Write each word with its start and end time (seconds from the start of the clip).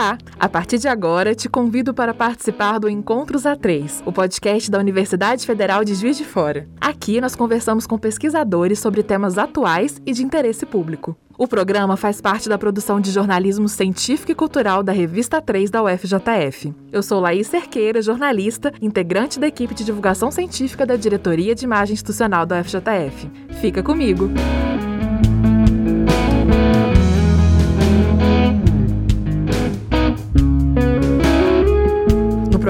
Olá! 0.00 0.16
A 0.38 0.48
partir 0.48 0.78
de 0.78 0.88
agora, 0.88 1.34
te 1.34 1.46
convido 1.46 1.92
para 1.92 2.14
participar 2.14 2.78
do 2.78 2.88
Encontros 2.88 3.42
A3, 3.42 4.00
o 4.06 4.10
podcast 4.10 4.70
da 4.70 4.78
Universidade 4.78 5.44
Federal 5.44 5.84
de 5.84 5.94
Juiz 5.94 6.16
de 6.16 6.24
Fora. 6.24 6.66
Aqui 6.80 7.20
nós 7.20 7.36
conversamos 7.36 7.86
com 7.86 7.98
pesquisadores 7.98 8.78
sobre 8.78 9.02
temas 9.02 9.36
atuais 9.36 10.00
e 10.06 10.14
de 10.14 10.24
interesse 10.24 10.64
público. 10.64 11.14
O 11.36 11.46
programa 11.46 11.98
faz 11.98 12.18
parte 12.18 12.48
da 12.48 12.56
produção 12.56 12.98
de 12.98 13.10
jornalismo 13.10 13.68
científico 13.68 14.32
e 14.32 14.34
cultural 14.34 14.82
da 14.82 14.90
Revista 14.90 15.42
3 15.42 15.68
da 15.68 15.82
UFJF. 15.82 16.74
Eu 16.90 17.02
sou 17.02 17.20
Laís 17.20 17.48
Cerqueira, 17.48 18.00
jornalista, 18.00 18.72
integrante 18.80 19.38
da 19.38 19.48
equipe 19.48 19.74
de 19.74 19.84
divulgação 19.84 20.30
científica 20.30 20.86
da 20.86 20.96
Diretoria 20.96 21.54
de 21.54 21.66
Imagem 21.66 21.92
Institucional 21.92 22.46
da 22.46 22.58
UFJF. 22.58 23.30
Fica 23.60 23.82
comigo! 23.82 24.28
Música 24.28 24.89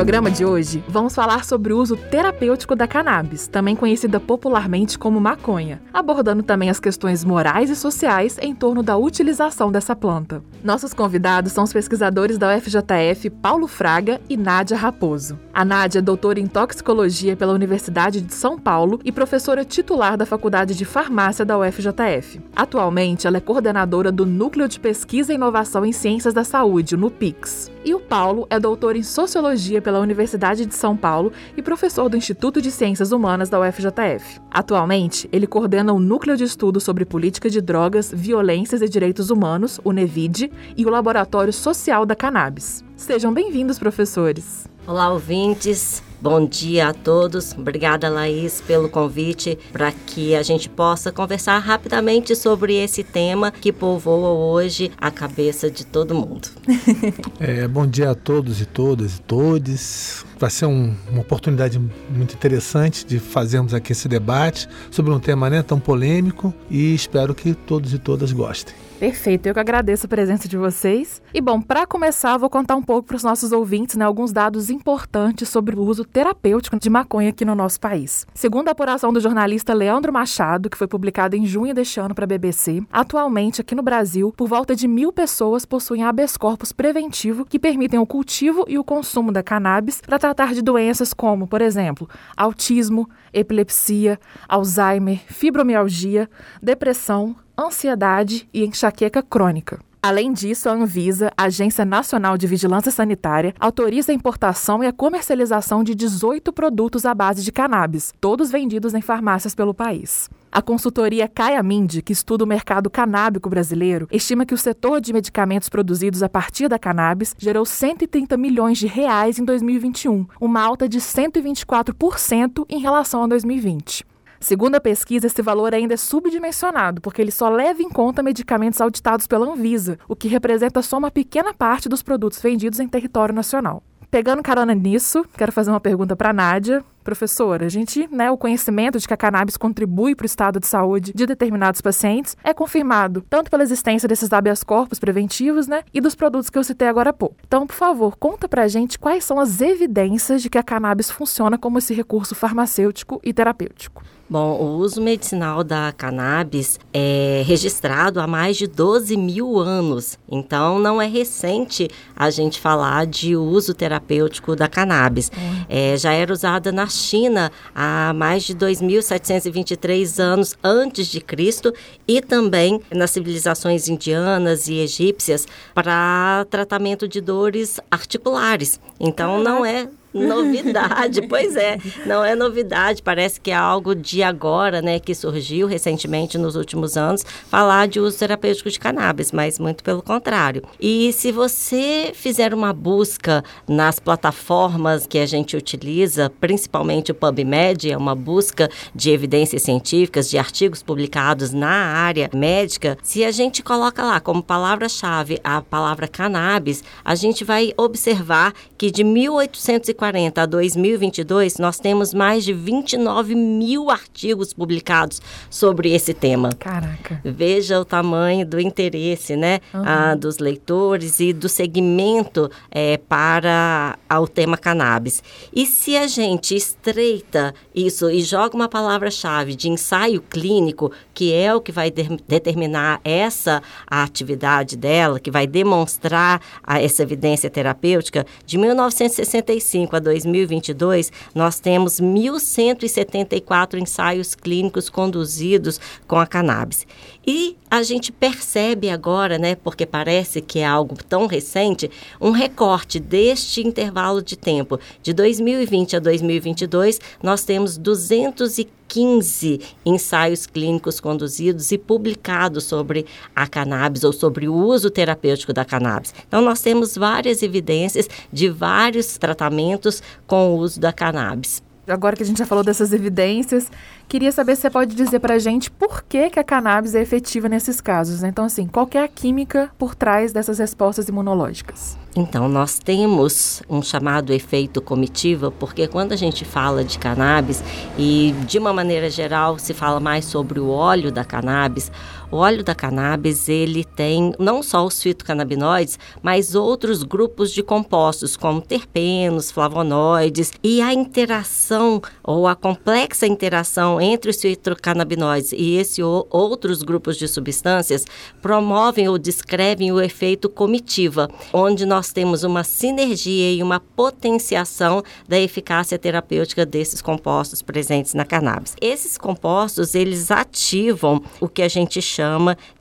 programa 0.01 0.31
de 0.31 0.47
hoje, 0.47 0.83
vamos 0.89 1.15
falar 1.15 1.45
sobre 1.45 1.75
o 1.75 1.79
uso 1.79 1.95
terapêutico 1.95 2.75
da 2.75 2.87
cannabis, 2.87 3.47
também 3.47 3.77
conhecida 3.77 4.19
popularmente 4.19 4.99
como 4.99 5.21
maconha, 5.21 5.79
abordando 5.93 6.43
também 6.43 6.71
as 6.71 6.81
questões 6.81 7.23
morais 7.23 7.69
e 7.69 7.77
sociais 7.77 8.39
em 8.41 8.55
torno 8.55 8.83
da 8.83 8.97
utilização 8.97 9.71
dessa 9.71 9.95
planta. 9.95 10.43
Nossos 10.65 10.95
convidados 10.95 11.53
são 11.53 11.65
os 11.65 11.73
pesquisadores 11.75 12.39
da 12.39 12.57
UFJF 12.57 13.29
Paulo 13.43 13.67
Fraga 13.67 14.19
e 14.27 14.39
Nádia 14.39 14.75
Raposo. 14.75 15.39
A 15.53 15.67
Nádia 15.67 15.99
é 15.99 16.03
doutora 16.03 16.41
em 16.41 16.47
toxicologia 16.47 17.37
pela 17.37 17.53
Universidade 17.53 18.23
de 18.23 18.33
São 18.33 18.59
Paulo 18.59 19.01
e 19.05 19.13
professora 19.13 19.67
titular 19.67 20.17
da 20.17 20.25
Faculdade 20.25 20.75
de 20.75 20.87
Farmácia 20.87 21.45
da 21.45 21.59
UFJF. 21.59 22.41
Atualmente, 22.57 23.27
ela 23.27 23.37
é 23.37 23.41
coordenadora 23.41 24.11
do 24.11 24.25
Núcleo 24.25 24.67
de 24.67 24.81
Pesquisa 24.81 25.31
e 25.33 25.35
Inovação 25.35 25.85
em 25.85 25.93
Ciências 25.93 26.33
da 26.33 26.43
Saúde, 26.43 26.95
o 26.95 26.99
NUPIX. 26.99 27.71
E 27.83 27.95
o 27.95 28.01
Paulo 28.01 28.47
é 28.51 28.61
doutor 28.61 28.95
em 28.95 29.03
sociologia 29.03 29.81
pela 29.81 30.01
Universidade 30.01 30.67
de 30.67 30.75
São 30.75 30.95
Paulo 30.95 31.33
e 31.57 31.63
professor 31.63 32.11
do 32.11 32.17
Instituto 32.17 32.61
de 32.61 32.71
Ciências 32.71 33.11
Humanas 33.11 33.49
da 33.49 33.59
UFJF. 33.59 34.39
Atualmente, 34.51 35.27
ele 35.33 35.47
coordena 35.47 35.95
o 35.95 35.99
Núcleo 35.99 36.37
de 36.37 36.45
Estudos 36.45 36.85
sobre 36.85 37.07
Política 37.07 37.49
de 37.49 37.63
Drogas, 37.63 38.13
Violências 38.15 38.83
e 38.83 38.89
Direitos 38.89 39.31
Humanos, 39.31 39.81
o 39.83 39.93
NEVID, 39.93 40.53
e 40.77 40.85
o 40.85 40.91
Laboratório 40.91 41.55
Social 41.55 42.05
da 42.05 42.15
Cannabis. 42.15 42.85
Sejam 42.97 43.33
bem-vindos, 43.33 43.79
professores. 43.79 44.69
Olá, 44.91 45.09
ouvintes. 45.09 46.03
Bom 46.21 46.45
dia 46.45 46.89
a 46.89 46.93
todos. 46.93 47.53
Obrigada, 47.53 48.09
Laís, 48.09 48.61
pelo 48.61 48.89
convite 48.89 49.57
para 49.73 49.93
que 49.93 50.35
a 50.35 50.43
gente 50.43 50.69
possa 50.69 51.13
conversar 51.13 51.61
rapidamente 51.61 52.35
sobre 52.35 52.75
esse 52.75 53.05
tema 53.05 53.53
que 53.53 53.73
povoa 53.73 54.31
hoje 54.31 54.91
a 55.01 55.09
cabeça 55.09 55.71
de 55.71 55.87
todo 55.87 56.13
mundo. 56.13 56.49
É, 57.39 57.69
bom 57.69 57.87
dia 57.87 58.11
a 58.11 58.15
todos 58.17 58.61
e 58.61 58.67
todas 58.67 59.19
e 59.19 59.21
todes. 59.21 60.27
Vai 60.37 60.51
ser 60.51 60.67
um, 60.67 60.93
uma 61.09 61.21
oportunidade 61.21 61.81
muito 62.11 62.35
interessante 62.35 63.07
de 63.07 63.21
fazermos 63.21 63.73
aqui 63.73 63.93
esse 63.93 64.09
debate 64.09 64.69
sobre 64.91 65.13
um 65.13 65.21
tema 65.21 65.49
né, 65.49 65.63
tão 65.63 65.79
polêmico 65.79 66.53
e 66.69 66.93
espero 66.93 67.33
que 67.33 67.55
todos 67.55 67.95
e 67.95 67.99
todas 67.99 68.33
gostem. 68.33 68.75
Perfeito, 69.01 69.47
eu 69.47 69.55
que 69.55 69.61
agradeço 69.61 70.05
a 70.05 70.09
presença 70.11 70.47
de 70.47 70.59
vocês. 70.59 71.23
E 71.33 71.41
bom, 71.41 71.59
para 71.63 71.87
começar, 71.87 72.37
vou 72.37 72.51
contar 72.51 72.77
um 72.77 72.83
pouco 72.83 73.09
para 73.09 73.17
os 73.17 73.23
nossos 73.23 73.51
ouvintes 73.51 73.97
né, 73.97 74.05
alguns 74.05 74.31
dados 74.31 74.69
importantes 74.69 75.49
sobre 75.49 75.75
o 75.75 75.81
uso 75.81 76.05
terapêutico 76.05 76.79
de 76.79 76.91
maconha 76.91 77.31
aqui 77.31 77.43
no 77.43 77.55
nosso 77.55 77.81
país. 77.81 78.27
Segundo 78.35 78.69
a 78.69 78.73
apuração 78.73 79.11
do 79.11 79.19
jornalista 79.19 79.73
Leandro 79.73 80.13
Machado, 80.13 80.69
que 80.69 80.77
foi 80.77 80.87
publicada 80.87 81.35
em 81.35 81.47
junho 81.47 81.73
deste 81.73 81.99
ano 81.99 82.15
para 82.15 82.25
a 82.25 82.29
BBC, 82.29 82.83
atualmente 82.93 83.63
aqui 83.63 83.75
no 83.75 83.83
Brasil, 83.83 84.35
por 84.37 84.47
volta 84.47 84.77
de 84.77 84.87
mil 84.87 85.11
pessoas 85.11 85.65
possuem 85.65 86.05
habeas 86.05 86.37
corpus 86.37 86.71
preventivo 86.71 87.47
que 87.47 87.59
permitem 87.59 87.99
o 87.99 88.07
cultivo 88.07 88.67
e 88.69 88.79
o 88.79 88.85
consumo 88.85 89.33
da 89.33 89.43
cannabis 89.43 90.03
para 90.03 90.19
tratar 90.19 90.53
de 90.53 90.61
doenças 90.61 91.15
como, 91.15 91.47
por 91.47 91.63
exemplo, 91.63 92.07
autismo, 92.37 93.09
epilepsia, 93.33 94.21
Alzheimer, 94.47 95.23
fibromialgia, 95.27 96.29
depressão, 96.63 97.35
ansiedade 97.61 98.49
e 98.53 98.65
enxaqueca 98.65 99.23
crônica. 99.23 99.79
Além 100.03 100.33
disso, 100.33 100.67
a 100.67 100.73
Anvisa, 100.73 101.31
Agência 101.37 101.85
Nacional 101.85 102.39
de 102.39 102.47
Vigilância 102.47 102.91
Sanitária, 102.91 103.55
autoriza 103.61 104.11
a 104.11 104.15
importação 104.15 104.83
e 104.83 104.87
a 104.87 104.93
comercialização 104.95 105.85
de 105.85 105.95
18 105.95 106.55
produtos 106.55 107.05
à 107.05 107.15
base 107.15 107.43
de 107.45 107.53
cannabis, 107.53 108.15
todos 108.19 108.51
vendidos 108.51 108.95
em 108.95 109.03
farmácias 109.03 109.55
pelo 109.55 109.75
país. 109.75 110.31
A 110.51 110.63
consultoria 110.63 111.29
Caia 111.29 111.63
Mind, 111.63 112.01
que 112.01 112.15
estuda 112.15 112.45
o 112.45 112.47
mercado 112.47 112.89
canábico 112.89 113.51
brasileiro, 113.51 114.09
estima 114.11 114.47
que 114.47 114.55
o 114.55 114.59
setor 114.59 115.03
de 115.03 115.13
medicamentos 115.13 115.69
produzidos 115.69 116.23
a 116.23 116.31
partir 116.31 116.67
da 116.67 116.79
cannabis 116.79 117.37
gerou 117.39 117.67
130 117.67 118.39
milhões 118.39 118.79
de 118.79 118.87
reais 118.87 119.39
em 119.39 119.45
2021, 119.45 120.27
uma 120.41 120.63
alta 120.63 120.89
de 120.89 120.99
124% 120.99 122.65
em 122.71 122.81
relação 122.81 123.23
a 123.23 123.27
2020. 123.27 124.10
Segundo 124.43 124.75
a 124.75 124.81
pesquisa, 124.81 125.27
esse 125.27 125.43
valor 125.43 125.75
ainda 125.75 125.93
é 125.93 125.97
subdimensionado, 125.99 127.03
porque 127.03 127.21
ele 127.21 127.31
só 127.31 127.51
leva 127.51 127.83
em 127.83 127.91
conta 127.91 128.23
medicamentos 128.23 128.81
auditados 128.81 129.27
pela 129.27 129.47
Anvisa, 129.47 129.99
o 130.09 130.17
que 130.17 130.29
representa 130.29 130.81
só 130.81 130.97
uma 130.97 131.11
pequena 131.11 131.53
parte 131.53 131.91
dos 131.91 132.03
produtos 132.03 132.41
vendidos 132.41 132.81
em 132.81 132.89
território 132.89 133.35
nacional. 133.35 133.83
Pegando 134.11 134.43
carona 134.43 134.75
nisso, 134.75 135.25
quero 135.37 135.53
fazer 135.53 135.71
uma 135.71 135.79
pergunta 135.79 136.17
para 136.17 136.31
a 136.31 136.33
Nádia. 136.33 136.83
Professora, 137.05 137.67
a 137.67 137.69
gente, 137.69 138.09
né, 138.11 138.31
o 138.31 138.37
conhecimento 138.37 138.99
de 138.99 139.07
que 139.07 139.15
a 139.15 139.17
cannabis 139.17 139.57
contribui 139.57 140.15
para 140.15 140.25
o 140.25 140.27
estado 140.27 140.59
de 140.59 140.67
saúde 140.67 141.13
de 141.15 141.27
determinados 141.27 141.81
pacientes 141.81 142.37
é 142.43 142.53
confirmado 142.53 143.25
tanto 143.29 143.51
pela 143.51 143.63
existência 143.63 144.09
desses 144.09 144.33
habeas 144.33 144.65
corpus 144.65 144.99
preventivos, 144.99 145.69
né, 145.69 145.85
e 145.93 146.01
dos 146.01 146.15
produtos 146.15 146.51
que 146.51 146.59
eu 146.59 146.65
citei 146.65 146.89
agora 146.89 147.11
há 147.11 147.13
pouco. 147.13 147.37
Então, 147.47 147.67
por 147.67 147.77
favor, 147.77 148.17
conta 148.17 148.49
pra 148.49 148.67
gente 148.67 148.99
quais 148.99 149.23
são 149.23 149.39
as 149.39 149.61
evidências 149.61 150.43
de 150.43 150.49
que 150.49 150.59
a 150.59 150.63
cannabis 150.63 151.11
funciona 151.11 151.59
como 151.59 151.79
esse 151.79 151.93
recurso 151.93 152.35
farmacêutico 152.35 153.21
e 153.23 153.33
terapêutico. 153.33 154.03
Bom, 154.31 154.53
o 154.61 154.77
uso 154.77 155.03
medicinal 155.03 155.65
da 155.65 155.91
cannabis 155.91 156.79
é 156.95 157.43
registrado 157.45 158.21
há 158.21 158.29
mais 158.29 158.57
de 158.57 158.69
12 158.69 159.17
mil 159.17 159.59
anos, 159.59 160.17
então 160.31 160.79
não 160.79 161.03
é 161.03 161.09
recente 161.09 161.89
a 162.15 162.31
gente 162.31 162.61
falar 162.61 163.07
de 163.07 163.35
uso 163.35 163.75
terapêutico 163.75 164.55
da 164.55 164.69
cannabis. 164.69 165.33
É, 165.69 165.97
já 165.97 166.13
era 166.13 166.33
usada 166.33 166.71
na 166.71 166.87
China 166.87 167.51
há 167.75 168.13
mais 168.15 168.45
de 168.45 168.55
2.723 168.55 170.21
anos 170.23 170.55
antes 170.63 171.09
de 171.09 171.21
Cristo 171.21 171.75
e 172.07 172.21
também 172.21 172.81
nas 172.89 173.11
civilizações 173.11 173.89
indianas 173.89 174.69
e 174.69 174.75
egípcias 174.75 175.45
para 175.75 176.47
tratamento 176.49 177.09
de 177.09 177.21
dores 177.21 177.81
articulares. 177.91 178.79
Então 179.01 179.43
não 179.43 179.67
é 179.67 179.89
Novidade, 180.13 181.23
pois 181.29 181.55
é, 181.55 181.79
não 182.05 182.25
é 182.25 182.35
novidade, 182.35 183.01
parece 183.01 183.41
que 183.41 183.53
é 183.53 183.55
algo 183.55 183.95
de 183.95 184.25
agora, 184.25 184.83
né, 184.83 184.99
que 184.99 185.15
surgiu 185.15 185.69
recentemente 185.69 186.37
nos 186.37 186.57
últimos 186.57 186.97
anos, 186.97 187.25
falar 187.49 187.87
de 187.87 188.01
uso 188.01 188.19
terapêutico 188.19 188.69
de 188.69 188.79
cannabis, 188.79 189.31
mas 189.31 189.59
muito 189.59 189.85
pelo 189.85 190.03
contrário. 190.03 190.63
E 190.81 191.13
se 191.13 191.31
você 191.31 192.11
fizer 192.13 192.53
uma 192.53 192.73
busca 192.73 193.45
nas 193.69 194.01
plataformas 194.01 195.07
que 195.07 195.19
a 195.19 195.27
gente 195.27 195.57
utiliza, 195.57 196.31
principalmente 196.41 197.13
o 197.13 197.15
PubMed, 197.15 197.93
é 197.93 197.97
uma 197.97 198.15
busca 198.15 198.69
de 198.93 199.11
evidências 199.11 199.63
científicas, 199.63 200.29
de 200.29 200.39
artigos 200.39 200.83
publicados 200.83 201.53
na 201.53 201.69
área 201.69 202.29
médica, 202.35 202.99
se 203.03 203.25
a 203.25 203.31
gente 203.31 203.63
coloca 203.63 204.03
lá 204.03 204.19
como 204.19 204.43
palavra-chave 204.43 205.39
a 205.45 205.63
palavra 205.63 206.09
cannabis, 206.09 206.83
a 207.05 207.15
gente 207.15 207.45
vai 207.45 207.73
observar 207.77 208.53
que 208.77 208.91
de 208.91 209.05
1840 209.05 210.00
2040 210.01 210.43
a 210.43 210.47
2022, 210.47 211.59
nós 211.59 211.79
temos 211.79 212.15
mais 212.15 212.43
de 212.43 212.55
29 212.55 213.35
mil 213.35 213.91
artigos 213.91 214.55
publicados 214.55 215.21
sobre 215.51 215.93
esse 215.93 216.15
tema. 216.15 216.51
Caraca. 216.59 217.21
Veja 217.23 217.79
o 217.79 217.85
tamanho 217.85 218.47
do 218.47 218.59
interesse, 218.59 219.37
né, 219.37 219.61
uhum. 219.75 219.83
ah, 219.85 220.15
dos 220.15 220.39
leitores 220.39 221.21
e 221.21 221.33
do 221.35 221.49
segmento 221.49 222.51
é, 222.71 222.97
para 222.97 223.99
o 224.19 224.27
tema 224.27 224.57
cannabis. 224.57 225.23
E 225.55 225.67
se 225.67 225.97
a 225.97 226.07
gente 226.07 226.57
estreita 226.57 227.55
isso 227.75 228.11
e 228.11 228.23
joga 228.23 228.57
uma 228.57 228.69
palavra-chave 228.69 229.55
de 229.55 229.69
ensaio 229.69 230.23
clínico, 230.23 230.91
que 231.13 231.35
é 231.35 231.55
o 231.55 231.61
que 231.61 231.71
vai 231.71 231.91
de 231.91 232.09
determinar 232.27 233.01
essa 233.05 233.63
atividade 233.87 234.77
dela, 234.77 235.21
que 235.21 235.31
vai 235.31 235.47
demonstrar 235.47 236.41
a, 236.63 236.81
essa 236.81 237.03
evidência 237.03 237.51
terapêutica, 237.51 238.25
de 238.47 238.57
1965 238.57 239.90
2005 239.91 239.97
a 239.97 239.99
2022, 239.99 241.13
nós 241.35 241.59
temos 241.59 242.01
1.174 242.01 243.79
ensaios 243.79 244.35
clínicos 244.35 244.89
conduzidos 244.89 245.81
com 246.07 246.17
a 246.17 246.27
cannabis. 246.27 246.87
E 247.27 247.57
a 247.71 247.83
gente 247.83 248.13
percebe 248.13 248.91
agora, 248.91 249.39
né, 249.39 249.55
porque 249.55 249.85
parece 249.87 250.41
que 250.41 250.61
é 250.61 250.67
algo 250.67 250.97
tão 251.09 251.27
recente, 251.27 251.91
um 252.21 252.31
recorte 252.31 252.99
deste 252.99 253.61
intervalo 253.67 254.23
de 254.23 254.37
tempo. 254.37 254.79
De 255.03 255.13
2020 255.13 255.97
a 255.97 255.99
2022, 255.99 257.01
nós 257.23 257.45
temos 257.45 257.77
215 257.77 258.80
15 258.91 259.61
ensaios 259.87 260.47
clínicos 260.47 260.99
conduzidos 260.99 261.71
e 261.71 261.79
publicados 261.79 262.65
sobre 262.65 263.07
a 263.35 263.47
cannabis 263.47 264.03
ou 264.03 264.13
sobre 264.13 264.49
o 264.49 264.55
uso 264.55 264.91
terapêutico 264.91 265.53
da 265.53 265.65
cannabis. 265.65 266.13
Então, 266.27 266.43
nós 266.43 266.61
temos 266.61 266.97
várias 266.97 267.43
evidências 267.43 268.09
de 268.33 268.49
vários 268.49 269.17
tratamentos 269.17 270.03
com 270.27 270.55
o 270.55 270.59
uso 270.59 270.81
da 270.81 270.93
cannabis. 270.93 271.63
Agora 271.93 272.17
que 272.17 272.23
a 272.23 272.27
gente 272.27 272.39
já 272.39 272.47
falou 272.47 272.65
dessas 272.65 272.93
evidências, 272.93 273.71
queria 274.09 274.33
saber 274.33 274.57
se 274.57 274.63
você 274.63 274.71
pode 274.71 274.95
dizer 274.95 275.21
para 275.21 275.35
a 275.35 275.39
gente 275.39 275.71
por 275.71 276.03
que, 276.03 276.31
que 276.31 276.39
a 276.39 276.45
cannabis 276.45 276.95
é 276.95 277.01
efetiva 277.01 277.49
nesses 277.49 277.81
casos. 277.81 278.21
Né? 278.21 278.29
Então, 278.29 278.45
assim, 278.45 278.67
qual 278.67 278.89
é 278.95 278.99
a 278.99 279.09
química 279.09 279.71
por 279.79 279.95
trás 279.95 280.33
dessas 280.33 280.59
respostas 280.59 281.09
imunológicas? 281.09 281.99
Então, 282.17 282.49
nós 282.49 282.79
temos 282.79 283.63
um 283.69 283.81
chamado 283.81 284.33
efeito 284.33 284.83
comitiva, 284.83 285.53
porque 285.53 285.87
quando 285.87 286.11
a 286.11 286.17
gente 286.17 286.45
fala 286.45 286.83
de 286.83 286.99
cannabis, 286.99 287.63
e 287.97 288.35
de 288.47 288.59
uma 288.59 288.73
maneira 288.73 289.09
geral 289.09 289.59
se 289.59 289.73
fala 289.73 290.01
mais 290.01 290.25
sobre 290.25 290.59
o 290.59 290.69
óleo 290.69 291.13
da 291.13 291.25
cannabis, 291.25 291.91
o 292.31 292.37
óleo 292.37 292.63
da 292.63 292.75
cannabis, 292.75 293.49
ele 293.49 293.85
tem 293.85 294.33
não 294.39 294.63
só 294.63 294.87
os 294.87 295.03
fitocannabinoides, 295.03 295.99
mas 296.23 296.55
outros 296.55 297.03
grupos 297.03 297.51
de 297.51 297.63
compostos, 297.63 298.37
como 298.37 298.61
terpenos, 298.61 299.51
flavonoides, 299.51 300.53
e 300.63 300.81
a 300.81 300.95
interação 300.95 302.01
ou 302.23 302.47
a 302.47 302.55
complexa 302.55 303.27
interação 303.27 304.01
entre 304.01 304.31
os 304.31 304.41
fitocannabinoides 304.41 305.53
e 305.53 305.77
esses 305.77 305.99
outros 305.99 306.83
grupos 306.83 307.17
de 307.17 307.27
substâncias 307.27 308.05
promovem 308.41 309.09
ou 309.09 309.19
descrevem 309.19 309.91
o 309.91 310.01
efeito 310.01 310.49
comitiva, 310.49 311.29
onde 311.53 311.85
nós 311.85 312.13
temos 312.13 312.45
uma 312.45 312.63
sinergia 312.63 313.53
e 313.53 313.63
uma 313.63 313.81
potenciação 313.81 315.03
da 315.29 315.39
eficácia 315.39 315.99
terapêutica 315.99 316.65
desses 316.65 317.03
compostos 317.03 317.61
presentes 317.61 318.15
na 318.15 318.25
cannabis. 318.25 318.77
Esses 318.81 319.19
compostos, 319.19 319.95
eles 319.95 320.31
ativam 320.31 321.23
o 321.41 321.49
que 321.49 321.63
a 321.63 321.69
gente 321.69 322.01
chama 322.01 322.20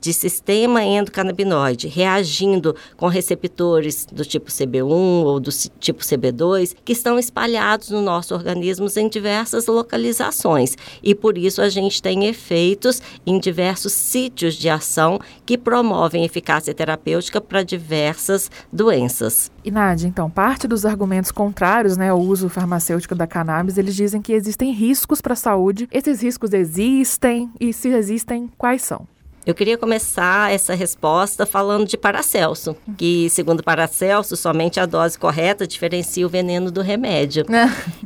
de 0.00 0.12
sistema 0.12 0.82
endocannabinoide, 0.82 1.88
reagindo 1.88 2.74
com 2.96 3.06
receptores 3.06 4.06
do 4.10 4.24
tipo 4.24 4.50
CB1 4.50 5.24
ou 5.24 5.40
do 5.40 5.50
tipo 5.78 6.02
CB2, 6.02 6.74
que 6.84 6.92
estão 6.92 7.18
espalhados 7.18 7.90
no 7.90 8.02
nosso 8.02 8.34
organismo 8.34 8.86
em 8.96 9.08
diversas 9.08 9.66
localizações. 9.66 10.76
E 11.02 11.14
por 11.14 11.38
isso 11.38 11.62
a 11.62 11.68
gente 11.68 12.02
tem 12.02 12.26
efeitos 12.26 13.00
em 13.26 13.38
diversos 13.38 13.92
sítios 13.92 14.54
de 14.54 14.68
ação 14.68 15.18
que 15.46 15.56
promovem 15.56 16.24
eficácia 16.24 16.74
terapêutica 16.74 17.40
para 17.40 17.62
diversas 17.62 18.50
doenças 18.72 18.90
doenças. 19.00 19.50
E 19.64 19.70
Nádia, 19.70 20.08
então, 20.08 20.30
parte 20.30 20.66
dos 20.66 20.84
argumentos 20.84 21.30
contrários 21.30 21.96
né, 21.96 22.10
ao 22.10 22.20
uso 22.20 22.48
farmacêutico 22.48 23.14
da 23.14 23.26
cannabis, 23.26 23.78
eles 23.78 23.94
dizem 23.94 24.20
que 24.20 24.32
existem 24.32 24.72
riscos 24.72 25.20
para 25.20 25.34
a 25.34 25.36
saúde. 25.36 25.88
Esses 25.92 26.22
riscos 26.22 26.52
existem 26.52 27.50
e 27.60 27.72
se 27.72 27.88
existem, 27.88 28.50
quais 28.58 28.82
são? 28.82 29.06
Eu 29.46 29.54
queria 29.54 29.78
começar 29.78 30.52
essa 30.52 30.74
resposta 30.74 31.46
falando 31.46 31.86
de 31.86 31.96
Paracelso, 31.96 32.76
que, 32.98 33.30
segundo 33.30 33.62
Paracelso, 33.62 34.36
somente 34.36 34.78
a 34.78 34.84
dose 34.84 35.18
correta 35.18 35.66
diferencia 35.66 36.26
o 36.26 36.28
veneno 36.28 36.70
do 36.70 36.82
remédio. 36.82 37.46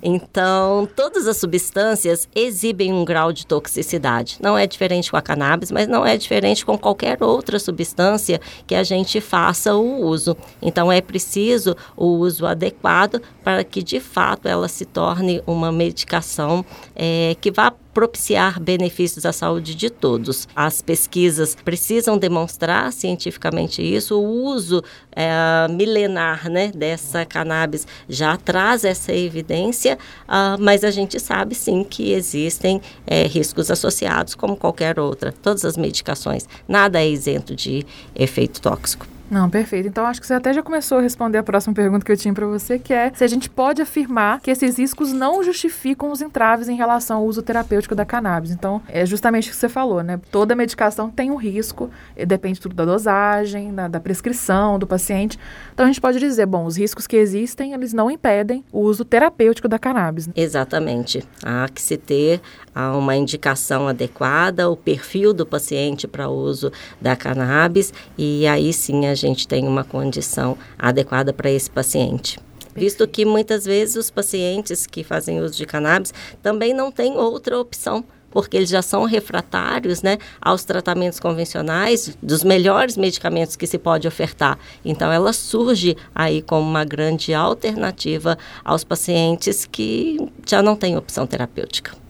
então, 0.01 0.89
todas 0.95 1.27
as 1.27 1.37
substâncias 1.37 2.29
exibem 2.37 2.93
um 2.93 3.05
grau 3.05 3.33
de 3.33 3.49
toxicidade. 3.49 4.39
Não 4.41 4.57
é 4.57 4.65
diferente 4.65 5.11
com 5.11 5.17
a 5.17 5.23
cannabis, 5.23 5.73
mas 5.73 5.89
não 5.89 6.07
é 6.07 6.17
diferente 6.17 6.65
com 6.65 6.79
qualquer 6.79 7.21
outra 7.21 7.59
substância 7.59 8.41
que 8.65 8.77
a 8.77 8.85
gente 8.85 9.21
faça 9.21 9.75
o 9.75 10.03
uso. 10.03 10.37
Então, 10.63 10.91
é 10.91 11.01
preciso 11.01 11.77
o 11.97 12.07
uso 12.07 12.47
adequado 12.47 13.21
para 13.43 13.65
que, 13.65 13.83
de 13.83 13.99
fato, 13.99 14.47
ela 14.47 14.69
se 14.69 14.85
torne 14.85 15.43
uma 15.49 15.73
medicação 15.73 16.65
é, 16.95 17.37
que 17.41 17.51
vá 17.51 17.75
propiciar 17.95 18.61
benefícios 18.61 19.25
à 19.25 19.33
saúde 19.33 19.75
de 19.75 19.89
todos. 19.89 20.49
As 20.55 20.83
pesquisas 20.83 21.55
precisam 21.55 22.19
demonstrar 22.19 22.93
cientificamente 22.93 23.81
isso. 23.81 24.21
O 24.21 24.45
uso 24.47 24.83
é, 25.13 25.69
milenar 25.71 26.51
né, 26.51 26.73
dessa 26.75 27.25
cannabis 27.25 27.87
já 28.09 28.37
traz 28.37 28.85
essa 28.85 29.13
evidência, 29.13 29.97
uh, 30.25 30.61
mas 30.61 30.83
a 30.83 30.91
gente 30.91 31.21
sabe 31.21 31.55
sim 31.55 31.85
que 31.85 32.13
existem 32.13 32.83
é, 33.07 33.27
riscos 33.27 33.71
associados, 33.71 34.35
como 34.35 34.57
qualquer 34.57 34.99
outra. 34.99 35.33
Todas 35.33 35.65
as 35.65 35.77
medicações, 35.77 36.49
nada 36.67 37.01
é 37.01 37.09
isento 37.09 37.55
de 37.55 37.87
efeito 38.15 38.61
tóxico. 38.61 39.14
Não, 39.35 39.51
perfeito. 39.51 39.89
Então 39.89 40.07
acho 40.07 40.21
que 40.21 40.29
você 40.29 40.35
até 40.35 40.53
já 40.53 40.63
começou 40.63 40.99
a 40.99 41.01
responder 41.01 41.39
a 41.39 41.43
próxima 41.43 41.75
pergunta 41.75 42.05
que 42.05 42.13
eu 42.13 42.17
tinha 42.17 42.33
para 42.33 42.47
você, 42.47 42.79
que 42.79 42.93
é 42.93 43.11
se 43.13 43.25
a 43.25 43.27
gente 43.27 43.51
pode 43.51 43.83
afirmar 43.83 44.41
que 44.41 44.49
esses 44.49 44.79
riscos 44.79 45.13
não 45.13 45.43
justificam 45.43 46.13
os 46.13 46.23
entraves 46.23 46.69
em 46.69 46.77
relação 46.77 47.17
ao 47.19 47.25
uso 47.25 47.43
terapêutico 47.43 47.97
da 47.97 48.05
cannabis. 48.05 48.53
Então, 48.53 48.81
é 48.89 49.05
justamente 49.05 49.49
o 49.49 49.51
que 49.51 49.57
você 49.57 49.69
falou, 49.69 50.05
né? 50.05 50.21
Toda 50.31 50.55
medicação 50.55 51.11
tem 51.11 51.33
um 51.33 51.37
risco, 51.37 51.91
depende 52.25 52.61
tudo 52.61 52.77
da 52.77 52.85
dosagem, 52.85 53.75
da, 53.75 53.89
da 53.89 53.99
prescrição 53.99 54.79
do 54.79 54.87
paciente. 54.87 55.37
Então 55.73 55.85
a 55.85 55.89
gente 55.89 56.01
pode 56.01 56.21
dizer, 56.21 56.47
bom, 56.47 56.65
os 56.65 56.79
riscos 56.79 57.05
que 57.05 57.17
existem, 57.17 57.73
eles 57.73 57.93
não 57.93 58.09
impedem 58.09 58.65
o 58.71 58.83
uso 58.83 59.05
terapêutico 59.05 59.67
da 59.67 59.81
cannabis. 59.81 60.29
Exatamente. 60.37 61.25
Há 61.43 61.69
que 61.75 61.83
se 61.83 61.97
ter 61.97 62.41
uma 62.75 63.17
indicação 63.17 63.89
adequada, 63.89 64.69
o 64.69 64.77
perfil 64.77 65.33
do 65.33 65.47
paciente 65.47 66.07
para 66.07 66.29
uso 66.29 66.71
da 67.01 67.17
cannabis 67.17 67.93
e 68.19 68.47
aí 68.47 68.73
sim 68.73 69.07
a 69.07 69.15
a 69.15 69.17
gente 69.17 69.47
tem 69.47 69.67
uma 69.67 69.85
condição 69.85 70.59
adequada 70.77 71.33
para 71.33 71.49
esse 71.49 71.71
paciente. 71.71 72.39
Visto 72.75 73.07
que 73.07 73.25
muitas 73.25 73.65
vezes 73.65 73.95
os 73.95 74.11
pacientes 74.11 74.87
que 74.89 75.05
fazem 75.05 75.41
uso 75.41 75.57
de 75.57 75.65
cannabis 75.65 76.13
também 76.43 76.75
não 76.75 76.91
têm 76.91 77.17
outra 77.17 77.59
opção 77.59 78.05
porque 78.33 78.57
eles 78.57 78.69
já 78.69 78.83
são 78.83 79.05
refratários 79.05 80.03
né, 80.03 80.19
aos 80.41 80.65
tratamentos 80.65 81.21
convencionais, 81.21 82.19
dos 82.21 82.43
melhores 82.43 82.97
medicamentos 82.97 83.55
que 83.55 83.65
se 83.65 83.79
pode 83.79 84.09
ofertar. 84.09 84.59
Então, 84.85 85.13
ela 85.13 85.33
surge 85.33 85.97
aí 86.13 86.43
como 86.43 86.69
uma 86.69 86.85
grande 86.85 87.33
alternativa 87.33 88.37
aos 88.65 88.83
pacientes 88.83 89.65
que 89.65 90.19
já 90.45 90.61
não 90.61 90.75
têm 90.75 90.97
opção 90.97 91.29
terapêutica. 91.29 92.04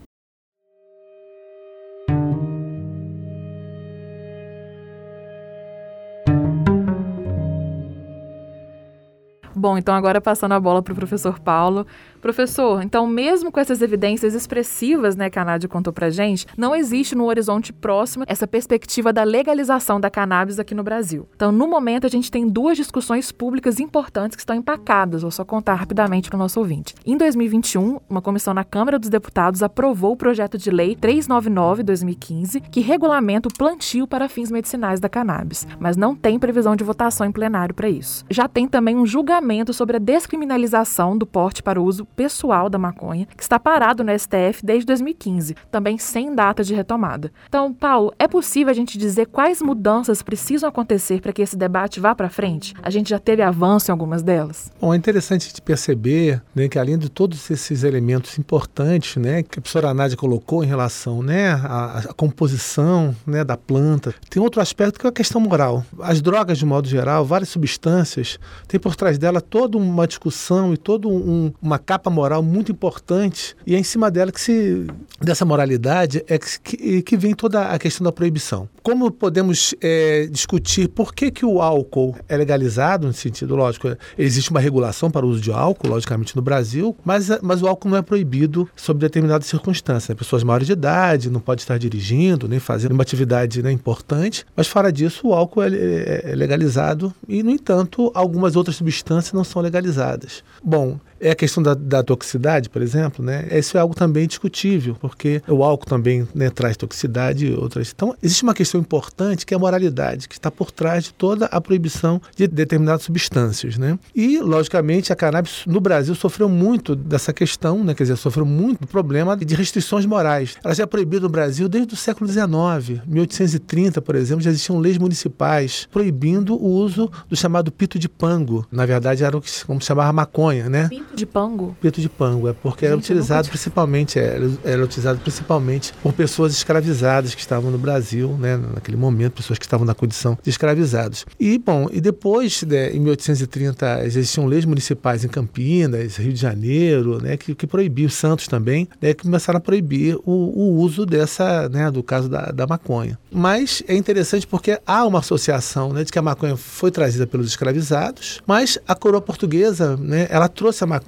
Bom, 9.64 9.78
então 9.78 9.94
agora 9.94 10.20
passando 10.20 10.52
a 10.52 10.60
bola 10.60 10.82
para 10.82 10.92
o 10.92 10.94
professor 10.94 11.40
Paulo. 11.40 11.86
Professor, 12.24 12.82
então 12.82 13.06
mesmo 13.06 13.52
com 13.52 13.60
essas 13.60 13.82
evidências 13.82 14.32
expressivas, 14.32 15.14
né, 15.14 15.28
que 15.28 15.38
a 15.38 15.44
Nádia 15.44 15.68
contou 15.68 15.92
pra 15.92 16.08
gente, 16.08 16.46
não 16.56 16.74
existe 16.74 17.14
no 17.14 17.26
horizonte 17.26 17.70
próximo 17.70 18.24
essa 18.26 18.46
perspectiva 18.46 19.12
da 19.12 19.22
legalização 19.22 20.00
da 20.00 20.08
cannabis 20.08 20.58
aqui 20.58 20.74
no 20.74 20.82
Brasil. 20.82 21.28
Então, 21.36 21.52
no 21.52 21.68
momento, 21.68 22.06
a 22.06 22.08
gente 22.08 22.30
tem 22.30 22.48
duas 22.48 22.78
discussões 22.78 23.30
públicas 23.30 23.78
importantes 23.78 24.36
que 24.36 24.40
estão 24.40 24.56
empacadas. 24.56 25.20
Vou 25.20 25.30
só 25.30 25.44
contar 25.44 25.74
rapidamente 25.74 26.30
para 26.30 26.36
o 26.36 26.38
nosso 26.38 26.58
ouvinte. 26.58 26.94
Em 27.04 27.14
2021, 27.14 28.00
uma 28.08 28.22
comissão 28.22 28.54
na 28.54 28.64
Câmara 28.64 28.98
dos 28.98 29.10
Deputados 29.10 29.62
aprovou 29.62 30.12
o 30.12 30.16
projeto 30.16 30.56
de 30.56 30.70
lei 30.70 30.96
399-2015, 30.96 32.62
que 32.70 32.80
regulamenta 32.80 33.50
o 33.50 33.52
plantio 33.52 34.06
para 34.06 34.30
fins 34.30 34.50
medicinais 34.50 34.98
da 34.98 35.10
cannabis, 35.10 35.66
mas 35.78 35.94
não 35.94 36.16
tem 36.16 36.38
previsão 36.38 36.74
de 36.74 36.84
votação 36.84 37.26
em 37.26 37.32
plenário 37.32 37.74
para 37.74 37.90
isso. 37.90 38.24
Já 38.30 38.48
tem 38.48 38.66
também 38.66 38.96
um 38.96 39.04
julgamento 39.04 39.74
sobre 39.74 39.96
a 39.96 40.00
descriminalização 40.00 41.18
do 41.18 41.26
porte 41.26 41.62
para 41.62 41.82
uso 41.82 42.06
pessoal 42.14 42.68
da 42.68 42.78
maconha, 42.78 43.26
que 43.36 43.42
está 43.42 43.58
parado 43.58 44.04
no 44.04 44.18
STF 44.18 44.64
desde 44.64 44.86
2015, 44.86 45.56
também 45.70 45.98
sem 45.98 46.34
data 46.34 46.62
de 46.62 46.74
retomada. 46.74 47.32
Então, 47.48 47.72
Paulo, 47.72 48.12
é 48.18 48.26
possível 48.26 48.70
a 48.70 48.74
gente 48.74 48.98
dizer 48.98 49.26
quais 49.26 49.60
mudanças 49.60 50.22
precisam 50.22 50.68
acontecer 50.68 51.20
para 51.20 51.32
que 51.32 51.42
esse 51.42 51.56
debate 51.56 52.00
vá 52.00 52.14
para 52.14 52.28
frente? 52.28 52.74
A 52.82 52.90
gente 52.90 53.10
já 53.10 53.18
teve 53.18 53.42
avanço 53.42 53.90
em 53.90 53.92
algumas 53.92 54.22
delas? 54.22 54.70
Bom, 54.80 54.92
é 54.92 54.96
interessante 54.96 55.52
de 55.52 55.60
perceber 55.60 56.42
né, 56.54 56.68
que 56.68 56.78
além 56.78 56.98
de 56.98 57.08
todos 57.08 57.50
esses 57.50 57.82
elementos 57.84 58.38
importantes 58.38 59.16
né, 59.16 59.42
que 59.42 59.58
a 59.58 59.62
professora 59.62 59.94
Nádia 59.94 60.16
colocou 60.16 60.64
em 60.64 60.66
relação 60.66 61.22
né, 61.22 61.52
à, 61.52 61.98
à 61.98 62.14
composição 62.14 63.14
né, 63.26 63.44
da 63.44 63.56
planta, 63.56 64.14
tem 64.28 64.42
outro 64.42 64.60
aspecto 64.60 64.98
que 64.98 65.06
é 65.06 65.08
a 65.08 65.12
questão 65.12 65.40
moral. 65.40 65.84
As 66.00 66.20
drogas, 66.20 66.58
de 66.58 66.66
modo 66.66 66.88
geral, 66.88 67.24
várias 67.24 67.48
substâncias, 67.48 68.38
tem 68.68 68.78
por 68.78 68.96
trás 68.96 69.18
dela 69.18 69.40
toda 69.40 69.76
uma 69.76 70.06
discussão 70.06 70.72
e 70.72 70.76
toda 70.76 71.08
um, 71.08 71.52
uma 71.60 71.78
capa 71.78 72.03
capa 72.04 72.10
moral 72.10 72.42
muito 72.42 72.70
importante 72.70 73.56
e 73.66 73.74
é 73.74 73.78
em 73.78 73.82
cima 73.82 74.10
dela 74.10 74.30
que 74.30 74.40
se 74.40 74.86
dessa 75.20 75.44
moralidade 75.44 76.22
é 76.28 76.38
que, 76.38 77.02
que 77.02 77.16
vem 77.16 77.34
toda 77.34 77.68
a 77.68 77.78
questão 77.78 78.04
da 78.04 78.12
proibição. 78.12 78.68
Como 78.82 79.10
podemos 79.10 79.74
é, 79.80 80.26
discutir 80.30 80.88
por 80.88 81.14
que, 81.14 81.30
que 81.30 81.46
o 81.46 81.62
álcool 81.62 82.14
é 82.28 82.36
legalizado, 82.36 83.06
no 83.06 83.12
sentido 83.12 83.56
lógico, 83.56 83.96
existe 84.18 84.50
uma 84.50 84.60
regulação 84.60 85.10
para 85.10 85.24
o 85.24 85.28
uso 85.28 85.40
de 85.40 85.50
álcool, 85.50 85.88
logicamente 85.88 86.36
no 86.36 86.42
Brasil, 86.42 86.94
mas, 87.02 87.30
mas 87.40 87.62
o 87.62 87.66
álcool 87.66 87.88
não 87.88 87.96
é 87.96 88.02
proibido 88.02 88.68
sob 88.76 89.00
determinadas 89.00 89.46
circunstâncias. 89.46 90.10
Né? 90.10 90.14
Pessoas 90.14 90.42
maiores 90.42 90.66
de 90.66 90.74
idade, 90.74 91.30
não 91.30 91.40
pode 91.40 91.62
estar 91.62 91.78
dirigindo, 91.78 92.46
nem 92.46 92.58
fazendo 92.58 92.92
uma 92.92 93.02
atividade 93.02 93.62
né, 93.62 93.72
importante, 93.72 94.44
mas 94.54 94.66
fora 94.66 94.92
disso 94.92 95.28
o 95.28 95.34
álcool 95.34 95.62
é, 95.62 95.68
é, 95.68 96.30
é 96.32 96.34
legalizado 96.34 97.14
e, 97.26 97.42
no 97.42 97.50
entanto, 97.50 98.10
algumas 98.14 98.56
outras 98.56 98.76
substâncias 98.76 99.32
não 99.32 99.44
são 99.44 99.62
legalizadas. 99.62 100.44
Bom, 100.62 100.98
é 101.24 101.30
a 101.30 101.34
questão 101.34 101.62
da, 101.62 101.72
da 101.72 102.02
toxicidade, 102.02 102.68
por 102.68 102.82
exemplo, 102.82 103.24
né? 103.24 103.48
Isso 103.50 103.78
é 103.78 103.80
algo 103.80 103.94
também 103.94 104.26
discutível, 104.26 104.94
porque 105.00 105.42
o 105.48 105.64
álcool 105.64 105.86
também 105.86 106.28
né, 106.34 106.50
traz 106.50 106.76
toxicidade 106.76 107.46
e 107.46 107.54
outras. 107.54 107.90
Então, 107.94 108.14
existe 108.22 108.42
uma 108.42 108.52
questão 108.52 108.78
importante 108.78 109.46
que 109.46 109.54
é 109.54 109.56
a 109.56 109.60
moralidade, 109.60 110.28
que 110.28 110.34
está 110.34 110.50
por 110.50 110.70
trás 110.70 111.04
de 111.04 111.14
toda 111.14 111.46
a 111.46 111.60
proibição 111.60 112.20
de 112.36 112.46
determinadas 112.46 113.02
substâncias, 113.02 113.78
né? 113.78 113.98
E, 114.14 114.38
logicamente, 114.38 115.12
a 115.12 115.16
cannabis 115.16 115.62
no 115.66 115.80
Brasil 115.80 116.14
sofreu 116.14 116.48
muito 116.48 116.94
dessa 116.94 117.32
questão, 117.32 117.82
né? 117.82 117.94
Quer 117.94 118.04
dizer, 118.04 118.16
sofreu 118.16 118.44
muito 118.44 118.82
do 118.82 118.86
problema 118.86 119.34
de 119.34 119.54
restrições 119.54 120.04
morais. 120.04 120.56
Ela 120.62 120.74
já 120.74 120.82
é 120.82 120.86
proibida 120.86 121.22
no 121.22 121.30
Brasil 121.30 121.68
desde 121.70 121.94
o 121.94 121.96
século 121.96 122.30
XIX. 122.30 123.00
1830, 123.06 124.02
por 124.02 124.14
exemplo, 124.14 124.42
já 124.42 124.50
existiam 124.50 124.78
leis 124.78 124.98
municipais 124.98 125.88
proibindo 125.90 126.54
o 126.54 126.66
uso 126.66 127.10
do 127.28 127.36
chamado 127.36 127.72
pito 127.72 127.98
de 127.98 128.10
pango. 128.10 128.66
Na 128.70 128.84
verdade, 128.84 129.24
era 129.24 129.36
o 129.36 129.40
que 129.40 129.50
se 129.50 129.64
chamava 129.80 130.12
maconha, 130.12 130.68
né? 130.68 130.88
Pito 130.88 131.13
de 131.14 131.26
pango? 131.26 131.76
Pito 131.80 132.00
de 132.00 132.08
pango, 132.08 132.48
é 132.48 132.52
porque 132.52 132.86
Gente, 132.86 132.92
era 132.92 132.96
utilizado 132.96 133.48
principalmente, 133.48 134.18
era, 134.18 134.50
era 134.64 134.84
utilizado 134.84 135.18
principalmente 135.20 135.92
por 136.02 136.12
pessoas 136.12 136.52
escravizadas 136.52 137.34
que 137.34 137.40
estavam 137.40 137.70
no 137.70 137.78
Brasil, 137.78 138.36
né? 138.38 138.56
Naquele 138.56 138.96
momento, 138.96 139.34
pessoas 139.34 139.58
que 139.58 139.64
estavam 139.64 139.86
na 139.86 139.94
condição 139.94 140.38
de 140.42 140.50
escravizados. 140.50 141.26
E, 141.38 141.58
bom, 141.58 141.88
e 141.92 142.00
depois, 142.00 142.62
né, 142.62 142.90
em 142.90 143.00
1830, 143.00 144.04
existiam 144.04 144.46
leis 144.46 144.64
municipais 144.64 145.24
em 145.24 145.28
Campinas, 145.28 146.16
Rio 146.16 146.32
de 146.32 146.40
Janeiro, 146.40 147.22
né? 147.22 147.36
Que, 147.36 147.54
que 147.54 147.66
proibiam, 147.66 148.08
Santos 148.08 148.46
também, 148.48 148.88
né? 149.00 149.14
Que 149.14 149.24
começaram 149.24 149.58
a 149.58 149.60
proibir 149.60 150.16
o, 150.24 150.32
o 150.32 150.76
uso 150.80 151.06
dessa, 151.06 151.68
né? 151.68 151.90
Do 151.90 152.02
caso 152.02 152.28
da, 152.28 152.50
da 152.50 152.66
maconha. 152.66 153.18
Mas 153.30 153.82
é 153.88 153.94
interessante 153.94 154.46
porque 154.46 154.78
há 154.86 155.04
uma 155.06 155.18
associação, 155.18 155.92
né? 155.92 156.04
De 156.04 156.12
que 156.12 156.18
a 156.18 156.22
maconha 156.22 156.56
foi 156.56 156.90
trazida 156.90 157.26
pelos 157.26 157.48
escravizados, 157.48 158.40
mas 158.46 158.78
a 158.86 158.94
coroa 158.94 159.20
portuguesa, 159.20 159.96
né? 159.96 160.26
Ela 160.30 160.48
trouxe 160.48 160.84
a 160.84 160.86
maconha, 160.86 161.03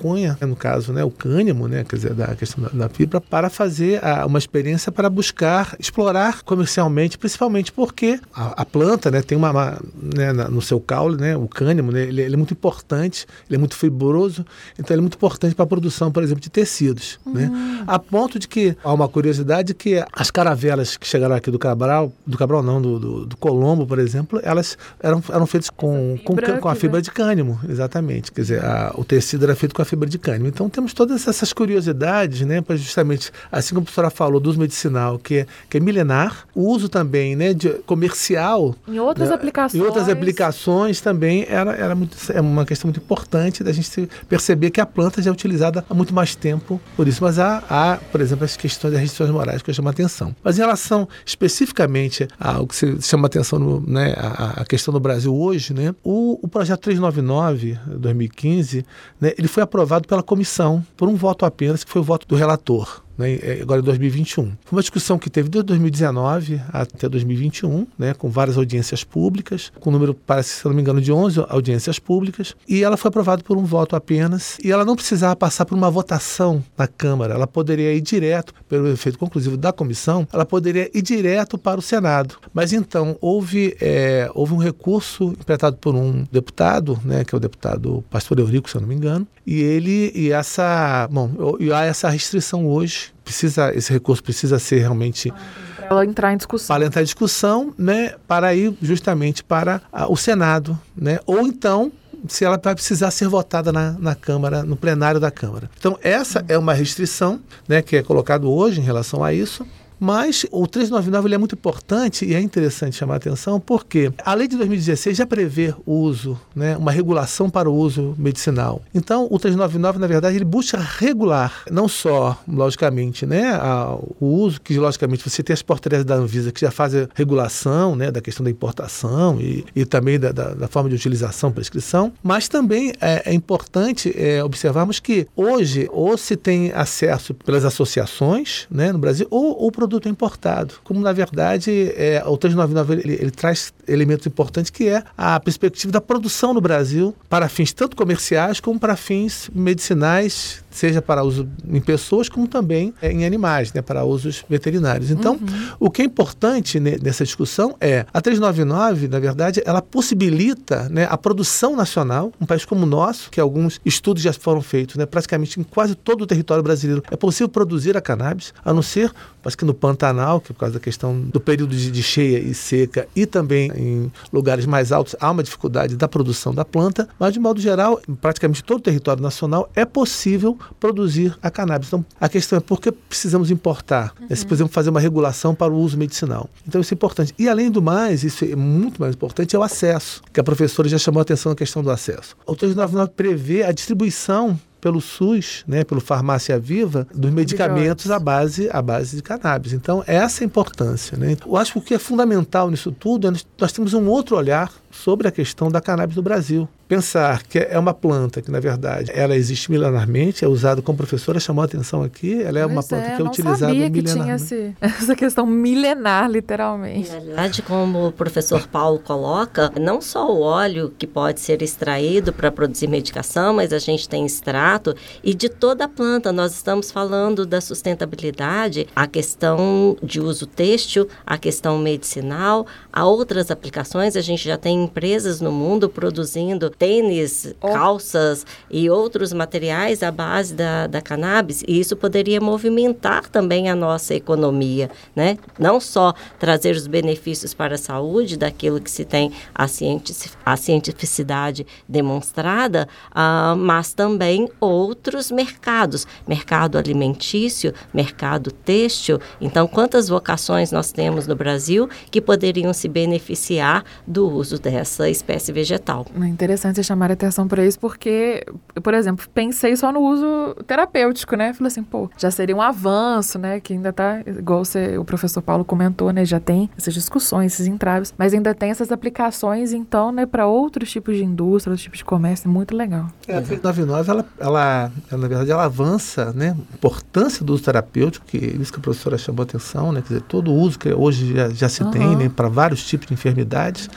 no 0.47 0.57
caso, 0.57 0.93
né? 0.93 1.05
O 1.05 1.11
cânimo, 1.11 1.69
né? 1.69 1.85
Quer 1.85 1.97
dizer, 1.97 2.15
da 2.15 2.35
questão 2.35 2.65
da, 2.65 2.71
da 2.71 2.88
fibra, 2.88 3.21
para 3.21 3.49
fazer 3.49 4.05
a, 4.05 4.26
uma 4.26 4.38
experiência 4.38 4.93
para 4.93 5.09
buscar 5.09 5.76
explorar 5.79 6.43
comercialmente, 6.43 7.19
principalmente 7.19 7.73
porque 7.73 8.21
a, 8.35 8.62
a 8.62 8.65
planta, 8.65 9.11
né? 9.11 9.23
Tem 9.23 9.37
uma, 9.37 9.50
uma 9.50 9.79
né, 9.95 10.33
no 10.33 10.62
seu 10.62 10.81
caule, 10.81 11.21
né? 11.21 11.37
O 11.37 11.49
cânimo, 11.49 11.93
né? 11.93 12.03
Ele, 12.03 12.23
ele, 12.23 12.35
é 12.35 12.37
muito 12.37 12.53
importante, 12.53 13.26
ele 13.49 13.57
é 13.57 13.59
muito 13.59 13.76
fibroso, 13.76 14.45
então 14.79 14.95
ele 14.95 15.00
é 15.00 15.03
muito 15.03 15.17
importante 15.17 15.55
para 15.55 15.65
a 15.65 15.69
produção, 15.69 16.11
por 16.11 16.23
exemplo, 16.23 16.41
de 16.41 16.50
tecidos, 16.50 17.19
né? 17.26 17.47
uhum. 17.47 17.79
né? 17.79 17.85
A 17.87 17.99
ponto 17.99 18.38
de 18.38 18.49
que 18.49 18.76
há 18.83 18.93
uma 18.93 19.09
curiosidade 19.09 19.75
que 19.75 20.03
as 20.12 20.31
caravelas 20.31 20.97
que 20.97 21.07
chegaram 21.07 21.35
aqui 21.35 21.50
do 21.50 21.59
Cabral, 21.59 22.12
do 22.26 22.37
Cabral 22.37 22.62
não, 22.62 22.81
do, 22.81 22.99
do, 22.99 23.26
do 23.26 23.37
Colombo, 23.37 23.87
por 23.87 23.99
exemplo, 23.99 24.41
elas 24.43 24.76
eram, 25.00 25.23
eram 25.31 25.47
feitas 25.47 25.71
com, 25.71 26.19
com, 26.25 26.37
com, 26.61 26.69
a 26.69 26.75
fibra 26.75 27.00
de 27.00 27.11
cânimo, 27.11 27.61
exatamente. 27.69 28.33
Quer 28.33 28.41
dizer, 28.41 28.65
a, 28.65 28.93
o 28.97 29.05
tecido 29.05 29.45
era 29.45 29.55
feito 29.55 29.75
com 29.76 29.83
a 29.83 29.85
fibra 29.85 30.09
de 30.09 30.18
cânimo. 30.18 30.49
Então 30.49 30.71
temos 30.71 30.95
todas 30.95 31.28
essas 31.28 31.52
curiosidades, 31.52 32.40
né, 32.40 32.62
para 32.62 32.76
justamente, 32.76 33.30
assim 33.52 33.75
como 33.75 33.83
a 33.83 33.85
professora 33.85 34.09
falou, 34.09 34.40
do 34.40 34.49
uso 34.49 34.59
medicinal, 34.59 35.18
que 35.18 35.40
é, 35.40 35.47
que 35.68 35.76
é 35.76 35.80
milenar, 35.80 36.49
o 36.54 36.62
uso 36.62 36.88
também, 36.88 37.37
né, 37.37 37.52
de 37.52 37.68
comercial. 37.85 38.75
Em 38.88 38.99
outras 38.99 39.28
né, 39.28 39.35
aplicações. 39.35 39.83
Em 39.83 39.87
outras 39.87 40.09
aplicações 40.09 41.02
também 41.02 41.45
era, 41.47 41.73
era 41.76 41.95
muito, 41.95 42.16
é 42.33 42.40
uma 42.40 42.64
questão 42.64 42.88
muito 42.88 43.00
importante 43.04 43.62
da 43.62 43.71
gente 43.71 44.09
perceber 44.26 44.71
que 44.71 44.80
a 44.80 44.87
planta 44.87 45.21
já 45.21 45.28
é 45.28 45.33
utilizada 45.33 45.85
há 45.90 45.92
muito 45.92 46.14
mais 46.14 46.35
tempo 46.35 46.80
por 46.97 47.06
isso. 47.06 47.23
Mas 47.23 47.38
há, 47.38 47.62
há 47.68 47.99
por 48.11 48.23
exemplo, 48.23 48.47
as 48.47 48.56
questões 48.56 48.95
das 48.95 49.02
restrições 49.02 49.30
morais 49.30 49.61
que 49.61 49.68
eu 49.68 49.75
chamo 49.75 49.88
a 49.88 49.90
atenção. 49.90 50.35
Mas 50.42 50.56
em 50.56 50.62
relação 50.62 51.06
especificamente 51.26 52.26
ao 52.40 52.66
que 52.66 52.75
se 52.75 53.02
chama 53.02 53.26
a 53.26 53.28
atenção, 53.28 53.59
no, 53.59 53.80
né, 53.80 54.14
a, 54.16 54.62
a, 54.62 54.64
questão 54.64 54.95
no 54.95 55.00
Brasil 55.00 55.37
hoje, 55.37 55.75
né, 55.75 55.95
o, 56.02 56.38
o 56.42 56.49
projeto 56.49 56.80
399, 56.80 57.78
2015, 57.99 58.87
né, 59.21 59.35
ele 59.37 59.49
foi 59.49 59.65
aprovado 59.66 60.08
pela 60.08 60.23
comissão 60.23 60.85
por 60.96 61.08
um 61.08 61.14
voto 61.14 61.44
apenas, 61.44 61.85
que 61.85 61.90
foi 61.90 62.00
o 62.00 62.04
voto 62.04 62.26
do 62.26 62.35
relator 62.35 63.05
né, 63.16 63.35
é, 63.37 63.58
agora 63.62 63.80
em 63.80 63.85
2021. 63.85 64.52
Foi 64.64 64.76
uma 64.76 64.80
discussão 64.80 65.18
que 65.18 65.30
teve 65.30 65.49
de 65.49 65.62
2019 65.62 66.61
até 66.73 67.08
2021, 67.08 67.87
né, 67.99 68.14
com 68.14 68.28
várias 68.28 68.56
audiências 68.56 69.04
públicas, 69.04 69.73
com 69.80 69.90
um 69.90 69.92
número, 69.92 70.14
parece, 70.14 70.61
se 70.61 70.64
não 70.66 70.75
me 70.75 70.80
engano, 70.80 71.00
de 71.00 71.12
11 71.12 71.44
audiências 71.49 71.99
públicas, 71.99 72.54
e 72.68 72.82
ela 72.82 72.96
foi 72.96 73.08
aprovada 73.08 73.42
por 73.42 73.56
um 73.56 73.64
voto 73.64 73.96
apenas, 73.96 74.58
e 74.62 74.70
ela 74.70 74.85
não 74.85 74.96
precisava 74.96 75.35
passar 75.37 75.64
por 75.64 75.76
uma 75.76 75.90
votação 75.90 76.62
na 76.76 76.87
Câmara, 76.87 77.35
ela 77.35 77.46
poderia 77.46 77.92
ir 77.94 78.00
direto, 78.00 78.54
pelo 78.68 78.88
efeito 78.88 79.18
conclusivo 79.18 79.56
da 79.56 79.73
comissão, 79.73 80.26
ela 80.32 80.44
poderia 80.44 80.90
ir 80.94 81.02
direto 81.02 81.58
para 81.58 81.78
o 81.78 81.82
Senado. 81.82 82.37
Mas 82.52 82.73
então, 82.73 83.16
houve, 83.20 83.76
é, 83.80 84.30
houve 84.35 84.54
um 84.54 84.58
recurso 84.58 85.25
interpretado 85.25 85.76
por 85.76 85.94
um 85.94 86.25
deputado, 86.30 86.99
né, 87.04 87.25
que 87.25 87.35
é 87.35 87.37
o 87.37 87.40
deputado 87.40 88.04
Pastor 88.11 88.38
Eurico, 88.38 88.68
se 88.68 88.76
eu 88.76 88.80
não 88.80 88.88
me 88.88 88.94
engano, 88.94 89.26
e 89.46 89.61
ele, 89.61 90.11
e 90.14 90.32
essa, 90.32 91.08
bom, 91.11 91.30
e 91.61 91.73
há 91.73 91.85
essa 91.85 92.08
restrição 92.08 92.66
hoje 92.66 93.05
precisa 93.25 93.75
esse 93.75 93.92
recurso 93.92 94.22
precisa 94.22 94.58
ser 94.58 94.78
realmente 94.78 95.32
para 95.76 95.86
ela 95.88 96.04
entrar 96.04 96.32
em 96.32 96.36
discussão. 96.36 96.75
Para 96.75 96.86
entrar 96.86 97.02
em 97.02 97.04
discussão, 97.04 97.75
né, 97.78 98.14
para 98.26 98.54
ir 98.54 98.76
justamente 98.82 99.44
para 99.44 99.80
a, 99.92 100.10
o 100.10 100.16
Senado, 100.16 100.78
né, 100.96 101.20
ou 101.26 101.42
então 101.42 101.92
se 102.28 102.44
ela 102.44 102.58
vai 102.62 102.75
precisar 102.75 103.10
ser 103.10 103.28
votada 103.28 103.72
na, 103.72 103.92
na 103.92 104.14
Câmara, 104.14 104.62
no 104.62 104.76
plenário 104.76 105.20
da 105.20 105.30
Câmara. 105.30 105.70
Então, 105.78 105.98
essa 106.02 106.44
é 106.48 106.58
uma 106.58 106.72
restrição 106.72 107.40
né, 107.68 107.82
que 107.82 107.96
é 107.96 108.02
colocado 108.02 108.50
hoje 108.50 108.80
em 108.80 108.84
relação 108.84 109.22
a 109.22 109.32
isso. 109.32 109.66
Mas 109.99 110.47
o 110.50 110.67
399 110.67 111.35
é 111.35 111.38
muito 111.38 111.55
importante 111.55 112.25
e 112.25 112.35
é 112.35 112.41
interessante 112.41 112.97
chamar 112.97 113.15
a 113.15 113.17
atenção 113.17 113.59
porque 113.59 114.12
a 114.25 114.35
lei 114.35 114.49
de 114.49 114.57
2016 114.57 115.17
já 115.17 115.26
prevê 115.26 115.75
o 115.85 115.93
uso, 115.93 116.38
né, 116.55 116.76
uma 116.76 116.93
regulação 116.93 117.49
para 117.49 117.69
o 117.71 117.75
uso 117.75 118.15
medicinal. 118.19 118.83
Então, 118.95 119.26
o 119.31 119.38
399, 119.38 119.99
na 119.99 120.07
verdade, 120.07 120.37
ele 120.37 120.45
busca 120.45 120.79
regular 120.79 121.62
não 121.71 121.88
só, 121.88 122.38
logicamente, 122.47 123.26
né, 123.26 123.53
a, 123.55 123.97
o 124.21 124.26
uso, 124.26 124.61
que 124.61 124.79
logicamente 124.79 125.29
você 125.29 125.43
tem 125.43 125.55
as 125.55 125.62
portarias 125.62 126.05
da 126.05 126.15
Anvisa 126.15 126.53
que 126.53 126.61
já 126.61 126.71
fazem 126.71 127.09
regulação 127.15 127.97
né, 127.97 128.11
da 128.11 128.21
questão 128.21 128.45
da 128.45 128.50
importação 128.50 129.41
e, 129.41 129.65
e 129.75 129.85
também 129.85 130.19
da, 130.19 130.33
da, 130.33 130.55
da, 130.55 130.69
forma 130.69 130.88
de 130.88 130.95
utilização, 130.95 131.53
prescrição, 131.53 132.12
mas 132.23 132.49
também 132.49 132.93
é, 133.00 133.31
é 133.31 133.35
importante 133.35 134.12
é, 134.17 134.43
observarmos 134.43 135.00
que 135.00 135.26
hoje 135.35 135.88
ou 135.93 136.17
se 136.17 136.37
tem 136.37 136.73
acesso 136.73 137.35
pelas 137.35 137.65
associações 137.65 138.67
né, 138.71 138.93
no 138.93 138.99
Brasil 138.99 139.26
ou 139.31 139.65
produto 139.87 140.09
importado. 140.09 140.75
Como, 140.83 141.00
na 141.00 141.12
verdade, 141.12 141.93
é, 141.97 142.23
o 142.26 142.37
399 142.37 142.95
ele, 142.95 143.14
ele 143.23 143.31
traz 143.31 143.73
elementos 143.87 144.26
importantes 144.26 144.71
que 144.71 144.88
é 144.88 145.02
a 145.16 145.38
perspectiva 145.38 145.93
da 145.93 146.00
produção 146.00 146.52
no 146.52 146.61
Brasil 146.61 147.14
para 147.28 147.49
fins 147.49 147.73
tanto 147.73 147.97
comerciais 147.97 148.59
como 148.59 148.81
para 148.81 148.97
fins 148.97 149.49
medicinais, 149.55 150.64
seja 150.76 151.00
para 151.00 151.23
uso 151.23 151.49
em 151.66 151.80
pessoas 151.80 152.28
como 152.28 152.47
também 152.47 152.92
é, 153.00 153.11
em 153.11 153.25
animais, 153.25 153.73
né, 153.73 153.80
para 153.80 154.04
usos 154.04 154.45
veterinários. 154.49 155.11
Então, 155.11 155.35
uhum. 155.35 155.68
o 155.80 155.90
que 155.90 156.02
é 156.02 156.04
importante 156.04 156.78
nessa 156.78 157.25
discussão 157.25 157.75
é 157.80 158.04
a 158.12 158.21
399, 158.21 159.09
na 159.09 159.18
verdade, 159.18 159.62
ela 159.64 159.80
possibilita 159.80 160.88
né, 160.90 161.06
a 161.11 161.16
produção 161.16 161.75
nacional, 161.75 162.33
um 162.40 162.47
país 162.47 162.64
como 162.64 162.83
o 162.83 162.87
nosso, 162.87 163.30
que 163.30 163.40
alguns 163.40 163.80
estudos 163.85 164.23
já 164.23 164.33
foram 164.33 164.61
feitos, 164.61 164.97
né, 164.97 165.06
praticamente 165.06 165.59
em 165.59 165.62
quase 165.62 165.95
todo 165.95 166.23
o 166.23 166.26
território 166.26 166.62
brasileiro 166.62 167.02
é 167.11 167.16
possível 167.16 167.49
produzir 167.49 167.97
a 167.97 168.00
cannabis, 168.00 168.52
a 168.64 168.73
não 168.73 168.83
ser, 168.83 169.11
acho 169.45 169.56
que 169.56 169.64
no 169.64 169.73
Pantanal, 169.73 170.40
que 170.40 170.52
é 170.52 170.54
por 170.54 170.61
causa 170.61 170.75
da 170.75 170.80
questão 170.80 171.18
do 171.21 171.40
período 171.40 171.75
de, 171.75 171.90
de 171.90 172.02
cheia 172.02 172.38
e 172.38 172.52
seca, 172.52 173.09
e 173.16 173.25
também 173.25 173.71
em 173.75 174.12
lugares 174.33 174.66
mais 174.66 174.92
altos 174.92 175.16
há 175.21 175.30
uma 175.30 175.42
dificuldade 175.42 175.97
da 175.97 176.09
produção 176.09 176.54
da 176.54 176.64
planta, 176.64 177.09
mas 177.18 177.33
de 177.33 177.40
modo 177.40 177.61
geral, 177.61 178.00
em 178.09 178.14
praticamente 178.14 178.62
todo 178.62 178.78
o 178.78 178.83
território 178.83 179.23
nacional 179.23 179.71
é 179.75 179.85
possível 179.85 180.59
produzir 180.78 181.37
a 181.42 181.50
cannabis. 181.50 181.88
Então, 181.88 182.04
a 182.20 182.28
questão 182.28 182.56
é 182.56 182.61
por 182.61 182.80
que 182.80 182.92
precisamos 182.92 183.50
importar? 183.50 184.14
Uhum. 184.20 184.35
Se 184.35 184.44
precisamos 184.44 184.73
fazer 184.73 184.90
uma 184.90 185.00
regulação 185.00 185.54
para 185.54 185.73
o 185.73 185.76
uso 185.76 185.96
medicinal. 185.96 186.49
Então, 186.66 186.80
isso 186.80 186.92
é 186.92 186.96
importante. 186.96 187.35
E 187.38 187.49
além 187.49 187.70
do 187.70 187.82
mais, 187.82 188.25
isso 188.25 188.44
é 188.44 188.56
muito 188.56 189.00
mais 189.00 189.14
importante, 189.14 189.54
é 189.54 189.58
o 189.58 189.62
acesso, 189.62 190.23
que 190.32 190.40
a 190.40 190.44
professora 190.44 190.88
já 190.88 190.99
chamou 190.99 191.20
a 191.20 191.23
atenção 191.23 191.50
na 191.50 191.56
questão 191.56 191.82
do 191.82 191.90
acesso. 191.90 192.37
O 192.46 192.54
399 192.54 193.12
prevê 193.14 193.62
a 193.62 193.73
distribuição 193.73 194.58
pelo 194.87 195.00
SUS, 195.00 195.64
né, 195.66 195.82
pelo 195.82 196.00
Farmácia 196.00 196.58
Viva, 196.61 197.08
dos 197.12 197.32
medicamentos 197.32 198.08
à 198.08 198.20
base, 198.20 198.68
à 198.70 198.80
base 198.80 199.16
de 199.16 199.23
cannabis. 199.23 199.73
Então, 199.73 200.04
essa 200.06 200.42
é 200.42 200.44
a 200.44 200.46
importância. 200.46 201.18
Né? 201.18 201.37
Eu 201.44 201.56
acho 201.56 201.73
que 201.73 201.78
o 201.78 201.82
que 201.82 201.94
é 201.94 201.99
fundamental 201.99 202.70
nisso 202.70 202.92
tudo 202.92 203.28
é 203.28 203.32
nós 203.58 203.73
temos 203.73 203.94
um 203.94 204.06
outro 204.06 204.37
olhar 204.37 204.73
sobre 204.97 205.29
a 205.29 205.31
questão 205.31 205.71
da 205.71 205.81
cannabis 205.81 206.17
no 206.17 206.23
Brasil. 206.23 206.69
Pensar 206.88 207.43
que 207.43 207.59
é 207.59 207.76
uma 207.76 207.93
planta 207.93 208.41
que, 208.41 208.49
na 208.49 208.61
verdade, 208.61 209.11
ela 209.12 209.35
existe 209.35 209.73
milenarmente, 209.73 210.45
é 210.45 210.49
usada, 210.49 210.81
como 210.81 210.95
a 210.95 210.99
professora 210.99 211.41
chamou 211.41 211.62
a 211.62 211.65
atenção 211.65 212.05
aqui, 212.05 212.41
ela 212.41 212.61
é 212.61 212.62
pois 212.62 212.73
uma 212.73 212.83
planta 212.83 213.07
é, 213.09 213.17
que 213.17 213.23
é 213.23 213.25
utilizada 213.25 213.67
sabia 213.67 213.91
que 213.91 214.03
tinha 214.05 214.37
esse, 214.37 214.76
essa 214.81 215.17
questão 215.17 215.45
milenar, 215.45 216.31
literalmente. 216.31 217.11
Na 217.11 217.19
verdade, 217.19 217.62
como 217.62 218.07
o 218.07 218.12
professor 218.12 218.69
Paulo 218.69 219.00
coloca, 219.00 219.73
não 219.81 220.00
só 220.00 220.33
o 220.33 220.41
óleo 220.41 220.95
que 220.97 221.09
pode 221.09 221.41
ser 221.41 221.61
extraído 221.61 222.33
para 222.33 222.53
produzir 222.53 222.87
medicação, 222.87 223.55
mas 223.55 223.73
a 223.73 223.81
gente 223.81 224.09
tem 224.09 224.25
extrato 224.25 224.95
e 225.25 225.35
de 225.35 225.49
toda 225.49 225.87
a 225.87 225.88
planta. 225.88 226.31
Nós 226.31 226.55
estamos 226.55 226.93
falando 226.93 227.45
da 227.45 227.61
sustentabilidade, 227.61 228.87
a 228.95 229.09
questão 229.09 229.97
de 230.00 230.21
uso 230.21 230.47
têxtil, 230.47 231.09
a 231.26 231.37
questão 231.37 231.79
medicinal, 231.79 232.65
há 232.93 233.05
outras 233.05 233.50
aplicações, 233.50 234.15
a 234.15 234.21
gente 234.21 234.45
já 234.45 234.57
tem 234.57 234.86
empresas 234.87 235.40
no 235.40 235.50
mundo 235.50 235.88
produzindo 235.88 236.71
tênis, 236.71 237.55
oh. 237.61 237.69
calças 237.69 238.47
e 238.71 238.88
outros 238.88 239.33
materiais 239.33 240.02
à 240.02 240.11
base 240.11 240.55
da, 240.55 240.87
da 240.87 241.00
cannabis, 241.02 241.62
e 241.66 241.78
isso 241.81 241.97
poderia 241.97 242.40
movimentar 242.40 243.28
também 243.28 243.69
a 243.69 243.75
nossa 243.75 244.14
economia, 244.14 244.88
né? 245.14 245.37
Não 245.59 245.81
só 245.81 246.14
trazer 246.38 246.76
os 246.76 246.87
benefícios 246.87 247.52
para 247.52 247.75
a 247.75 247.78
saúde 247.78 248.37
daquilo 248.37 248.81
que 248.81 248.90
se 248.90 249.05
tem 249.05 249.33
a, 249.55 249.66
cientific, 249.66 250.37
a 250.45 250.57
cientificidade 250.57 251.66
demonstrada, 251.88 252.88
uh, 253.11 253.57
mas 253.57 253.93
também 253.93 254.49
outros 254.61 255.31
mercados, 255.31 256.07
mercado 256.26 256.78
alimentício, 256.78 257.75
mercado 257.93 258.52
têxtil. 258.52 259.19
Então, 259.40 259.66
quantas 259.66 260.09
vocações 260.09 260.71
nós 260.71 260.93
temos 260.93 261.26
no 261.26 261.35
Brasil 261.35 261.88
que 262.11 262.21
poderiam 262.21 262.73
se 262.73 262.88
beneficiar 262.88 263.85
do 264.07 264.28
uso 264.28 264.59
dessa 264.76 265.09
espécie 265.09 265.52
vegetal? 265.52 266.06
É 266.21 266.26
interessante 266.26 266.76
você 266.76 266.83
chamar 266.83 267.11
a 267.11 267.14
atenção 267.14 267.49
para 267.49 267.64
isso, 267.64 267.78
porque, 267.80 268.45
por 268.83 268.92
exemplo, 268.92 269.26
pensei 269.33 269.75
só 269.75 269.90
no 269.90 270.00
uso 270.00 270.54
terapêutico, 270.66 271.35
né? 271.35 271.54
Falei 271.54 271.68
assim, 271.68 271.83
pô, 271.83 272.11
já 272.18 272.30
seria 272.30 272.54
um 272.54 272.61
avanço, 272.61 273.38
né? 273.38 273.59
Que 273.59 273.73
ainda 273.73 273.92
tá, 273.92 274.21
igual 274.26 274.64
você, 274.64 274.99
o 274.99 275.04
professor 275.04 275.40
Paulo 275.40 275.64
comentou, 275.64 276.12
né? 276.12 276.25
Já 276.25 276.38
tem 276.38 276.68
essas 276.76 276.92
discussões, 276.92 277.54
esses 277.54 277.66
entraves, 277.66 278.12
mas 278.18 278.35
ainda 278.35 278.54
tem 278.54 278.71
essas 278.71 278.92
aplicações, 278.92 279.73
então, 279.73 280.12
né, 280.12 280.26
para 280.26 280.47
outros 280.47 280.90
tipos 280.90 281.16
de 281.16 281.25
indústria, 281.25 281.73
outros 281.73 281.83
tipos 281.83 281.99
de 281.99 282.04
comércio, 282.04 282.49
é 282.49 282.52
muito 282.52 282.76
legal. 282.76 283.06
É, 283.26 283.37
a 283.37 283.40
99, 283.40 284.11
ela, 284.11 284.26
ela, 284.38 284.92
ela, 285.11 285.18
na 285.23 285.28
verdade, 285.28 285.50
ela 285.50 285.64
avança, 285.64 286.33
né? 286.35 286.56
A 286.73 286.76
importância 286.76 287.45
do 287.45 287.54
uso 287.54 287.62
terapêutico, 287.62 288.26
que 288.26 288.37
é 288.37 288.62
isso 288.62 288.73
que 288.73 288.78
a 288.78 288.83
professora 288.83 289.16
chamou 289.16 289.42
atenção, 289.42 289.92
né? 289.92 290.02
Quer 290.02 290.14
dizer, 290.14 290.23
todo 290.23 290.50
o 290.50 290.54
uso 290.54 290.78
que 290.78 290.92
hoje 290.92 291.35
já, 291.35 291.49
já 291.49 291.68
se 291.68 291.83
uhum. 291.83 291.90
tem, 291.90 292.16
né? 292.16 292.28
Para 292.28 292.49
vários 292.49 292.85
tipos 292.85 293.06
de 293.06 293.14
enfermidades. 293.14 293.88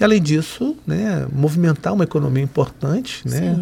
E, 0.00 0.04
além 0.04 0.20
disso, 0.22 0.74
né, 0.86 1.26
movimentar 1.30 1.92
uma 1.92 2.04
economia 2.04 2.42
importante 2.42 3.22
né, 3.28 3.54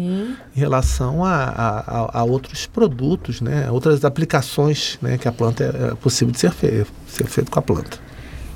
em 0.55 0.59
relação 0.59 1.25
a, 1.25 1.33
a, 1.35 2.19
a, 2.19 2.23
outros 2.23 2.65
produtos, 2.65 3.41
né, 3.41 3.69
outras 3.69 4.05
aplicações 4.05 4.97
né, 5.01 5.17
que 5.17 5.27
a 5.27 5.33
planta 5.33 5.65
é, 5.65 5.91
é 5.91 5.95
possível 5.95 6.31
de 6.31 6.39
ser, 6.39 6.51
fe 6.51 6.85
ser 7.07 7.27
feito 7.27 7.51
com 7.51 7.59
a 7.59 7.61
planta. 7.61 7.99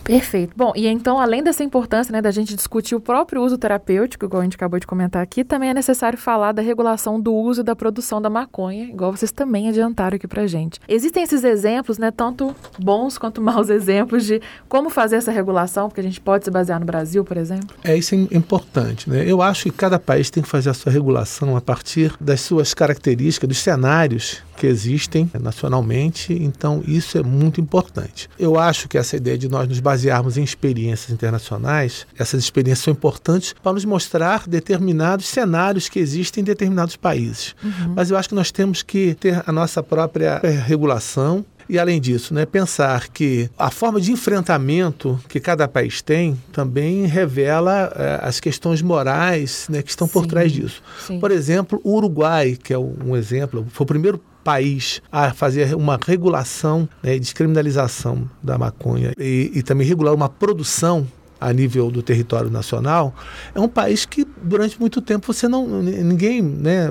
Perfeito. 0.03 0.53
Bom, 0.55 0.73
e 0.75 0.87
então, 0.87 1.19
além 1.19 1.41
dessa 1.41 1.63
importância 1.63 2.11
né, 2.11 2.21
da 2.21 2.31
gente 2.31 2.55
discutir 2.55 2.95
o 2.95 2.99
próprio 2.99 3.41
uso 3.41 3.57
terapêutico, 3.57 4.25
igual 4.25 4.41
a 4.41 4.43
gente 4.43 4.55
acabou 4.55 4.79
de 4.79 4.85
comentar 4.85 5.21
aqui, 5.21 5.43
também 5.43 5.69
é 5.69 5.73
necessário 5.73 6.17
falar 6.17 6.51
da 6.51 6.61
regulação 6.61 7.19
do 7.19 7.33
uso 7.33 7.61
e 7.61 7.63
da 7.63 7.75
produção 7.75 8.21
da 8.21 8.29
maconha, 8.29 8.85
igual 8.85 9.11
vocês 9.11 9.31
também 9.31 9.69
adiantaram 9.69 10.15
aqui 10.15 10.27
pra 10.27 10.45
gente. 10.45 10.79
Existem 10.87 11.23
esses 11.23 11.43
exemplos, 11.43 11.97
né, 11.97 12.11
tanto 12.11 12.55
bons 12.77 13.17
quanto 13.17 13.39
maus 13.41 13.69
exemplos 13.69 14.25
de 14.25 14.41
como 14.67 14.89
fazer 14.89 15.17
essa 15.17 15.31
regulação, 15.31 15.87
porque 15.87 16.01
a 16.01 16.03
gente 16.03 16.19
pode 16.19 16.45
se 16.45 16.51
basear 16.51 16.79
no 16.79 16.85
Brasil, 16.85 17.23
por 17.23 17.37
exemplo? 17.37 17.75
É, 17.83 17.95
isso 17.95 18.13
é 18.13 18.17
importante, 18.35 19.09
né? 19.09 19.23
Eu 19.25 19.41
acho 19.41 19.63
que 19.63 19.71
cada 19.71 19.97
país 19.97 20.29
tem 20.29 20.43
que 20.43 20.49
fazer 20.49 20.69
a 20.69 20.73
sua 20.73 20.91
regulação 20.91 21.55
a 21.55 21.61
partir 21.61 22.13
das 22.19 22.41
suas 22.41 22.73
características, 22.73 23.47
dos 23.47 23.57
cenários 23.57 24.41
que 24.55 24.67
existem 24.67 25.29
nacionalmente, 25.39 26.33
então 26.33 26.83
isso 26.87 27.17
é 27.17 27.23
muito 27.23 27.59
importante. 27.59 28.29
Eu 28.37 28.57
acho 28.57 28.87
que 28.87 28.97
essa 28.97 29.15
ideia 29.15 29.37
de 29.37 29.49
nós 29.49 29.67
nos 29.67 29.79
basearmos 29.79 30.37
em 30.37 30.43
experiências 30.43 31.11
internacionais, 31.11 32.05
essas 32.17 32.41
experiências 32.41 32.85
são 32.85 32.91
importantes 32.91 33.53
para 33.61 33.73
nos 33.73 33.85
mostrar 33.85 34.47
determinados 34.47 35.25
cenários 35.25 35.89
que 35.89 35.99
existem 35.99 36.41
em 36.41 36.45
determinados 36.45 36.95
países. 36.95 37.55
Uhum. 37.63 37.93
Mas 37.95 38.09
eu 38.09 38.17
acho 38.17 38.29
que 38.29 38.35
nós 38.35 38.51
temos 38.51 38.81
que 38.81 39.15
ter 39.15 39.43
a 39.45 39.51
nossa 39.51 39.81
própria 39.81 40.39
eh, 40.43 40.49
regulação, 40.49 41.45
e 41.67 41.79
além 41.79 41.99
disso, 41.99 42.33
né, 42.33 42.45
pensar 42.45 43.07
que 43.09 43.49
a 43.57 43.71
forma 43.71 43.99
de 43.99 44.11
enfrentamento 44.11 45.19
que 45.27 45.39
cada 45.39 45.67
país 45.67 46.01
tem 46.01 46.39
também 46.51 47.05
revela 47.05 47.91
é, 47.95 48.19
as 48.21 48.39
questões 48.39 48.81
morais 48.81 49.67
né, 49.69 49.81
que 49.81 49.89
estão 49.89 50.07
por 50.07 50.23
sim, 50.23 50.29
trás 50.29 50.51
disso. 50.51 50.81
Sim. 51.05 51.19
Por 51.19 51.31
exemplo, 51.31 51.79
o 51.83 51.95
Uruguai, 51.95 52.57
que 52.61 52.73
é 52.73 52.77
um 52.77 53.15
exemplo, 53.15 53.65
foi 53.71 53.83
o 53.85 53.87
primeiro 53.87 54.21
país 54.43 55.01
a 55.11 55.33
fazer 55.33 55.75
uma 55.75 55.97
regulação, 56.05 56.87
né, 57.01 57.17
descriminalização 57.17 58.29
da 58.41 58.57
maconha 58.57 59.13
e, 59.17 59.51
e 59.53 59.63
também 59.63 59.87
regular 59.87 60.13
uma 60.13 60.29
produção 60.29 61.07
a 61.43 61.51
nível 61.51 61.91
do 61.91 62.01
território 62.01 62.49
nacional, 62.49 63.13
é 63.53 63.59
um 63.59 63.67
país 63.67 64.05
que 64.05 64.25
durante 64.41 64.79
muito 64.79 65.01
tempo 65.01 65.31
você 65.31 65.47
não 65.47 65.67
ninguém, 65.67 66.41
né, 66.41 66.89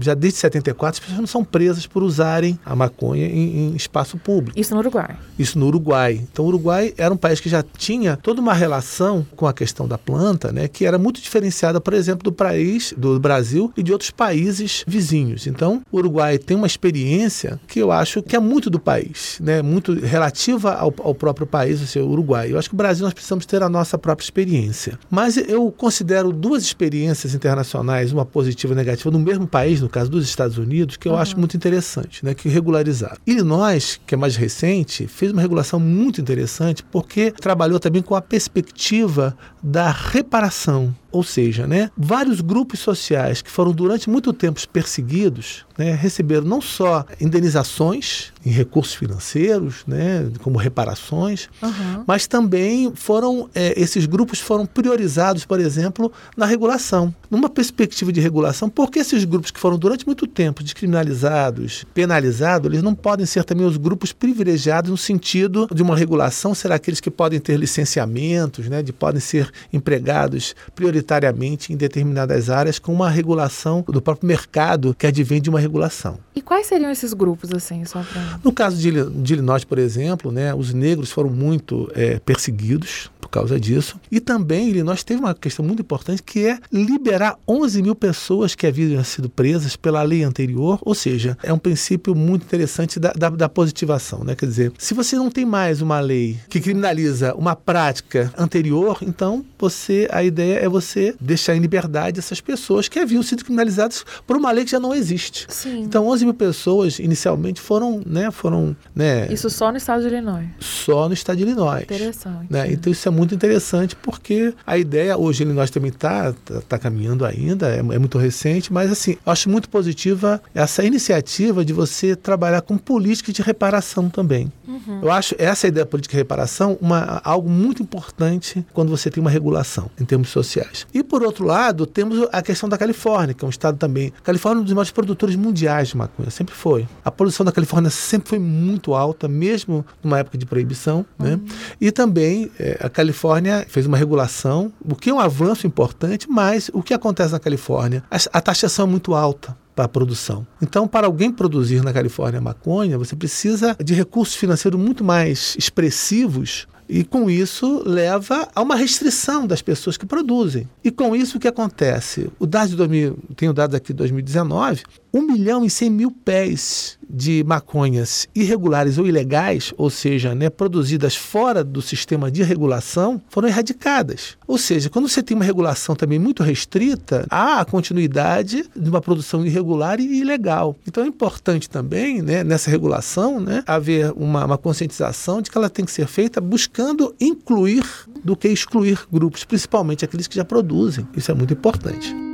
já 0.00 0.12
desde 0.14 0.40
74 0.40 0.96
as 0.96 0.98
pessoas 0.98 1.20
não 1.20 1.26
são 1.26 1.44
presas 1.44 1.86
por 1.86 2.02
usarem 2.02 2.58
a 2.64 2.74
maconha 2.74 3.26
em, 3.26 3.68
em, 3.68 3.76
espaço 3.76 4.18
público. 4.18 4.58
Isso 4.58 4.74
no 4.74 4.80
Uruguai. 4.80 5.16
Isso 5.38 5.58
no 5.58 5.66
Uruguai. 5.66 6.20
Então 6.32 6.44
o 6.44 6.48
Uruguai 6.48 6.92
era 6.98 7.14
um 7.14 7.16
país 7.16 7.40
que 7.40 7.48
já 7.48 7.62
tinha 7.62 8.16
toda 8.16 8.40
uma 8.40 8.54
relação 8.54 9.24
com 9.36 9.46
a 9.46 9.52
questão 9.52 9.86
da 9.86 9.96
planta, 9.96 10.50
né, 10.50 10.66
que 10.66 10.84
era 10.84 10.98
muito 10.98 11.20
diferenciada, 11.20 11.80
por 11.80 11.94
exemplo, 11.94 12.24
do 12.24 12.32
país 12.32 12.92
do 12.96 13.20
Brasil 13.20 13.72
e 13.76 13.82
de 13.82 13.92
outros 13.92 14.10
países 14.10 14.84
vizinhos. 14.86 15.46
Então 15.46 15.82
o 15.92 15.98
Uruguai 15.98 16.38
tem 16.38 16.56
uma 16.56 16.66
experiência 16.66 17.60
que 17.68 17.78
eu 17.78 17.92
acho 17.92 18.22
que 18.22 18.34
é 18.34 18.40
muito 18.40 18.68
do 18.68 18.80
país, 18.80 19.38
né, 19.40 19.62
muito 19.62 19.92
relativa 19.94 20.74
ao, 20.74 20.92
ao 20.98 21.14
próprio 21.14 21.46
país, 21.46 21.80
o 21.80 21.86
seu 21.86 22.08
Uruguai. 22.08 22.52
Eu 22.52 22.58
acho 22.58 22.68
que 22.68 22.74
o 22.74 22.76
Brasil 22.76 23.04
nós 23.04 23.14
precisamos 23.14 23.46
ter 23.46 23.62
a 23.62 23.68
nossa 23.68 23.91
nossa 23.92 23.98
própria 23.98 24.24
experiência. 24.24 24.98
Mas 25.10 25.36
eu 25.36 25.70
considero 25.70 26.32
duas 26.32 26.62
experiências 26.62 27.34
internacionais, 27.34 28.12
uma 28.12 28.24
positiva 28.24 28.72
e 28.72 28.76
negativa, 28.76 29.10
no 29.10 29.18
mesmo 29.18 29.46
país, 29.46 29.80
no 29.80 29.88
caso 29.88 30.10
dos 30.10 30.24
Estados 30.24 30.58
Unidos, 30.58 30.96
que 30.96 31.08
eu 31.08 31.12
uhum. 31.12 31.18
acho 31.18 31.38
muito 31.38 31.56
interessante, 31.56 32.24
né, 32.24 32.34
que 32.34 32.48
regularizaram. 32.48 33.16
Illinois, 33.26 34.00
que 34.06 34.14
é 34.14 34.18
mais 34.18 34.36
recente, 34.36 35.06
fez 35.06 35.32
uma 35.32 35.42
regulação 35.42 35.78
muito 35.78 36.20
interessante 36.20 36.82
porque 36.82 37.30
trabalhou 37.30 37.78
também 37.78 38.02
com 38.02 38.14
a 38.14 38.22
perspectiva 38.22 39.36
da 39.62 39.90
reparação 39.90 40.94
ou 41.12 41.22
seja, 41.22 41.66
né, 41.66 41.90
vários 41.96 42.40
grupos 42.40 42.80
sociais 42.80 43.42
que 43.42 43.50
foram 43.50 43.70
durante 43.70 44.08
muito 44.08 44.32
tempo 44.32 44.66
perseguidos 44.72 45.66
né, 45.76 45.94
receberam 45.94 46.44
não 46.44 46.60
só 46.60 47.04
indenizações 47.20 48.32
em 48.44 48.50
recursos 48.50 48.94
financeiros, 48.94 49.84
né, 49.86 50.30
como 50.40 50.58
reparações, 50.58 51.48
uhum. 51.62 52.04
mas 52.06 52.26
também 52.26 52.92
foram 52.94 53.48
é, 53.54 53.78
esses 53.80 54.06
grupos 54.06 54.40
foram 54.40 54.64
priorizados, 54.64 55.44
por 55.44 55.60
exemplo, 55.60 56.10
na 56.36 56.46
regulação. 56.46 57.14
Numa 57.30 57.48
perspectiva 57.48 58.12
de 58.12 58.20
regulação, 58.20 58.68
porque 58.68 58.98
esses 58.98 59.24
grupos 59.24 59.50
que 59.50 59.60
foram 59.60 59.78
durante 59.78 60.06
muito 60.06 60.26
tempo 60.26 60.62
descriminalizados, 60.62 61.84
penalizados, 61.94 62.66
eles 62.66 62.82
não 62.82 62.94
podem 62.94 63.26
ser 63.26 63.44
também 63.44 63.66
os 63.66 63.76
grupos 63.76 64.12
privilegiados 64.12 64.90
no 64.90 64.96
sentido 64.96 65.68
de 65.72 65.82
uma 65.82 65.96
regulação, 65.96 66.54
será 66.54 66.76
aqueles 66.76 67.00
que 67.00 67.10
podem 67.10 67.40
ter 67.40 67.58
licenciamentos, 67.58 68.68
né, 68.68 68.82
de 68.82 68.92
podem 68.92 69.20
ser 69.20 69.51
empregados 69.72 70.54
prioritariamente 70.74 71.72
em 71.72 71.76
determinadas 71.76 72.50
áreas 72.50 72.78
com 72.78 72.92
uma 72.92 73.10
regulação 73.10 73.84
do 73.88 74.00
próprio 74.00 74.26
mercado 74.26 74.94
que 74.98 75.06
advém 75.06 75.40
de 75.40 75.50
uma 75.50 75.60
regulação. 75.60 76.18
E 76.34 76.40
quais 76.40 76.66
seriam 76.66 76.90
esses 76.90 77.12
grupos, 77.12 77.52
assim, 77.52 77.84
só 77.84 78.02
pra... 78.02 78.40
No 78.42 78.52
caso 78.52 78.76
de, 78.76 78.90
de 78.90 79.32
Illinois, 79.34 79.64
por 79.64 79.78
exemplo, 79.78 80.32
né, 80.32 80.54
os 80.54 80.72
negros 80.72 81.10
foram 81.10 81.30
muito 81.30 81.90
é, 81.94 82.18
perseguidos 82.18 83.10
por 83.20 83.28
causa 83.28 83.58
disso. 83.58 83.98
E 84.10 84.20
também 84.20 84.68
Illinois 84.68 85.02
teve 85.04 85.20
uma 85.20 85.34
questão 85.34 85.64
muito 85.64 85.80
importante 85.80 86.22
que 86.22 86.46
é 86.46 86.58
liberar 86.72 87.38
11 87.46 87.82
mil 87.82 87.94
pessoas 87.94 88.54
que 88.54 88.66
haviam 88.66 89.02
sido 89.04 89.28
presas 89.28 89.76
pela 89.76 90.02
lei 90.02 90.22
anterior, 90.22 90.78
ou 90.82 90.94
seja, 90.94 91.38
é 91.42 91.52
um 91.52 91.58
princípio 91.58 92.14
muito 92.14 92.44
interessante 92.44 92.98
da, 92.98 93.12
da, 93.12 93.30
da 93.30 93.48
positivação, 93.48 94.24
né? 94.24 94.34
Quer 94.34 94.46
dizer, 94.46 94.72
se 94.76 94.94
você 94.94 95.16
não 95.16 95.30
tem 95.30 95.44
mais 95.44 95.80
uma 95.80 96.00
lei 96.00 96.38
que 96.48 96.60
criminaliza 96.60 97.34
uma 97.34 97.54
prática 97.54 98.32
anterior, 98.36 98.98
então 99.02 99.41
você, 99.58 100.08
a 100.10 100.22
ideia 100.22 100.58
é 100.58 100.68
você 100.68 101.14
deixar 101.20 101.54
em 101.54 101.60
liberdade 101.60 102.18
essas 102.18 102.40
pessoas 102.40 102.88
que 102.88 102.98
haviam 102.98 103.22
sido 103.22 103.44
criminalizadas 103.44 104.04
por 104.26 104.36
uma 104.36 104.50
lei 104.50 104.64
que 104.64 104.70
já 104.70 104.80
não 104.80 104.94
existe. 104.94 105.46
Sim. 105.48 105.82
Então, 105.82 106.06
11 106.08 106.24
mil 106.24 106.34
pessoas 106.34 106.98
inicialmente 106.98 107.60
foram, 107.60 108.02
né, 108.04 108.30
foram, 108.30 108.76
né? 108.94 109.32
Isso 109.32 109.48
só 109.50 109.70
no 109.70 109.76
estado 109.76 110.02
de 110.02 110.08
Illinois. 110.08 110.46
Só 110.60 111.08
no 111.08 111.14
estado 111.14 111.36
de 111.36 111.42
Illinois. 111.44 111.82
Interessante. 111.82 112.46
Né? 112.50 112.72
Então, 112.72 112.92
isso 112.92 113.06
é 113.06 113.10
muito 113.10 113.34
interessante 113.34 113.94
porque 113.96 114.54
a 114.66 114.76
ideia 114.76 115.16
hoje 115.16 115.42
Illinois 115.42 115.70
também 115.70 115.90
está 115.90 116.32
tá, 116.32 116.60
tá, 116.68 116.78
caminhando 116.78 117.24
ainda, 117.24 117.68
é, 117.68 117.78
é, 117.78 117.98
muito 117.98 118.18
recente, 118.18 118.72
mas 118.72 118.90
assim, 118.90 119.12
eu 119.24 119.32
acho 119.32 119.48
muito 119.48 119.68
positiva 119.68 120.42
essa 120.54 120.84
iniciativa 120.84 121.64
de 121.64 121.72
você 121.72 122.16
trabalhar 122.16 122.62
com 122.62 122.76
política 122.76 123.32
de 123.32 123.42
reparação 123.42 124.08
também. 124.08 124.52
Uhum. 124.66 125.00
Eu 125.02 125.10
acho 125.10 125.34
essa 125.38 125.66
ideia 125.66 125.86
política 125.86 126.12
de 126.12 126.18
reparação 126.18 126.76
uma, 126.80 127.20
algo 127.24 127.48
muito 127.48 127.82
importante 127.82 128.64
quando 128.72 128.90
você 128.90 129.10
tem 129.10 129.20
uma 129.20 129.30
regulação 129.32 129.90
em 130.00 130.04
termos 130.04 130.28
sociais. 130.28 130.86
E 130.92 131.02
por 131.02 131.22
outro 131.22 131.44
lado, 131.44 131.86
temos 131.86 132.28
a 132.32 132.42
questão 132.42 132.68
da 132.68 132.78
Califórnia, 132.78 133.34
que 133.34 133.44
é 133.44 133.46
um 133.46 133.50
estado 133.50 133.76
também. 133.76 134.12
A 134.18 134.22
Califórnia 134.22 134.60
é 134.60 134.62
um 134.62 134.64
dos 134.64 134.72
maiores 134.72 134.92
produtores 134.92 135.36
mundiais 135.36 135.88
de 135.88 135.96
maconha, 135.96 136.30
sempre 136.30 136.54
foi. 136.54 136.86
A 137.04 137.10
produção 137.10 137.44
da 137.44 137.52
Califórnia 137.52 137.90
sempre 137.90 138.28
foi 138.28 138.38
muito 138.38 138.94
alta, 138.94 139.26
mesmo 139.26 139.84
numa 140.02 140.18
época 140.18 140.38
de 140.38 140.46
proibição. 140.46 141.04
Né? 141.18 141.34
Uhum. 141.34 141.44
E 141.80 141.90
também 141.90 142.50
é, 142.58 142.78
a 142.80 142.88
Califórnia 142.88 143.66
fez 143.68 143.86
uma 143.86 143.96
regulação, 143.96 144.72
o 144.84 144.94
que 144.94 145.10
é 145.10 145.14
um 145.14 145.20
avanço 145.20 145.66
importante, 145.66 146.28
mas 146.28 146.70
o 146.72 146.82
que 146.82 146.94
acontece 146.94 147.32
na 147.32 147.40
Califórnia? 147.40 148.04
A, 148.10 148.16
a 148.38 148.40
taxação 148.40 148.86
é 148.86 148.88
muito 148.88 149.14
alta 149.14 149.56
para 149.74 149.86
a 149.86 149.88
produção. 149.88 150.46
Então, 150.60 150.86
para 150.86 151.06
alguém 151.06 151.32
produzir 151.32 151.82
na 151.82 151.92
Califórnia 151.92 152.40
maconha, 152.40 152.98
você 152.98 153.16
precisa 153.16 153.76
de 153.82 153.94
recursos 153.94 154.36
financeiros 154.36 154.78
muito 154.78 155.02
mais 155.02 155.54
expressivos 155.58 156.66
E 156.94 157.04
com 157.04 157.30
isso 157.30 157.82
leva 157.86 158.50
a 158.54 158.60
uma 158.60 158.76
restrição 158.76 159.46
das 159.46 159.62
pessoas 159.62 159.96
que 159.96 160.04
produzem. 160.04 160.68
E 160.84 160.90
com 160.90 161.16
isso 161.16 161.38
o 161.38 161.40
que 161.40 161.48
acontece? 161.48 162.30
O 162.38 162.44
dado 162.44 162.68
de 162.68 162.76
2000, 162.76 163.18
tenho 163.34 163.54
dados 163.54 163.74
aqui 163.74 163.94
de 163.94 163.96
2019, 163.96 164.82
1 165.12 165.20
milhão 165.20 165.64
e 165.64 165.70
100 165.70 165.90
mil 165.90 166.10
pés 166.10 166.98
de 167.08 167.44
maconhas 167.44 168.26
irregulares 168.34 168.96
ou 168.96 169.06
ilegais, 169.06 169.74
ou 169.76 169.90
seja, 169.90 170.34
né, 170.34 170.48
produzidas 170.48 171.14
fora 171.14 171.62
do 171.62 171.82
sistema 171.82 172.30
de 172.30 172.42
regulação, 172.42 173.20
foram 173.28 173.48
erradicadas. 173.48 174.38
Ou 174.46 174.56
seja, 174.56 174.88
quando 174.88 175.08
você 175.08 175.22
tem 175.22 175.34
uma 175.34 175.44
regulação 175.44 175.94
também 175.94 176.18
muito 176.18 176.42
restrita, 176.42 177.26
há 177.28 177.60
a 177.60 177.64
continuidade 177.66 178.64
de 178.74 178.88
uma 178.88 179.02
produção 179.02 179.44
irregular 179.44 180.00
e 180.00 180.20
ilegal. 180.20 180.74
Então 180.86 181.04
é 181.04 181.06
importante 181.06 181.68
também, 181.68 182.22
né, 182.22 182.42
nessa 182.42 182.70
regulação, 182.70 183.38
né, 183.38 183.62
haver 183.66 184.12
uma, 184.16 184.46
uma 184.46 184.58
conscientização 184.58 185.42
de 185.42 185.50
que 185.50 185.58
ela 185.58 185.68
tem 185.68 185.84
que 185.84 185.92
ser 185.92 186.06
feita 186.06 186.40
buscando 186.40 187.14
incluir 187.20 187.84
do 188.24 188.34
que 188.34 188.48
excluir 188.48 188.98
grupos, 189.12 189.44
principalmente 189.44 190.04
aqueles 190.04 190.26
que 190.26 190.36
já 190.36 190.44
produzem. 190.44 191.06
Isso 191.14 191.30
é 191.30 191.34
muito 191.34 191.52
importante. 191.52 192.31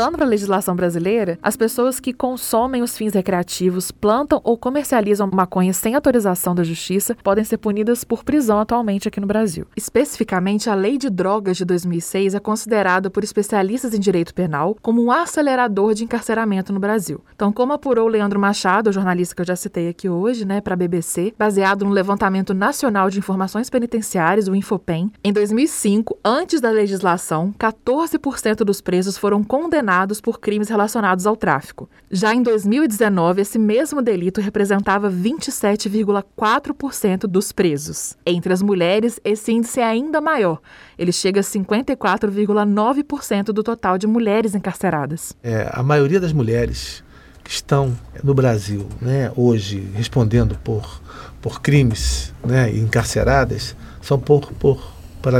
Voltando 0.00 0.16
para 0.16 0.24
a 0.24 0.30
legislação 0.30 0.74
brasileira, 0.74 1.38
as 1.42 1.58
pessoas 1.58 2.00
que 2.00 2.14
consomem 2.14 2.80
os 2.80 2.96
fins 2.96 3.12
recreativos, 3.12 3.90
plantam 3.90 4.40
ou 4.42 4.56
comercializam 4.56 5.28
maconha 5.30 5.74
sem 5.74 5.94
autorização 5.94 6.54
da 6.54 6.64
justiça 6.64 7.14
podem 7.22 7.44
ser 7.44 7.58
punidas 7.58 8.02
por 8.02 8.24
prisão 8.24 8.58
atualmente 8.58 9.06
aqui 9.06 9.20
no 9.20 9.26
Brasil. 9.26 9.66
Especificamente, 9.76 10.70
a 10.70 10.74
Lei 10.74 10.96
de 10.96 11.10
Drogas 11.10 11.58
de 11.58 11.66
2006 11.66 12.34
é 12.34 12.40
considerada 12.40 13.10
por 13.10 13.22
especialistas 13.22 13.92
em 13.92 14.00
direito 14.00 14.32
penal 14.32 14.74
como 14.80 15.04
um 15.04 15.12
acelerador 15.12 15.92
de 15.92 16.02
encarceramento 16.02 16.72
no 16.72 16.80
Brasil. 16.80 17.22
Então, 17.34 17.52
como 17.52 17.74
apurou 17.74 18.08
Leandro 18.08 18.40
Machado, 18.40 18.90
jornalista 18.90 19.34
que 19.34 19.42
eu 19.42 19.46
já 19.46 19.54
citei 19.54 19.90
aqui 19.90 20.08
hoje, 20.08 20.46
né, 20.46 20.62
para 20.62 20.72
a 20.72 20.78
BBC, 20.78 21.34
baseado 21.38 21.84
no 21.84 21.90
levantamento 21.90 22.54
nacional 22.54 23.10
de 23.10 23.18
informações 23.18 23.68
penitenciárias, 23.68 24.48
o 24.48 24.54
Infopem, 24.54 25.12
em 25.22 25.30
2005, 25.30 26.18
antes 26.24 26.58
da 26.58 26.70
legislação, 26.70 27.52
14% 27.58 28.64
dos 28.64 28.80
presos 28.80 29.18
foram 29.18 29.44
condenados 29.44 29.89
por 30.20 30.38
crimes 30.38 30.68
relacionados 30.68 31.26
ao 31.26 31.34
tráfico. 31.36 31.88
Já 32.10 32.34
em 32.34 32.42
2019, 32.42 33.40
esse 33.42 33.58
mesmo 33.58 34.00
delito 34.00 34.40
representava 34.40 35.10
27,4% 35.10 37.26
dos 37.26 37.52
presos. 37.52 38.16
Entre 38.24 38.50
as 38.52 38.62
mulheres, 38.62 39.20
esse 39.24 39.50
índice 39.52 39.80
é 39.80 39.84
ainda 39.84 40.20
maior. 40.20 40.60
Ele 40.98 41.12
chega 41.12 41.40
a 41.40 41.42
54,9% 41.42 43.46
do 43.46 43.62
total 43.62 43.96
de 43.98 44.06
mulheres 44.06 44.54
encarceradas. 44.54 45.34
É, 45.42 45.68
a 45.72 45.82
maioria 45.82 46.20
das 46.20 46.32
mulheres 46.32 47.02
que 47.42 47.50
estão 47.50 47.96
no 48.22 48.34
Brasil, 48.34 48.86
né, 49.00 49.32
hoje 49.34 49.90
respondendo 49.94 50.56
por, 50.62 51.00
por 51.40 51.60
crimes, 51.60 52.32
né, 52.44 52.70
encarceradas, 52.70 53.74
são 54.00 54.16
por, 54.18 54.52
por 54.52 54.80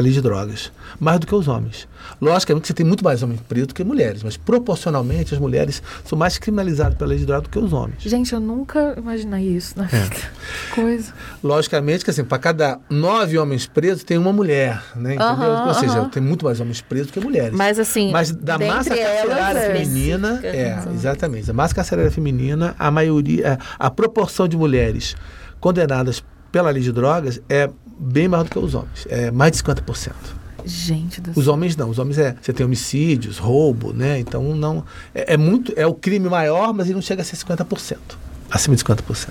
lei 0.01 0.13
de 0.13 0.21
drogas, 0.21 0.73
mais 1.01 1.19
do 1.19 1.27
que 1.27 1.35
os 1.35 1.49
homens. 1.49 1.89
Logicamente, 2.21 2.69
você 2.69 2.75
tem 2.75 2.85
muito 2.85 3.03
mais 3.03 3.23
homens 3.23 3.41
presos 3.41 3.69
do 3.69 3.75
que 3.75 3.83
mulheres, 3.83 4.23
mas 4.23 4.37
proporcionalmente 4.37 5.35
as 5.35 5.41
mulheres 5.41 5.83
são 6.05 6.19
mais 6.19 6.37
criminalizadas 6.37 6.95
pela 6.97 7.09
lei 7.09 7.19
de 7.19 7.25
drogas 7.25 7.45
do 7.45 7.51
que 7.51 7.59
os 7.59 7.73
homens. 7.73 8.03
Gente, 8.03 8.35
eu 8.35 8.41
nunca 8.41 8.95
imaginei 8.99 9.49
isso 9.49 9.79
na 9.79 9.85
vida. 9.85 10.15
É. 10.15 10.31
Coisa. 10.75 11.13
Logicamente 11.43 12.05
que 12.05 12.11
assim, 12.11 12.23
para 12.23 12.39
cada 12.39 12.79
nove 12.91 13.39
homens 13.39 13.67
presos 13.67 14.05
tem 14.05 14.19
uma 14.19 14.33
mulher, 14.33 14.83
né? 14.95 15.15
Entendeu? 15.15 15.51
Uhum, 15.51 15.69
Ou 15.69 15.75
seja, 15.75 16.05
tem 16.11 16.23
muito 16.23 16.45
mais 16.45 16.61
homens 16.61 16.83
presos 16.83 17.07
do 17.09 17.15
que 17.15 17.21
mulheres. 17.21 17.57
Mas 17.57 17.79
assim, 17.79 18.13
mas 18.13 18.31
da 18.31 18.59
massa 18.59 18.95
carcerária 18.95 19.59
é 19.59 19.73
feminina, 19.75 20.41
é, 20.43 20.79
exatamente, 20.95 21.51
a 21.51 21.55
massa 21.55 21.75
carcerária 21.75 22.11
feminina, 22.11 22.75
a 22.79 22.91
maioria, 22.91 23.59
a, 23.79 23.87
a 23.87 23.91
proporção 23.91 24.47
de 24.47 24.57
mulheres 24.57 25.17
condenadas 25.59 26.23
pela 26.53 26.71
lei 26.71 26.83
de 26.83 26.93
drogas 26.93 27.41
é 27.49 27.71
bem 27.99 28.29
maior 28.29 28.45
do 28.45 28.51
que 28.51 28.59
os 28.59 28.75
homens, 28.75 29.07
é 29.09 29.31
mais 29.31 29.53
de 29.53 29.63
50%. 29.63 30.40
Gente 30.65 31.21
do 31.21 31.39
Os 31.39 31.49
homens 31.49 31.77
não, 31.77 31.91
os 31.91 31.99
homens 31.99 32.19
é. 32.19 32.37
Você 32.41 32.53
tem 32.53 32.65
homicídios, 32.65 33.39
roubo, 33.39 33.93
né? 33.93 34.19
Então 34.19 34.55
não. 34.55 34.85
É, 35.15 35.35
é 35.35 35.37
muito. 35.37 35.73
É 35.77 35.87
o 35.87 35.95
crime 35.95 36.29
maior, 36.29 36.73
mas 36.73 36.87
ele 36.87 36.95
não 36.95 37.03
chega 37.03 37.23
a 37.23 37.25
ser 37.25 37.37
50%. 37.37 37.97
Acima 38.51 38.77
de 38.77 38.85
50%. 38.85 39.29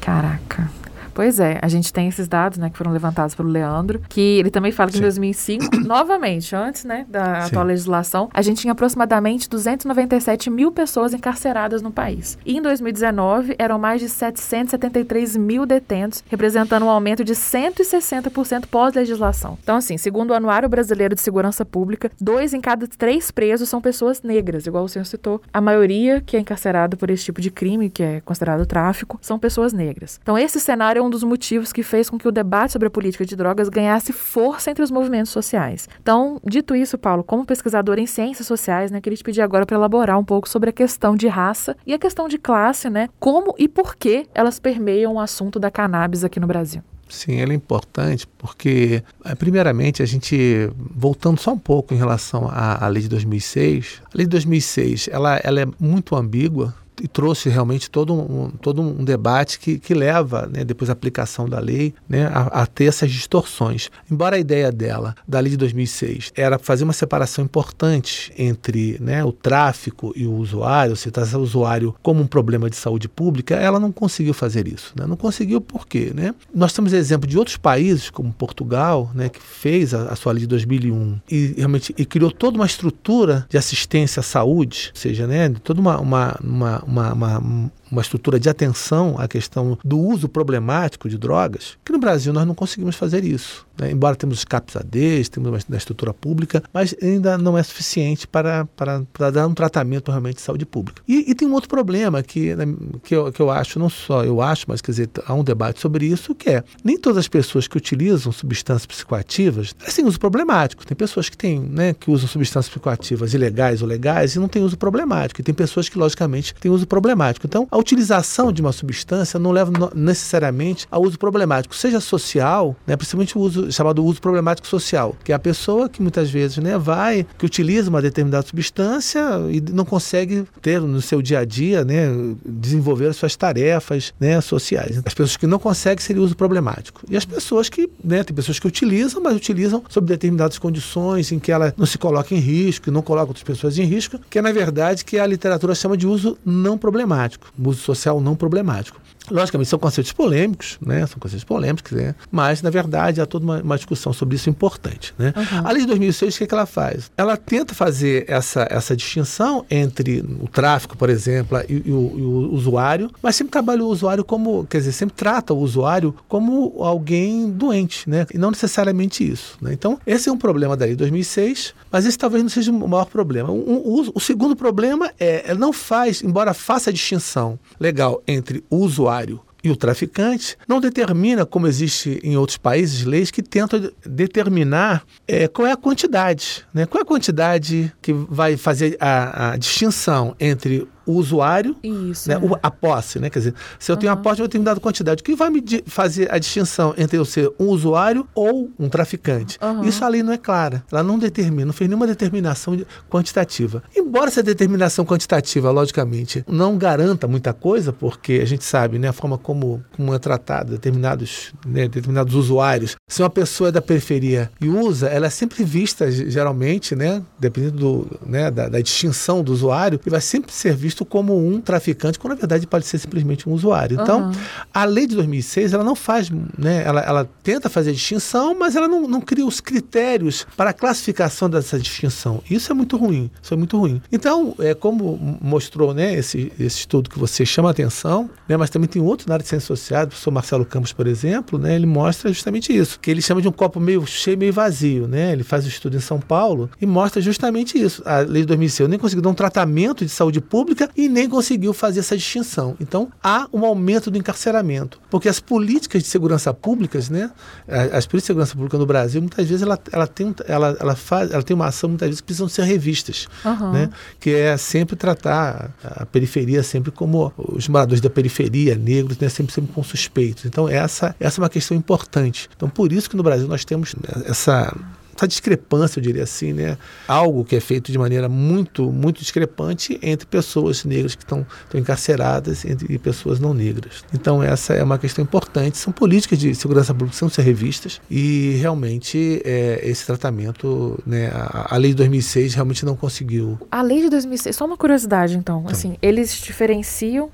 Caraca. 0.00 0.70
Pois 1.14 1.40
é, 1.40 1.58
a 1.62 1.68
gente 1.68 1.92
tem 1.92 2.08
esses 2.08 2.28
dados, 2.28 2.58
né, 2.58 2.70
que 2.70 2.76
foram 2.76 2.92
levantados 2.92 3.34
pelo 3.34 3.48
Leandro, 3.48 4.00
que 4.08 4.38
ele 4.38 4.50
também 4.50 4.72
fala 4.72 4.90
que 4.90 4.96
Sim. 4.96 5.00
em 5.00 5.02
2005, 5.02 5.76
novamente, 5.84 6.54
antes, 6.54 6.84
né, 6.84 7.06
da 7.08 7.42
Sim. 7.42 7.48
atual 7.48 7.64
legislação, 7.64 8.28
a 8.32 8.42
gente 8.42 8.60
tinha 8.60 8.72
aproximadamente 8.72 9.48
297 9.48 10.50
mil 10.50 10.72
pessoas 10.72 11.14
encarceradas 11.14 11.82
no 11.82 11.90
país. 11.90 12.38
E 12.44 12.56
em 12.56 12.62
2019, 12.62 13.56
eram 13.58 13.78
mais 13.78 14.00
de 14.00 14.08
773 14.08 15.36
mil 15.36 15.66
detentos, 15.66 16.22
representando 16.28 16.84
um 16.84 16.90
aumento 16.90 17.24
de 17.24 17.34
160% 17.34 18.66
pós-legislação. 18.66 19.58
Então, 19.62 19.76
assim, 19.76 19.96
segundo 19.96 20.30
o 20.30 20.34
Anuário 20.34 20.68
Brasileiro 20.68 21.14
de 21.14 21.20
Segurança 21.20 21.64
Pública, 21.64 22.10
dois 22.20 22.54
em 22.54 22.60
cada 22.60 22.86
três 22.86 23.30
presos 23.30 23.68
são 23.68 23.80
pessoas 23.80 24.22
negras, 24.22 24.66
igual 24.66 24.84
o 24.84 24.88
senhor 24.88 25.04
citou. 25.04 25.40
A 25.52 25.60
maioria 25.60 26.20
que 26.20 26.36
é 26.36 26.40
encarcerada 26.40 26.96
por 26.96 27.10
esse 27.10 27.24
tipo 27.24 27.40
de 27.40 27.50
crime, 27.50 27.90
que 27.90 28.02
é 28.02 28.20
considerado 28.20 28.66
tráfico, 28.66 29.18
são 29.20 29.38
pessoas 29.38 29.72
negras. 29.72 30.18
Então, 30.22 30.38
esse 30.38 30.60
cenário 30.60 30.99
é 31.00 31.02
um 31.02 31.10
dos 31.10 31.24
motivos 31.24 31.72
que 31.72 31.82
fez 31.82 32.08
com 32.08 32.18
que 32.18 32.28
o 32.28 32.32
debate 32.32 32.72
sobre 32.72 32.88
a 32.88 32.90
política 32.90 33.24
de 33.24 33.34
drogas 33.34 33.68
ganhasse 33.68 34.12
força 34.12 34.70
entre 34.70 34.84
os 34.84 34.90
movimentos 34.90 35.32
sociais. 35.32 35.88
Então, 36.00 36.40
dito 36.44 36.74
isso, 36.74 36.98
Paulo, 36.98 37.24
como 37.24 37.44
pesquisador 37.44 37.98
em 37.98 38.06
ciências 38.06 38.46
sociais, 38.46 38.90
né, 38.90 39.00
queria 39.00 39.16
te 39.16 39.24
pedir 39.24 39.42
agora 39.42 39.66
para 39.66 39.76
elaborar 39.76 40.18
um 40.18 40.24
pouco 40.24 40.48
sobre 40.48 40.70
a 40.70 40.72
questão 40.72 41.16
de 41.16 41.26
raça 41.26 41.76
e 41.86 41.94
a 41.94 41.98
questão 41.98 42.28
de 42.28 42.38
classe, 42.38 42.88
né? 42.88 43.08
Como 43.18 43.54
e 43.58 43.68
por 43.68 43.96
que 43.96 44.26
elas 44.34 44.58
permeiam 44.58 45.14
o 45.14 45.20
assunto 45.20 45.58
da 45.58 45.70
cannabis 45.70 46.24
aqui 46.24 46.38
no 46.38 46.46
Brasil. 46.46 46.82
Sim, 47.10 47.40
ela 47.40 47.52
é 47.52 47.56
importante 47.56 48.26
porque, 48.38 49.02
eh, 49.24 49.34
primeiramente, 49.34 50.00
a 50.00 50.06
gente, 50.06 50.70
voltando 50.78 51.40
só 51.40 51.52
um 51.52 51.58
pouco 51.58 51.92
em 51.92 51.96
relação 51.96 52.48
à, 52.48 52.84
à 52.84 52.88
lei 52.88 53.02
de 53.02 53.08
2006, 53.08 54.00
a 54.04 54.16
lei 54.16 54.26
de 54.26 54.30
2006 54.30 55.08
ela, 55.10 55.40
ela 55.42 55.60
é 55.60 55.66
muito 55.78 56.14
ambígua 56.14 56.72
e 57.02 57.08
trouxe 57.08 57.48
realmente 57.48 57.90
todo 57.90 58.14
um, 58.14 58.50
todo 58.50 58.82
um 58.82 59.04
debate 59.04 59.58
que, 59.58 59.78
que 59.78 59.94
leva, 59.94 60.48
né, 60.52 60.64
depois 60.64 60.88
da 60.88 60.92
aplicação 60.92 61.48
da 61.48 61.58
lei, 61.58 61.94
né, 62.08 62.26
a, 62.26 62.62
a, 62.62 62.66
ter 62.66 62.84
essas 62.84 63.10
distorções. 63.10 63.90
Embora 64.10 64.36
a 64.36 64.38
ideia 64.38 64.70
dela, 64.70 65.14
da 65.26 65.40
lei 65.40 65.50
de 65.50 65.56
2006, 65.56 66.32
era 66.34 66.58
fazer 66.58 66.84
uma 66.84 66.92
separação 66.92 67.44
importante 67.44 68.32
entre 68.36 68.98
né, 69.00 69.24
o 69.24 69.32
tráfico 69.32 70.12
e 70.14 70.26
o 70.26 70.34
usuário, 70.34 70.96
se 70.96 71.10
tratar 71.10 71.38
o 71.38 71.42
usuário 71.42 71.94
como 72.02 72.20
um 72.20 72.26
problema 72.26 72.68
de 72.68 72.76
saúde 72.76 73.08
pública, 73.08 73.54
ela 73.56 73.80
não 73.80 73.92
conseguiu 73.92 74.34
fazer 74.34 74.68
isso. 74.68 74.92
Né? 74.96 75.06
Não 75.06 75.16
conseguiu 75.16 75.60
por 75.60 75.86
quê? 75.86 76.12
Né? 76.14 76.34
Nós 76.54 76.72
temos 76.72 76.92
exemplo 76.92 77.28
de 77.28 77.38
outros 77.38 77.56
países, 77.56 78.10
como 78.10 78.32
Portugal, 78.32 79.10
né, 79.14 79.28
que 79.28 79.40
fez 79.40 79.94
a, 79.94 80.04
a 80.04 80.16
sua 80.16 80.32
lei 80.32 80.42
de 80.42 80.46
2001 80.46 81.20
e 81.30 81.54
realmente 81.56 81.94
e 81.96 82.04
criou 82.04 82.30
toda 82.30 82.56
uma 82.56 82.66
estrutura 82.66 83.46
de 83.48 83.56
assistência 83.56 84.20
à 84.20 84.22
saúde, 84.22 84.90
ou 84.94 85.00
seja, 85.00 85.26
né, 85.26 85.48
toda 85.62 85.80
uma, 85.80 85.98
uma, 85.98 86.38
uma 86.40 86.82
uma, 86.90 87.12
uma, 87.12 87.70
uma 87.90 88.02
estrutura 88.02 88.38
de 88.38 88.48
atenção 88.48 89.16
à 89.18 89.26
questão 89.26 89.78
do 89.84 89.98
uso 89.98 90.28
problemático 90.28 91.08
de 91.08 91.18
drogas, 91.18 91.76
que 91.84 91.92
no 91.92 91.98
Brasil 91.98 92.32
nós 92.32 92.46
não 92.46 92.54
conseguimos 92.54 92.96
fazer 92.96 93.24
isso. 93.24 93.66
Né? 93.78 93.90
Embora 93.90 94.16
temos 94.16 94.38
os 94.38 94.44
CAPS-ADs, 94.44 95.28
temos 95.28 95.48
uma 95.48 95.76
estrutura 95.76 96.12
pública, 96.12 96.62
mas 96.72 96.94
ainda 97.02 97.38
não 97.38 97.56
é 97.56 97.62
suficiente 97.62 98.26
para, 98.26 98.66
para, 98.76 99.02
para 99.12 99.30
dar 99.30 99.46
um 99.46 99.54
tratamento 99.54 100.10
realmente 100.10 100.36
de 100.36 100.42
saúde 100.42 100.66
pública. 100.66 101.02
E, 101.08 101.30
e 101.30 101.34
tem 101.34 101.48
um 101.48 101.54
outro 101.54 101.68
problema 101.68 102.22
que, 102.22 102.54
né, 102.54 102.66
que, 103.02 103.14
eu, 103.14 103.32
que 103.32 103.40
eu 103.40 103.50
acho, 103.50 103.78
não 103.78 103.88
só 103.88 104.24
eu 104.24 104.40
acho, 104.40 104.66
mas 104.68 104.80
quer 104.80 104.92
dizer, 104.92 105.10
há 105.26 105.34
um 105.34 105.44
debate 105.44 105.80
sobre 105.80 106.06
isso, 106.06 106.34
que 106.34 106.50
é 106.50 106.64
nem 106.84 106.98
todas 106.98 107.18
as 107.18 107.28
pessoas 107.28 107.66
que 107.66 107.76
utilizam 107.76 108.32
substâncias 108.32 108.86
psicoativas 108.86 109.74
têm 110.00 110.06
uso 110.06 110.18
problemático. 110.18 110.86
Tem 110.86 110.96
pessoas 110.96 111.28
que 111.28 111.36
têm, 111.36 111.60
né, 111.60 111.94
que 111.94 112.10
usam 112.10 112.28
substâncias 112.28 112.70
psicoativas 112.70 113.34
ilegais 113.34 113.82
ou 113.82 113.88
legais 113.88 114.34
e 114.34 114.38
não 114.38 114.48
têm 114.48 114.62
uso 114.62 114.76
problemático. 114.78 115.40
E 115.40 115.44
tem 115.44 115.54
pessoas 115.54 115.88
que, 115.88 115.98
logicamente, 115.98 116.54
têm 116.54 116.70
uso 116.70 116.86
problemático. 116.86 117.46
Então, 117.46 117.66
a 117.70 117.76
utilização 117.80 118.52
de 118.52 118.60
uma 118.60 118.72
substância 118.72 119.38
não 119.38 119.50
leva 119.50 119.72
necessariamente 119.94 120.86
a 120.90 120.98
uso 120.98 121.18
problemático, 121.18 121.74
seja 121.74 122.00
social, 122.00 122.76
né, 122.86 122.96
principalmente 122.96 123.36
o 123.36 123.40
uso 123.40 123.72
chamado 123.72 124.04
uso 124.04 124.20
problemático 124.20 124.66
social, 124.66 125.16
que 125.24 125.32
é 125.32 125.34
a 125.34 125.38
pessoa 125.38 125.88
que 125.88 126.00
muitas 126.02 126.30
vezes 126.30 126.58
né, 126.58 126.78
vai, 126.78 127.26
que 127.38 127.44
utiliza 127.44 127.90
uma 127.90 128.02
determinada 128.02 128.46
substância 128.46 129.20
e 129.50 129.60
não 129.60 129.84
consegue 129.84 130.44
ter 130.62 130.80
no 130.80 131.00
seu 131.00 131.22
dia 131.22 131.40
a 131.40 131.44
dia, 131.44 131.84
né, 131.84 132.08
desenvolver 132.44 133.08
as 133.08 133.16
suas 133.16 133.36
tarefas 133.36 134.12
né, 134.20 134.40
sociais. 134.40 134.98
As 135.04 135.14
pessoas 135.14 135.36
que 135.36 135.46
não 135.46 135.58
conseguem 135.58 135.98
seria 135.98 136.22
uso 136.22 136.36
problemático. 136.36 137.02
E 137.08 137.16
as 137.16 137.24
pessoas 137.24 137.68
que, 137.68 137.90
né, 138.02 138.22
tem 138.22 138.34
pessoas 138.34 138.58
que 138.58 138.66
utilizam, 138.66 139.22
mas 139.22 139.36
utilizam 139.36 139.82
sob 139.88 140.06
determinadas 140.06 140.58
condições 140.58 141.32
em 141.32 141.38
que 141.38 141.50
ela 141.50 141.74
não 141.76 141.86
se 141.86 141.98
coloca 141.98 142.34
em 142.34 142.38
risco, 142.38 142.90
não 142.90 143.02
coloca 143.02 143.28
outras 143.28 143.44
pessoas 143.44 143.78
em 143.78 143.84
risco, 143.84 144.18
que 144.28 144.38
é 144.38 144.42
na 144.42 144.52
verdade 144.52 145.04
que 145.04 145.18
a 145.18 145.26
literatura 145.26 145.74
chama 145.74 145.96
de 145.96 146.06
uso 146.06 146.36
não 146.44 146.76
problemático, 146.76 147.52
uso 147.70 147.80
social 147.80 148.20
não 148.20 148.36
problemático. 148.36 149.00
Logicamente, 149.30 149.68
são 149.68 149.78
conceitos 149.78 150.12
polêmicos, 150.12 150.78
né? 150.84 151.06
São 151.06 151.18
conceitos 151.18 151.44
polêmicos, 151.44 151.92
né? 151.92 152.14
Mas, 152.30 152.62
na 152.62 152.70
verdade, 152.70 153.20
há 153.20 153.26
toda 153.26 153.44
uma, 153.44 153.62
uma 153.62 153.76
discussão 153.76 154.12
sobre 154.12 154.36
isso 154.36 154.50
importante, 154.50 155.14
né? 155.18 155.32
Uhum. 155.36 155.66
A 155.66 155.72
lei 155.72 155.82
de 155.82 155.88
2006, 155.88 156.34
o 156.34 156.38
que, 156.38 156.44
é 156.44 156.46
que 156.46 156.54
ela 156.54 156.66
faz? 156.66 157.10
Ela 157.16 157.36
tenta 157.36 157.74
fazer 157.74 158.24
essa, 158.28 158.66
essa 158.70 158.96
distinção 158.96 159.64
entre 159.70 160.24
o 160.40 160.48
tráfico, 160.48 160.96
por 160.96 161.08
exemplo, 161.08 161.58
e, 161.68 161.82
e, 161.86 161.92
o, 161.92 162.14
e 162.16 162.22
o, 162.22 162.54
usuário, 162.54 163.10
mas 163.22 163.36
sempre 163.36 163.52
trabalha 163.52 163.84
o 163.84 163.88
usuário 163.88 164.24
como, 164.24 164.66
quer 164.66 164.78
dizer, 164.78 164.92
sempre 164.92 165.14
trata 165.14 165.54
o 165.54 165.58
usuário 165.58 166.14
como 166.28 166.82
alguém 166.82 167.50
doente, 167.50 168.08
né? 168.08 168.26
E 168.32 168.38
não 168.38 168.50
necessariamente 168.50 169.28
isso, 169.28 169.56
né? 169.60 169.72
Então, 169.72 169.98
esse 170.06 170.28
é 170.28 170.32
um 170.32 170.38
problema 170.38 170.76
da 170.76 170.84
lei 170.84 170.94
de 170.94 170.98
2006, 170.98 171.74
mas 171.90 172.06
esse 172.06 172.18
talvez 172.18 172.42
não 172.42 172.50
seja 172.50 172.70
o 172.70 172.88
maior 172.88 173.06
problema. 173.06 173.50
O, 173.50 174.00
o, 174.00 174.12
o 174.14 174.20
segundo 174.20 174.56
problema 174.56 175.10
é, 175.18 175.44
ela 175.46 175.58
não 175.58 175.72
faz, 175.72 176.22
embora 176.22 176.54
faça 176.54 176.90
a 176.90 176.92
distinção 176.92 177.58
legal 177.78 178.22
entre 178.26 178.64
o 178.70 178.76
usuário 178.76 179.19
e 179.62 179.70
o 179.70 179.76
traficante, 179.76 180.56
não 180.66 180.80
determina, 180.80 181.44
como 181.44 181.66
existe 181.66 182.18
em 182.22 182.36
outros 182.36 182.56
países, 182.56 183.04
leis 183.04 183.30
que 183.30 183.42
tentam 183.42 183.90
determinar 184.04 185.04
é, 185.28 185.46
qual 185.48 185.68
é 185.68 185.72
a 185.72 185.76
quantidade, 185.76 186.64
né? 186.72 186.86
qual 186.86 187.00
é 187.00 187.02
a 187.02 187.06
quantidade 187.06 187.92
que 188.00 188.12
vai 188.12 188.56
fazer 188.56 188.96
a, 188.98 189.52
a 189.52 189.56
distinção 189.56 190.34
entre 190.40 190.86
o 191.10 191.14
usuário, 191.14 191.76
Isso, 191.82 192.28
né, 192.28 192.36
é. 192.36 192.38
o, 192.38 192.56
a 192.62 192.70
posse, 192.70 193.18
né? 193.18 193.28
Quer 193.28 193.40
dizer, 193.40 193.54
se 193.78 193.90
eu 193.90 193.96
tenho 193.96 194.12
uhum. 194.12 194.18
a 194.18 194.22
posse 194.22 194.36
de 194.36 194.42
uma 194.42 194.48
determinada 194.48 194.80
quantidade, 194.80 195.20
o 195.20 195.24
que 195.24 195.34
vai 195.34 195.50
me 195.50 195.62
fazer 195.86 196.32
a 196.32 196.38
distinção 196.38 196.94
entre 196.96 197.18
eu 197.18 197.24
ser 197.24 197.52
um 197.58 197.66
usuário 197.66 198.26
ou 198.34 198.70
um 198.78 198.88
traficante? 198.88 199.58
Uhum. 199.60 199.84
Isso 199.84 200.04
a 200.04 200.08
lei 200.08 200.22
não 200.22 200.32
é 200.32 200.38
clara. 200.38 200.84
Ela 200.90 201.02
não 201.02 201.18
determina, 201.18 201.66
não 201.66 201.72
fez 201.72 201.88
nenhuma 201.88 202.06
determinação 202.06 202.78
quantitativa. 203.08 203.82
Embora 203.96 204.28
essa 204.28 204.42
determinação 204.42 205.04
quantitativa, 205.04 205.70
logicamente, 205.70 206.44
não 206.46 206.76
garanta 206.78 207.26
muita 207.26 207.52
coisa, 207.52 207.92
porque 207.92 208.40
a 208.42 208.46
gente 208.46 208.64
sabe, 208.64 208.98
né, 208.98 209.08
a 209.08 209.12
forma 209.12 209.36
como, 209.36 209.82
como 209.96 210.14
é 210.14 210.18
tratado 210.18 210.72
determinados, 210.72 211.52
né, 211.66 211.88
determinados 211.88 212.34
usuários. 212.34 212.96
Se 213.08 213.22
uma 213.22 213.30
pessoa 213.30 213.68
é 213.68 213.72
da 213.72 213.82
periferia 213.82 214.50
e 214.60 214.68
usa, 214.68 215.08
ela 215.08 215.26
é 215.26 215.30
sempre 215.30 215.64
vista, 215.64 216.10
geralmente, 216.10 216.94
né, 216.94 217.22
dependendo 217.38 217.76
do, 217.76 218.20
né, 218.26 218.50
da, 218.50 218.68
da 218.68 218.80
distinção 218.80 219.42
do 219.42 219.52
usuário, 219.52 220.00
e 220.04 220.10
vai 220.10 220.20
sempre 220.20 220.52
ser 220.52 220.74
visto 220.74 220.99
visto 221.00 221.04
como 221.04 221.36
um 221.36 221.60
traficante, 221.60 222.18
quando 222.18 222.34
na 222.34 222.38
verdade 222.38 222.66
pode 222.66 222.86
ser 222.86 222.98
simplesmente 222.98 223.48
um 223.48 223.52
usuário. 223.52 223.98
Então, 224.00 224.24
uhum. 224.24 224.32
a 224.72 224.84
lei 224.84 225.06
de 225.06 225.14
2006, 225.16 225.72
ela 225.72 225.84
não 225.84 225.94
faz, 225.94 226.30
né, 226.30 226.82
ela, 226.84 227.00
ela 227.00 227.28
tenta 227.42 227.68
fazer 227.68 227.90
a 227.90 227.92
distinção, 227.92 228.56
mas 228.58 228.76
ela 228.76 228.88
não, 228.88 229.08
não 229.08 229.20
cria 229.20 229.44
os 229.44 229.60
critérios 229.60 230.46
para 230.56 230.70
a 230.70 230.72
classificação 230.72 231.48
dessa 231.48 231.78
distinção. 231.78 232.42
Isso 232.50 232.70
é 232.70 232.74
muito 232.74 232.96
ruim, 232.96 233.30
isso 233.42 233.54
é 233.54 233.56
muito 233.56 233.78
ruim. 233.78 234.00
Então, 234.12 234.54
é 234.58 234.74
como 234.74 235.38
mostrou 235.40 235.94
né, 235.94 236.14
esse, 236.14 236.52
esse 236.58 236.80
estudo 236.80 237.08
que 237.08 237.18
você 237.18 237.44
chama 237.44 237.68
a 237.68 237.72
atenção, 237.72 238.28
né, 238.48 238.56
mas 238.56 238.70
também 238.70 238.88
tem 238.88 239.02
outro 239.02 239.28
na 239.28 239.34
área 239.34 239.42
de 239.42 239.48
ciências 239.48 239.66
sociais, 239.66 240.04
o 240.04 240.08
professor 240.08 240.30
Marcelo 240.30 240.64
Campos, 240.64 240.92
por 240.92 241.06
exemplo, 241.06 241.58
né, 241.58 241.74
ele 241.74 241.86
mostra 241.86 242.32
justamente 242.32 242.76
isso, 242.76 242.98
que 243.00 243.10
ele 243.10 243.22
chama 243.22 243.40
de 243.40 243.48
um 243.48 243.52
copo 243.52 243.80
meio 243.80 244.06
cheio, 244.06 244.38
meio 244.38 244.52
vazio. 244.52 245.06
Né? 245.06 245.32
Ele 245.32 245.42
faz 245.42 245.64
o 245.64 245.68
estudo 245.68 245.96
em 245.96 246.00
São 246.00 246.20
Paulo 246.20 246.70
e 246.80 246.86
mostra 246.86 247.20
justamente 247.20 247.80
isso. 247.80 248.02
A 248.04 248.18
lei 248.18 248.42
de 248.42 248.48
2006 248.48 248.88
nem 248.88 248.98
conseguiu 248.98 249.22
dar 249.22 249.30
um 249.30 249.34
tratamento 249.34 250.04
de 250.04 250.10
saúde 250.10 250.40
pública 250.40 250.79
pública 250.80 250.90
e 250.96 251.08
nem 251.08 251.28
conseguiu 251.28 251.72
fazer 251.72 252.00
essa 252.00 252.16
distinção. 252.16 252.76
Então, 252.80 253.10
há 253.22 253.48
um 253.52 253.64
aumento 253.64 254.10
do 254.10 254.16
encarceramento, 254.16 255.00
porque 255.10 255.28
as 255.28 255.40
políticas 255.40 256.02
de 256.02 256.08
segurança 256.08 256.54
públicas, 256.54 257.10
né, 257.10 257.30
as 257.68 258.06
políticas 258.06 258.22
de 258.22 258.26
segurança 258.26 258.54
pública 258.54 258.78
no 258.78 258.86
Brasil, 258.86 259.20
muitas 259.20 259.46
vezes 259.46 259.62
ela, 259.62 259.78
ela, 259.92 260.06
tem, 260.06 260.34
ela, 260.46 260.76
ela, 260.80 260.96
faz, 260.96 261.30
ela 261.30 261.42
tem 261.42 261.54
uma 261.54 261.66
ação, 261.66 261.90
muitas 261.90 262.08
vezes, 262.08 262.20
que 262.20 262.26
precisam 262.26 262.48
ser 262.48 262.62
revistas, 262.62 263.26
uhum. 263.44 263.72
né, 263.72 263.90
que 264.18 264.30
é 264.30 264.56
sempre 264.56 264.96
tratar 264.96 265.70
a 265.82 266.06
periferia 266.06 266.62
sempre 266.62 266.90
como 266.90 267.32
os 267.36 267.68
moradores 267.68 268.00
da 268.00 268.10
periferia, 268.10 268.74
negros, 268.74 269.18
né, 269.18 269.28
sempre, 269.28 269.52
sempre 269.52 269.72
com 269.72 269.82
suspeitos. 269.82 270.44
Então, 270.44 270.68
essa, 270.68 271.14
essa 271.18 271.40
é 271.40 271.42
uma 271.42 271.48
questão 271.48 271.76
importante. 271.76 272.48
Então, 272.56 272.68
por 272.68 272.92
isso 272.92 273.10
que 273.10 273.16
no 273.16 273.22
Brasil 273.22 273.48
nós 273.48 273.64
temos 273.64 273.94
essa 274.24 274.74
essa 275.16 275.28
discrepância, 275.28 275.98
eu 275.98 276.02
diria 276.02 276.22
assim, 276.22 276.52
né? 276.52 276.76
Algo 277.06 277.44
que 277.44 277.56
é 277.56 277.60
feito 277.60 277.92
de 277.92 277.98
maneira 277.98 278.28
muito, 278.28 278.90
muito 278.90 279.20
discrepante 279.20 279.98
entre 280.02 280.26
pessoas 280.26 280.84
negras 280.84 281.14
que 281.14 281.22
estão, 281.22 281.46
estão 281.64 281.80
encarceradas 281.80 282.64
entre, 282.64 282.92
e 282.92 282.98
pessoas 282.98 283.38
não 283.38 283.52
negras. 283.52 284.04
Então, 284.14 284.42
essa 284.42 284.74
é 284.74 284.82
uma 284.82 284.98
questão 284.98 285.22
importante. 285.22 285.78
São 285.78 285.92
políticas 285.92 286.38
de 286.38 286.54
segurança 286.54 286.94
pública 286.94 287.10
que 287.12 287.18
precisam 287.18 287.28
ser 287.28 287.42
revistas 287.42 288.00
e 288.10 288.56
realmente 288.60 289.42
é, 289.44 289.80
esse 289.82 290.06
tratamento, 290.06 290.98
né? 291.06 291.30
A, 291.32 291.74
a, 291.74 291.76
lei 291.76 291.90
de 291.90 291.96
2006 291.96 292.54
realmente 292.54 292.84
não 292.84 292.96
conseguiu. 292.96 293.58
A 293.70 293.82
lei 293.82 294.02
de 294.02 294.10
2006, 294.10 294.56
só 294.56 294.64
uma 294.64 294.76
curiosidade, 294.76 295.36
então, 295.36 295.60
então. 295.60 295.72
assim, 295.72 295.96
eles 296.00 296.34
diferenciam 296.40 297.30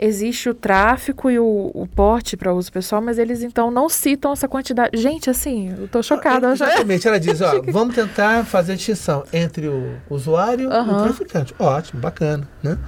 existe 0.00 0.48
o 0.48 0.54
tráfico 0.54 1.30
e 1.30 1.38
o, 1.38 1.70
o 1.74 1.86
porte 1.86 2.36
para 2.36 2.54
uso 2.54 2.72
pessoal, 2.72 3.02
mas 3.02 3.18
eles 3.18 3.42
então 3.42 3.70
não 3.70 3.88
citam 3.88 4.32
essa 4.32 4.48
quantidade. 4.48 4.96
Gente, 4.96 5.28
assim, 5.28 5.74
eu 5.78 5.86
tô 5.86 6.02
chocada. 6.02 6.48
Ah, 6.48 6.52
exatamente, 6.52 7.06
ela 7.06 7.20
diz, 7.20 7.40
ó, 7.42 7.60
vamos 7.68 7.94
tentar 7.94 8.44
fazer 8.46 8.72
a 8.72 8.76
distinção 8.76 9.24
entre 9.32 9.68
o 9.68 9.96
usuário 10.08 10.70
uhum. 10.70 10.86
e 10.86 10.94
o 10.94 11.02
traficante. 11.02 11.54
Ótimo, 11.58 12.00
bacana, 12.00 12.48
né? 12.62 12.78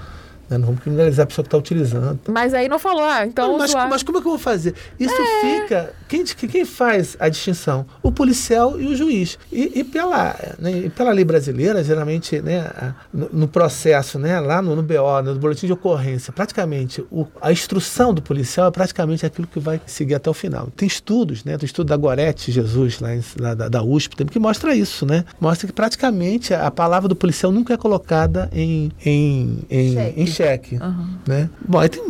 Né? 0.52 0.58
Não 0.58 0.66
vamos 0.66 0.82
criminalizar 0.82 1.24
a 1.24 1.26
pessoa 1.26 1.42
que 1.42 1.48
está 1.48 1.58
utilizando. 1.58 2.20
Mas 2.28 2.54
aí 2.54 2.68
não 2.68 2.78
falou, 2.78 3.02
ah, 3.02 3.26
então. 3.26 3.56
mas, 3.58 3.70
usuário... 3.70 3.90
mas 3.90 4.02
como 4.02 4.18
é 4.18 4.20
que 4.20 4.26
eu 4.26 4.32
vou 4.32 4.38
fazer? 4.38 4.74
Isso 4.98 5.14
é. 5.14 5.40
fica. 5.40 5.94
Quem, 6.08 6.24
quem 6.24 6.64
faz 6.64 7.16
a 7.18 7.28
distinção? 7.28 7.86
O 8.02 8.12
policial 8.12 8.78
e 8.80 8.86
o 8.86 8.94
juiz. 8.94 9.38
E, 9.50 9.80
e 9.80 9.84
pela, 9.84 10.36
né, 10.58 10.72
e 10.72 10.90
pela 10.90 11.10
lei 11.10 11.24
brasileira, 11.24 11.82
geralmente, 11.82 12.40
né, 12.40 12.70
no, 13.12 13.28
no 13.32 13.48
processo, 13.48 14.18
né, 14.18 14.38
lá 14.40 14.60
no, 14.60 14.76
no 14.76 14.82
BO, 14.82 15.22
no 15.24 15.34
boletim 15.36 15.66
de 15.66 15.72
ocorrência, 15.72 16.32
praticamente 16.32 17.04
o, 17.10 17.26
a 17.40 17.50
instrução 17.50 18.12
do 18.12 18.20
policial 18.20 18.68
é 18.68 18.70
praticamente 18.70 19.24
aquilo 19.24 19.46
que 19.46 19.58
vai 19.58 19.80
seguir 19.86 20.14
até 20.14 20.28
o 20.28 20.34
final. 20.34 20.68
Tem 20.76 20.86
estudos, 20.86 21.44
né? 21.44 21.56
Tem 21.56 21.66
estudo 21.66 21.88
da 21.88 21.96
Gorete 21.96 22.52
Jesus, 22.52 23.00
lá, 23.00 23.14
em, 23.14 23.22
lá 23.38 23.54
da, 23.54 23.68
da 23.68 23.82
USP, 23.82 24.16
que 24.24 24.38
mostra 24.38 24.74
isso, 24.74 25.06
né? 25.06 25.24
Mostra 25.40 25.66
que 25.66 25.72
praticamente 25.72 26.52
a 26.52 26.70
palavra 26.70 27.08
do 27.08 27.16
policial 27.16 27.50
nunca 27.50 27.74
é 27.74 27.76
colocada 27.76 28.50
em, 28.52 28.90
em, 29.04 29.58
em, 29.70 29.98
em 30.16 30.26
cheque. 30.26 30.41
Uhum. 30.81 31.07
Né? 31.26 31.48
Bom, 31.66 31.78
aí 31.78 31.88
tem, 31.88 32.02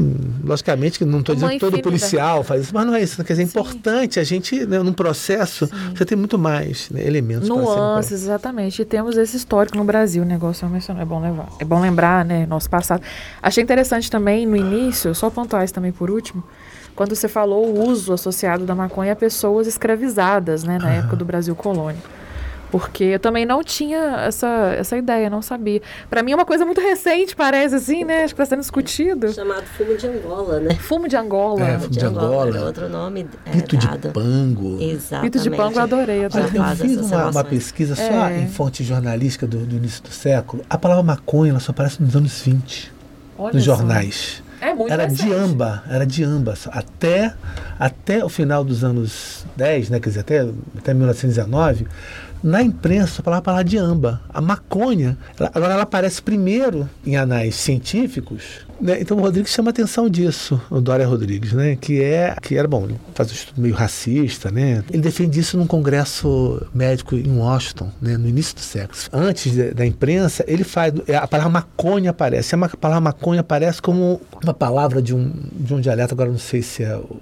logicamente, 0.44 0.98
que 0.98 1.04
não 1.04 1.20
estou 1.20 1.34
dizendo 1.34 1.52
que 1.52 1.58
todo 1.58 1.80
policial 1.80 2.42
faz 2.42 2.64
isso, 2.64 2.74
mas 2.74 2.86
não 2.86 2.94
é 2.94 3.02
isso. 3.02 3.22
Quer 3.24 3.32
dizer, 3.32 3.42
é 3.42 3.46
importante 3.46 4.18
a 4.18 4.24
gente, 4.24 4.66
né, 4.66 4.78
num 4.78 4.92
processo, 4.92 5.66
Sim. 5.66 5.72
você 5.94 6.04
tem 6.04 6.16
muito 6.16 6.38
mais 6.38 6.90
né, 6.90 7.06
elementos. 7.06 7.48
Nuances, 7.48 8.22
exatamente. 8.22 8.82
E 8.82 8.84
temos 8.84 9.16
esse 9.16 9.36
histórico 9.36 9.76
no 9.76 9.84
Brasil, 9.84 10.22
o 10.22 10.26
negócio 10.26 10.66
é 10.66 11.04
bom 11.04 11.20
levar. 11.20 11.48
É 11.58 11.64
bom 11.64 11.80
lembrar, 11.80 12.24
né, 12.24 12.46
nosso 12.46 12.68
passado. 12.68 13.02
Achei 13.42 13.62
interessante 13.62 14.10
também, 14.10 14.46
no 14.46 14.56
início, 14.56 15.14
só 15.14 15.30
pontuar 15.30 15.64
isso 15.64 15.74
também 15.74 15.92
por 15.92 16.10
último, 16.10 16.42
quando 16.94 17.14
você 17.14 17.28
falou 17.28 17.66
o 17.66 17.88
uso 17.88 18.12
associado 18.12 18.64
da 18.64 18.74
maconha 18.74 19.12
a 19.12 19.16
pessoas 19.16 19.66
escravizadas, 19.66 20.62
né, 20.64 20.78
na 20.78 20.90
época 20.90 21.16
do 21.16 21.24
Brasil 21.24 21.54
colônia. 21.54 22.00
Porque 22.72 23.04
eu 23.04 23.20
também 23.20 23.44
não 23.44 23.62
tinha 23.62 24.24
essa, 24.26 24.48
essa 24.78 24.96
ideia, 24.96 25.28
não 25.28 25.42
sabia. 25.42 25.82
Para 26.08 26.22
mim 26.22 26.32
é 26.32 26.34
uma 26.34 26.46
coisa 26.46 26.64
muito 26.64 26.80
recente, 26.80 27.36
parece 27.36 27.74
assim, 27.74 28.02
né? 28.02 28.24
Acho 28.24 28.34
que 28.34 28.40
está 28.40 28.56
sendo 28.56 28.60
discutido. 28.60 29.30
Chamado 29.30 29.64
fumo 29.64 29.94
de 29.94 30.06
Angola, 30.06 30.58
né? 30.58 30.74
Fumo 30.76 31.06
de 31.06 31.14
Angola. 31.14 31.68
É, 31.68 31.78
fumo 31.78 31.90
de, 31.90 31.98
de 31.98 32.06
Angola. 32.06 32.48
Angola. 32.48 32.64
outro 32.64 32.88
nome 32.88 33.26
é, 33.44 33.50
Pito 33.50 33.76
dado. 33.76 33.98
de 33.98 34.08
pango. 34.08 34.78
Exatamente. 34.80 35.32
Pito 35.32 35.44
de 35.44 35.50
pango 35.54 35.78
eu 35.78 35.82
adorei. 35.82 36.18
Eu, 36.20 36.22
eu 36.22 36.76
fiz 36.76 36.96
uma, 37.02 37.28
uma, 37.28 37.44
pesquisa 37.44 37.94
só 37.94 38.28
é. 38.28 38.40
em 38.40 38.48
fonte 38.48 38.82
jornalística 38.82 39.46
do, 39.46 39.58
do, 39.58 39.76
início 39.76 40.02
do 40.02 40.08
século. 40.08 40.64
A 40.70 40.78
palavra 40.78 41.02
maconha 41.02 41.50
ela 41.50 41.60
só 41.60 41.72
aparece 41.72 42.02
nos 42.02 42.16
anos 42.16 42.40
20. 42.40 42.90
Olha 43.36 43.52
nos 43.52 43.62
jornais. 43.62 44.42
É 44.62 44.72
muito 44.72 44.90
era 44.90 45.02
recente. 45.02 45.24
de 45.24 45.32
amba, 45.34 45.82
era 45.90 46.06
de 46.06 46.24
amba. 46.24 46.54
Até, 46.70 47.34
até 47.78 48.24
o 48.24 48.30
final 48.30 48.64
dos 48.64 48.82
anos 48.82 49.44
10, 49.56 49.90
né, 49.90 50.00
quer 50.00 50.08
dizer, 50.08 50.20
até, 50.20 50.48
até 50.78 50.94
1919, 50.94 51.86
na 52.42 52.62
imprensa, 52.62 53.20
a 53.20 53.24
palavra, 53.24 53.38
a 53.38 53.42
palavra 53.42 53.64
de 53.64 53.78
amba. 53.78 54.20
A 54.28 54.40
maconha, 54.40 55.16
ela, 55.38 55.50
agora 55.54 55.74
ela 55.74 55.82
aparece 55.82 56.20
primeiro 56.20 56.88
em 57.06 57.16
anais 57.16 57.54
científicos. 57.54 58.66
Né? 58.82 59.00
Então 59.00 59.16
o 59.16 59.20
Rodrigues 59.20 59.52
chama 59.52 59.70
atenção 59.70 60.08
disso, 60.08 60.60
o 60.68 60.80
Dória 60.80 61.06
Rodrigues, 61.06 61.52
né? 61.52 61.76
que 61.76 62.02
é 62.02 62.34
que 62.42 62.56
era 62.56 62.66
bom, 62.66 62.84
ele 62.84 62.96
faz 63.14 63.30
um 63.30 63.34
estudo 63.34 63.60
meio 63.62 63.74
racista, 63.74 64.50
né? 64.50 64.82
Ele 64.90 65.00
defende 65.00 65.38
isso 65.38 65.56
num 65.56 65.68
congresso 65.68 66.60
médico 66.74 67.14
em 67.14 67.38
Washington, 67.38 67.92
né? 68.00 68.16
no 68.16 68.28
início 68.28 68.56
do 68.56 68.60
século. 68.60 68.98
Antes 69.12 69.52
de, 69.52 69.72
da 69.72 69.86
imprensa, 69.86 70.44
ele 70.48 70.64
faz 70.64 70.92
a 71.16 71.28
palavra 71.28 71.52
maconha 71.52 72.10
aparece. 72.10 72.56
A 72.56 72.68
palavra 72.68 73.00
maconha 73.00 73.40
aparece 73.40 73.80
como 73.80 74.20
uma 74.42 74.52
palavra 74.52 75.00
de 75.00 75.14
um, 75.14 75.32
de 75.52 75.74
um 75.74 75.80
dialeto, 75.80 76.14
agora 76.14 76.30
não 76.30 76.38
sei 76.38 76.60
se 76.60 76.82
é 76.82 76.96
o 76.96 77.20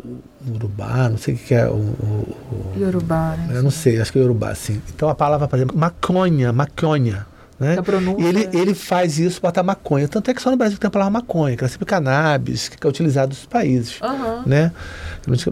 Urubá, 0.48 1.10
não 1.10 1.18
sei 1.18 1.34
o 1.34 1.36
que 1.36 1.54
é 1.54 1.66
o. 1.66 1.74
o, 1.74 2.36
o 2.76 2.80
Yorubá, 2.80 3.36
né? 3.36 3.58
Eu 3.58 3.62
não 3.62 3.70
sei, 3.70 4.00
acho 4.00 4.10
que 4.10 4.18
é 4.18 4.22
Yorubá, 4.22 4.54
sim. 4.54 4.80
Então 4.94 5.10
a 5.10 5.14
palavra, 5.14 5.46
por 5.46 5.56
exemplo, 5.56 5.76
maconha, 5.76 6.52
maconha. 6.52 7.26
Né? 7.60 7.76
E 8.18 8.24
ele, 8.24 8.44
é. 8.44 8.56
ele 8.56 8.74
faz 8.74 9.18
isso, 9.18 9.38
bota 9.38 9.62
maconha. 9.62 10.08
Tanto 10.08 10.30
é 10.30 10.34
que 10.34 10.40
só 10.40 10.50
no 10.50 10.56
Brasil 10.56 10.78
tem 10.78 10.88
a 10.88 10.90
palavra 10.90 11.12
maconha, 11.12 11.54
que 11.58 11.62
é 11.62 11.68
sempre 11.68 11.84
cannabis, 11.84 12.70
que 12.70 12.86
é 12.86 12.88
utilizado 12.88 13.28
nos 13.28 13.44
países. 13.44 14.00
Uhum. 14.00 14.42
Né? 14.46 14.72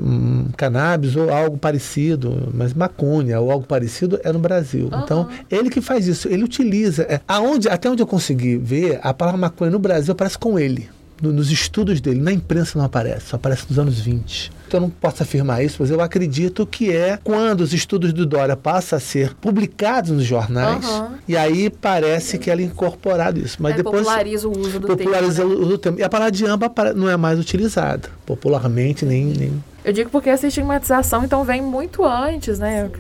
Hum, 0.01 0.47
cannabis 0.57 1.15
ou 1.15 1.31
algo 1.31 1.59
parecido, 1.59 2.51
mas 2.55 2.73
maconha 2.73 3.39
ou 3.39 3.51
algo 3.51 3.67
parecido 3.67 4.19
é 4.25 4.33
no 4.33 4.39
Brasil. 4.39 4.89
Uhum. 4.91 5.01
Então, 5.01 5.29
ele 5.51 5.69
que 5.69 5.83
faz 5.83 6.07
isso, 6.07 6.29
ele 6.29 6.45
utiliza. 6.45 7.03
É, 7.03 7.21
aonde, 7.29 7.69
até 7.69 7.91
onde 7.91 8.03
eu 8.03 8.07
consegui 8.07 8.57
ver, 8.57 8.99
a 9.03 9.13
palavra 9.13 9.39
maconha 9.39 9.71
no 9.71 9.79
Brasil 9.79 10.13
aparece 10.13 10.39
com 10.39 10.59
ele. 10.59 10.89
no, 11.21 11.31
nos 11.31 11.51
estudos 11.51 12.01
dele, 12.01 12.23
na 12.23 12.33
imprensa 12.33 12.79
não 12.79 12.87
aparece, 12.87 13.27
só 13.27 13.37
aparece 13.37 13.67
nos 13.69 13.79
anos 13.79 14.01
20. 14.01 14.51
Eu 14.77 14.81
não 14.81 14.91
posso 14.91 15.23
afirmar 15.23 15.65
isso, 15.65 15.77
mas 15.81 15.91
eu 15.91 16.01
acredito 16.01 16.67
que 16.67 16.95
é 16.95 17.19
quando 17.23 17.61
os 17.61 17.73
estudos 17.73 18.13
do 18.13 18.27
Dória 18.27 18.57
passam 18.57 18.97
a 18.97 19.01
ser 19.01 19.35
publicados 19.35 20.11
nos 20.11 20.25
jornais, 20.25 20.87
uhum. 20.87 21.09
e 21.27 21.37
aí 21.37 21.71
parece 21.71 22.39
que 22.39 22.51
ela 22.51 22.61
é 22.61 22.65
incorporado 22.65 23.39
isso. 23.39 23.57
Mas 23.61 23.75
é, 23.75 23.77
depois 23.79 24.03
populariza 24.03 24.49
o 24.49 24.59
uso 24.59 24.81
do 24.81 24.87
populariza 24.87 25.43
termo. 25.43 25.55
o 25.55 25.59
uso 25.59 25.69
do 25.71 25.79
termo. 25.79 25.99
E 25.99 26.03
a 26.03 26.09
palavra 26.09 26.33
de 26.33 26.45
amba 26.45 26.71
não 26.95 27.09
é 27.09 27.17
mais 27.17 27.39
utilizada 27.39 28.11
popularmente, 28.27 29.05
nem, 29.05 29.25
nem 29.25 29.63
eu 29.85 29.93
digo 29.93 30.11
porque 30.11 30.29
essa 30.29 30.47
estigmatização 30.47 31.25
então 31.25 31.45
vem 31.45 31.63
muito 31.63 32.05
antes, 32.05 32.59
né? 32.59 32.91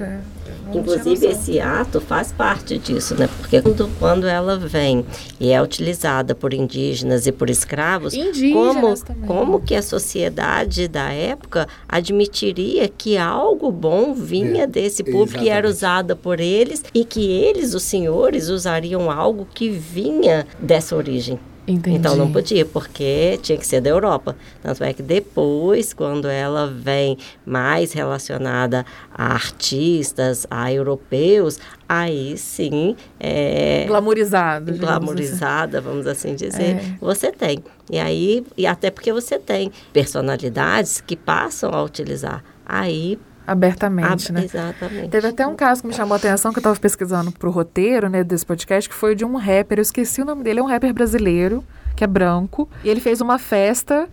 Inclusive 0.74 1.26
esse 1.26 1.60
ato 1.60 2.00
faz 2.00 2.32
parte 2.32 2.78
disso, 2.78 3.14
né? 3.14 3.28
Porque 3.38 3.62
quando, 3.62 3.90
quando 3.98 4.26
ela 4.26 4.58
vem 4.58 5.04
e 5.40 5.50
é 5.50 5.62
utilizada 5.62 6.34
por 6.34 6.52
indígenas 6.52 7.26
e 7.26 7.32
por 7.32 7.48
escravos, 7.48 8.14
indígenas 8.14 9.02
como, 9.02 9.26
como 9.26 9.60
que 9.60 9.74
a 9.74 9.82
sociedade 9.82 10.88
da 10.88 11.10
época 11.10 11.66
admitiria 11.88 12.88
que 12.88 13.16
algo 13.16 13.70
bom 13.70 14.12
vinha 14.12 14.64
é, 14.64 14.66
desse 14.66 15.02
público 15.02 15.44
e 15.44 15.48
era 15.48 15.68
usada 15.68 16.14
por 16.14 16.40
eles 16.40 16.82
e 16.94 17.04
que 17.04 17.30
eles, 17.30 17.74
os 17.74 17.82
senhores, 17.82 18.48
usariam 18.48 19.10
algo 19.10 19.46
que 19.52 19.70
vinha 19.70 20.46
dessa 20.60 20.94
origem? 20.96 21.38
Entendi. 21.68 21.98
Então 21.98 22.16
não 22.16 22.32
podia, 22.32 22.64
porque 22.64 23.38
tinha 23.42 23.58
que 23.58 23.66
ser 23.66 23.82
da 23.82 23.90
Europa. 23.90 24.34
Tanto 24.62 24.82
é 24.82 24.92
que 24.94 25.02
depois, 25.02 25.92
quando 25.92 26.26
ela 26.26 26.66
vem 26.66 27.18
mais 27.44 27.92
relacionada 27.92 28.86
a 29.14 29.32
artistas, 29.34 30.46
a 30.50 30.72
europeus, 30.72 31.58
aí 31.86 32.38
sim. 32.38 32.96
É, 33.20 33.84
Glamorizada. 33.86 34.72
Glamorizada, 34.72 35.80
vamos 35.80 36.06
assim 36.06 36.34
dizer. 36.34 36.76
É. 36.76 36.94
Você 37.00 37.30
tem. 37.30 37.62
E 37.90 37.98
aí, 37.98 38.44
e 38.56 38.66
até 38.66 38.90
porque 38.90 39.12
você 39.12 39.38
tem 39.38 39.70
personalidades 39.92 41.02
que 41.02 41.16
passam 41.16 41.70
a 41.70 41.82
utilizar. 41.82 42.42
Aí 42.64 43.18
abertamente, 43.48 44.32
né? 44.32 44.44
Exatamente. 44.44 45.08
Teve 45.08 45.28
até 45.28 45.46
um 45.46 45.56
caso 45.56 45.82
que 45.82 45.88
me 45.88 45.94
chamou 45.94 46.14
a 46.14 46.16
atenção, 46.16 46.52
que 46.52 46.58
eu 46.58 46.60
estava 46.60 46.78
pesquisando 46.78 47.32
pro 47.32 47.50
roteiro, 47.50 48.08
né, 48.08 48.22
desse 48.22 48.46
podcast, 48.46 48.88
que 48.88 48.94
foi 48.94 49.14
de 49.14 49.24
um 49.24 49.36
rapper, 49.36 49.78
eu 49.78 49.82
esqueci 49.82 50.22
o 50.22 50.24
nome 50.24 50.42
dele, 50.42 50.60
é 50.60 50.62
um 50.62 50.66
rapper 50.66 50.92
brasileiro, 50.92 51.64
que 51.96 52.04
é 52.04 52.06
branco, 52.06 52.68
e 52.84 52.88
ele 52.88 53.00
fez 53.00 53.20
uma 53.20 53.38
festa... 53.38 54.08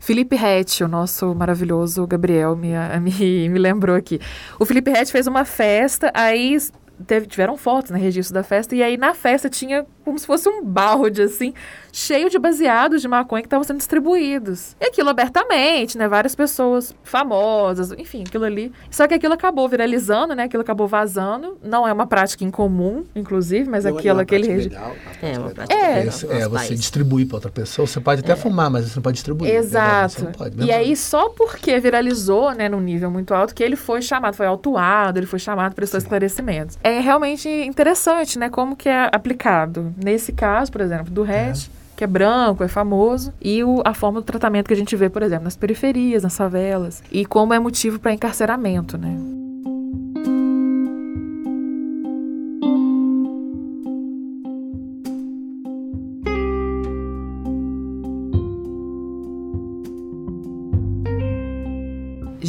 Felipe 0.00 0.36
Rett, 0.36 0.84
o 0.84 0.88
nosso 0.88 1.34
maravilhoso 1.34 2.06
Gabriel 2.06 2.54
me, 2.54 2.72
me, 3.00 3.48
me 3.48 3.58
lembrou 3.58 3.96
aqui. 3.96 4.20
O 4.60 4.66
Felipe 4.66 4.90
Rett 4.90 5.10
fez 5.10 5.26
uma 5.26 5.46
festa, 5.46 6.10
aí 6.12 6.58
teve, 7.06 7.26
tiveram 7.26 7.56
fotos, 7.56 7.90
né, 7.90 7.98
registro 7.98 8.34
da 8.34 8.42
festa, 8.42 8.74
e 8.74 8.82
aí 8.82 8.96
na 8.96 9.14
festa 9.14 9.48
tinha 9.48 9.86
como 10.04 10.18
se 10.18 10.26
fosse 10.26 10.48
um 10.48 10.62
balde, 10.62 11.22
assim, 11.22 11.54
cheio 11.90 12.28
de 12.28 12.38
baseados 12.38 13.00
de 13.00 13.08
maconha 13.08 13.42
que 13.42 13.46
estavam 13.46 13.64
sendo 13.64 13.78
distribuídos. 13.78 14.76
E 14.78 14.86
aquilo 14.86 15.08
abertamente, 15.08 15.96
né? 15.96 16.06
Várias 16.06 16.34
pessoas 16.34 16.94
famosas, 17.02 17.90
enfim, 17.92 18.24
aquilo 18.26 18.44
ali. 18.44 18.70
Só 18.90 19.06
que 19.06 19.14
aquilo 19.14 19.32
acabou 19.32 19.66
viralizando, 19.68 20.34
né? 20.34 20.44
Aquilo 20.44 20.60
acabou 20.60 20.86
vazando. 20.86 21.56
Não 21.62 21.88
é 21.88 21.92
uma 21.92 22.06
prática 22.06 22.44
incomum, 22.44 23.04
inclusive, 23.16 23.68
mas 23.68 23.84
não, 23.84 23.96
aquilo, 23.96 24.18
é 24.18 24.22
aquele 24.22 24.46
registro. 24.46 24.78
É, 25.22 25.38
uma 25.38 25.50
prática 25.50 25.74
é, 25.74 25.98
legal. 26.00 26.30
é, 26.30 26.40
é 26.40 26.48
você 26.48 26.74
distribuir 26.74 27.26
para 27.26 27.36
outra 27.36 27.50
pessoa. 27.50 27.86
Você 27.86 28.00
pode 28.00 28.20
até 28.20 28.32
é. 28.32 28.36
fumar, 28.36 28.70
mas 28.70 28.84
você 28.84 28.96
não 28.96 29.02
pode 29.02 29.14
distribuir. 29.14 29.54
Exato. 29.54 30.26
Pode, 30.36 30.62
e 30.62 30.70
aí, 30.70 30.94
só 30.94 31.30
porque 31.30 31.80
viralizou, 31.80 32.52
né, 32.52 32.68
num 32.68 32.80
nível 32.80 33.10
muito 33.10 33.32
alto, 33.32 33.54
que 33.54 33.62
ele 33.62 33.76
foi 33.76 34.02
chamado, 34.02 34.34
foi 34.34 34.46
autuado, 34.46 35.18
ele 35.18 35.26
foi 35.26 35.38
chamado 35.38 35.74
para 35.74 35.84
esses 35.84 36.02
esclarecimentos. 36.02 36.76
É 36.84 37.00
realmente 37.00 37.48
interessante, 37.48 38.38
né? 38.38 38.50
Como 38.50 38.76
que 38.76 38.90
é 38.90 39.08
aplicado 39.10 39.94
nesse 39.96 40.32
caso, 40.32 40.70
por 40.70 40.82
exemplo, 40.82 41.10
do 41.10 41.22
resto, 41.22 41.70
é. 41.70 41.96
que 41.96 42.04
é 42.04 42.06
branco, 42.06 42.62
é 42.62 42.68
famoso, 42.68 43.32
e 43.40 43.64
o, 43.64 43.80
a 43.86 43.94
forma 43.94 44.20
do 44.20 44.24
tratamento 44.26 44.68
que 44.68 44.74
a 44.74 44.76
gente 44.76 44.94
vê, 44.94 45.08
por 45.08 45.22
exemplo, 45.22 45.44
nas 45.44 45.56
periferias, 45.56 46.22
nas 46.22 46.36
favelas, 46.36 47.02
e 47.10 47.24
como 47.24 47.54
é 47.54 47.58
motivo 47.58 47.98
para 47.98 48.12
encarceramento, 48.12 48.98
né? 48.98 49.16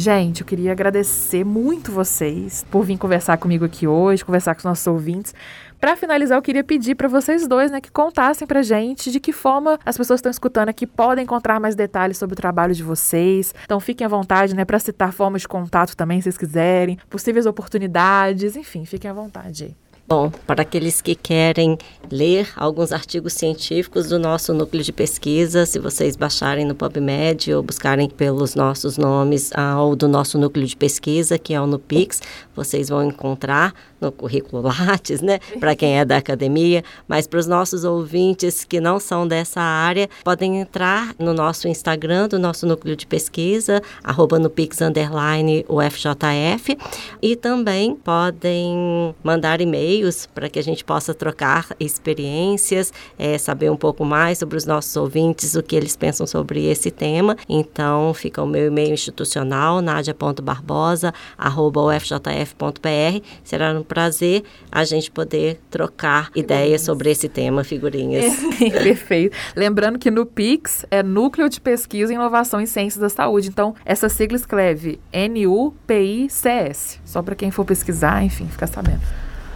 Gente, 0.06 0.42
eu 0.42 0.46
queria 0.46 0.70
agradecer 0.70 1.42
muito 1.44 1.90
vocês 1.90 2.64
por 2.70 2.84
vir 2.84 2.96
conversar 2.96 3.38
comigo 3.38 3.64
aqui 3.64 3.88
hoje, 3.88 4.24
conversar 4.24 4.54
com 4.54 4.60
os 4.60 4.64
nossos 4.64 4.86
ouvintes. 4.86 5.34
Para 5.80 5.96
finalizar, 5.96 6.38
eu 6.38 6.42
queria 6.42 6.62
pedir 6.62 6.94
para 6.94 7.08
vocês 7.08 7.48
dois, 7.48 7.72
né, 7.72 7.80
que 7.80 7.90
contassem 7.90 8.46
pra 8.46 8.62
gente 8.62 9.10
de 9.10 9.18
que 9.18 9.32
forma 9.32 9.76
as 9.84 9.96
pessoas 9.96 10.18
estão 10.18 10.30
escutando 10.30 10.68
aqui 10.68 10.86
podem 10.86 11.24
encontrar 11.24 11.58
mais 11.58 11.74
detalhes 11.74 12.18
sobre 12.18 12.34
o 12.34 12.36
trabalho 12.36 12.72
de 12.72 12.84
vocês. 12.84 13.52
Então 13.64 13.80
fiquem 13.80 14.04
à 14.04 14.08
vontade, 14.08 14.54
né, 14.54 14.64
para 14.64 14.78
citar 14.78 15.12
formas 15.12 15.42
de 15.42 15.48
contato 15.48 15.96
também, 15.96 16.20
se 16.20 16.26
vocês 16.26 16.38
quiserem, 16.38 16.96
possíveis 17.10 17.44
oportunidades, 17.44 18.54
enfim, 18.54 18.84
fiquem 18.84 19.10
à 19.10 19.12
vontade. 19.12 19.76
Bom, 20.08 20.30
para 20.46 20.62
aqueles 20.62 21.02
que 21.02 21.16
querem 21.16 21.76
ler 22.08 22.48
alguns 22.54 22.92
artigos 22.92 23.32
científicos 23.32 24.08
do 24.08 24.20
nosso 24.20 24.54
núcleo 24.54 24.84
de 24.84 24.92
pesquisa, 24.92 25.66
se 25.66 25.80
vocês 25.80 26.14
baixarem 26.14 26.64
no 26.64 26.76
PubMed 26.76 27.52
ou 27.52 27.60
buscarem 27.60 28.08
pelos 28.08 28.54
nossos 28.54 28.96
nomes 28.96 29.50
ou 29.76 29.96
do 29.96 30.06
nosso 30.06 30.38
núcleo 30.38 30.64
de 30.64 30.76
pesquisa, 30.76 31.36
que 31.40 31.52
é 31.52 31.60
o 31.60 31.66
NUPIX, 31.66 32.22
vocês 32.54 32.88
vão 32.88 33.02
encontrar 33.02 33.74
no 34.00 34.12
currículo 34.12 34.62
Lattes, 34.62 35.20
né? 35.20 35.38
Para 35.58 35.74
quem 35.74 35.98
é 35.98 36.04
da 36.04 36.16
academia, 36.16 36.82
mas 37.08 37.26
para 37.26 37.38
os 37.38 37.46
nossos 37.46 37.84
ouvintes 37.84 38.64
que 38.64 38.80
não 38.80 38.98
são 38.98 39.26
dessa 39.26 39.60
área, 39.60 40.08
podem 40.24 40.60
entrar 40.60 41.14
no 41.18 41.32
nosso 41.32 41.68
Instagram 41.68 42.28
do 42.28 42.38
nosso 42.38 42.66
núcleo 42.66 42.96
de 42.96 43.06
pesquisa, 43.06 43.82
arroba 44.02 44.38
no 44.38 44.50
Pix 44.50 44.80
underline 44.80 45.64
UFJF, 45.68 46.76
e 47.22 47.36
também 47.36 47.94
podem 47.94 49.14
mandar 49.22 49.60
e-mails 49.60 50.26
para 50.26 50.48
que 50.48 50.58
a 50.58 50.62
gente 50.62 50.84
possa 50.84 51.14
trocar 51.14 51.68
experiências, 51.78 52.92
é, 53.18 53.38
saber 53.38 53.70
um 53.70 53.76
pouco 53.76 54.04
mais 54.04 54.38
sobre 54.38 54.56
os 54.56 54.64
nossos 54.64 54.94
ouvintes, 54.96 55.54
o 55.54 55.62
que 55.62 55.76
eles 55.76 55.96
pensam 55.96 56.26
sobre 56.26 56.66
esse 56.66 56.90
tema. 56.90 57.36
Então, 57.48 58.12
fica 58.14 58.42
o 58.42 58.46
meu 58.46 58.66
e-mail 58.66 58.92
institucional, 58.92 59.80
nadia.barbosa, 59.80 61.12
arroba 61.36 61.96
ufjf.br. 61.96 63.20
Será 63.44 63.72
um 63.72 63.82
prazer 63.86 64.42
a 64.70 64.84
gente 64.84 65.10
poder 65.10 65.60
trocar 65.70 66.30
ideias 66.34 66.82
sobre 66.82 67.10
esse 67.10 67.28
tema, 67.28 67.64
figurinhas. 67.64 68.26
É, 68.66 68.70
perfeito. 68.70 69.36
Lembrando 69.54 69.98
que 69.98 70.10
no 70.10 70.24
PIX 70.24 70.86
é 70.90 71.02
Núcleo 71.02 71.48
de 71.48 71.60
Pesquisa, 71.60 72.12
Inovação 72.12 72.60
e 72.60 72.66
Ciências 72.66 73.00
da 73.00 73.08
Saúde. 73.08 73.48
Então, 73.48 73.74
essa 73.84 74.08
sigla 74.08 74.36
escreve 74.36 74.98
N-U-P-I-C-S. 75.12 77.00
Só 77.04 77.22
para 77.22 77.34
quem 77.34 77.50
for 77.50 77.64
pesquisar, 77.64 78.24
enfim, 78.24 78.48
ficar 78.48 78.66
sabendo. 78.66 79.02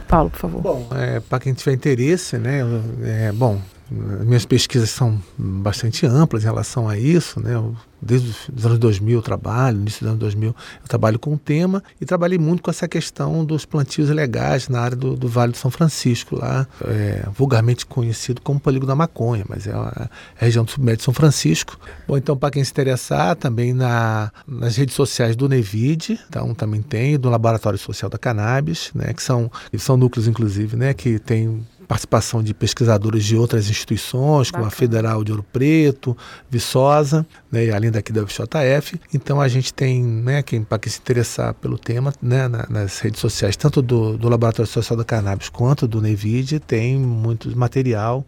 Paulo, 0.06 0.28
por 0.30 0.38
favor. 0.38 0.60
Bom, 0.60 0.88
é, 0.92 1.20
para 1.20 1.38
quem 1.38 1.54
tiver 1.54 1.72
interesse, 1.72 2.36
né? 2.36 2.60
É, 3.04 3.32
bom, 3.32 3.60
minhas 3.90 4.46
pesquisas 4.46 4.90
são 4.90 5.20
bastante 5.36 6.06
amplas 6.06 6.42
em 6.42 6.46
relação 6.46 6.88
a 6.88 6.96
isso, 6.96 7.40
né? 7.40 7.54
Eu 7.54 7.74
desde 8.00 8.34
os 8.56 8.64
anos 8.64 8.78
2000 8.78 9.18
eu 9.18 9.22
trabalho, 9.22 9.78
início 9.78 10.00
dos 10.00 10.08
anos 10.08 10.20
2000 10.20 10.56
eu 10.82 10.88
trabalho 10.88 11.18
com 11.18 11.34
o 11.34 11.38
tema 11.38 11.82
e 12.00 12.06
trabalhei 12.06 12.38
muito 12.38 12.62
com 12.62 12.70
essa 12.70 12.88
questão 12.88 13.44
dos 13.44 13.64
plantios 13.64 14.08
ilegais 14.08 14.68
na 14.68 14.80
área 14.80 14.96
do, 14.96 15.14
do 15.14 15.28
Vale 15.28 15.52
do 15.52 15.58
São 15.58 15.70
Francisco, 15.70 16.36
lá 16.36 16.66
é, 16.86 17.26
vulgarmente 17.34 17.84
conhecido 17.84 18.40
como 18.40 18.58
Polígono 18.58 18.88
da 18.88 18.96
Maconha, 18.96 19.44
mas 19.48 19.66
é 19.66 19.72
a, 19.72 19.92
é 19.96 20.04
a 20.40 20.44
região 20.44 20.64
do 20.64 20.70
submédio 20.70 20.98
de 20.98 21.04
São 21.04 21.14
Francisco. 21.14 21.78
Bom, 22.06 22.16
então 22.16 22.36
para 22.36 22.50
quem 22.50 22.64
se 22.64 22.70
interessar, 22.70 23.36
também 23.36 23.72
na, 23.72 24.32
nas 24.46 24.76
redes 24.76 24.94
sociais 24.94 25.36
do 25.36 25.48
Nevid, 25.48 26.18
então 26.28 26.54
também 26.54 26.80
tem, 26.80 27.18
do 27.18 27.28
Laboratório 27.28 27.78
Social 27.78 28.10
da 28.10 28.18
Cannabis, 28.18 28.90
né, 28.94 29.12
que 29.12 29.22
são, 29.22 29.50
são 29.78 29.96
núcleos 29.96 30.26
inclusive, 30.26 30.76
né, 30.76 30.94
que 30.94 31.18
tem 31.18 31.60
participação 31.90 32.40
de 32.40 32.54
pesquisadores 32.54 33.24
de 33.24 33.36
outras 33.36 33.68
instituições, 33.68 34.46
Bacana. 34.46 34.62
como 34.62 34.68
a 34.68 34.70
Federal 34.70 35.24
de 35.24 35.32
Ouro 35.32 35.44
Preto, 35.52 36.16
Viçosa, 36.48 37.26
né, 37.50 37.68
além 37.70 37.90
daqui 37.90 38.12
da 38.12 38.22
UFJF. 38.22 39.00
Então 39.12 39.40
a 39.40 39.48
gente 39.48 39.74
tem, 39.74 40.00
né, 40.00 40.40
quem, 40.40 40.62
para 40.62 40.78
quem 40.78 40.92
se 40.92 41.00
interessar 41.00 41.52
pelo 41.54 41.76
tema, 41.76 42.14
né, 42.22 42.46
nas 42.68 43.00
redes 43.00 43.18
sociais, 43.18 43.56
tanto 43.56 43.82
do, 43.82 44.16
do 44.16 44.28
Laboratório 44.28 44.70
Social 44.70 44.96
da 44.96 45.04
Cannabis 45.04 45.48
quanto 45.48 45.88
do 45.88 46.00
Nevid, 46.00 46.60
tem 46.60 46.96
muito 46.96 47.58
material. 47.58 48.24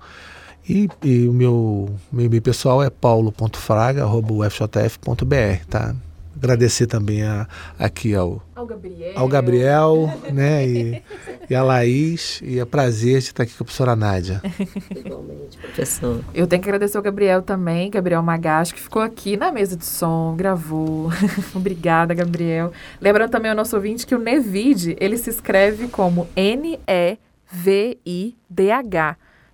E, 0.69 0.89
e 1.01 1.29
o 1.29 1.33
meu, 1.33 1.89
meu 2.11 2.27
e-mail 2.27 2.43
pessoal 2.43 2.83
é 2.83 2.91
paulo.fraga.ufjf.br, 2.91 5.67
tá? 5.71 5.95
Agradecer 6.43 6.89
também 6.89 7.23
a, 7.23 7.47
aqui 7.79 8.17
ao, 8.17 8.43
ao 8.55 8.67
Gabriel, 8.67 9.13
ao 9.15 9.29
Gabriel 9.29 10.13
né, 10.33 10.67
e, 10.67 11.01
e 11.49 11.55
a 11.55 11.63
Laís. 11.63 12.41
E 12.43 12.59
é 12.59 12.65
prazer 12.65 13.21
de 13.21 13.27
estar 13.27 13.45
aqui 13.45 13.53
com 13.53 13.63
a 13.63 13.65
professora 13.65 13.95
Nádia. 13.95 14.43
Igualmente, 14.91 15.57
professor. 15.57 16.21
Eu 16.35 16.49
tenho 16.49 16.61
que 16.61 16.69
agradecer 16.69 16.97
ao 16.97 17.03
Gabriel 17.03 17.43
também, 17.43 17.89
Gabriel 17.91 18.23
Magacho, 18.23 18.75
que 18.75 18.81
ficou 18.81 19.01
aqui 19.01 19.37
na 19.37 19.53
mesa 19.53 19.77
de 19.77 19.85
som, 19.85 20.35
gravou. 20.37 21.11
Obrigada, 21.55 22.13
Gabriel. 22.13 22.73
Lembrando 23.01 23.31
também 23.31 23.51
ao 23.51 23.57
nosso 23.57 23.77
ouvinte 23.77 24.05
que 24.05 24.15
o 24.15 24.19
Nevid, 24.19 24.97
ele 24.99 25.17
se 25.17 25.31
escreve 25.31 25.87
como 25.87 26.27
N-E-V-I-D-H. 26.35 27.17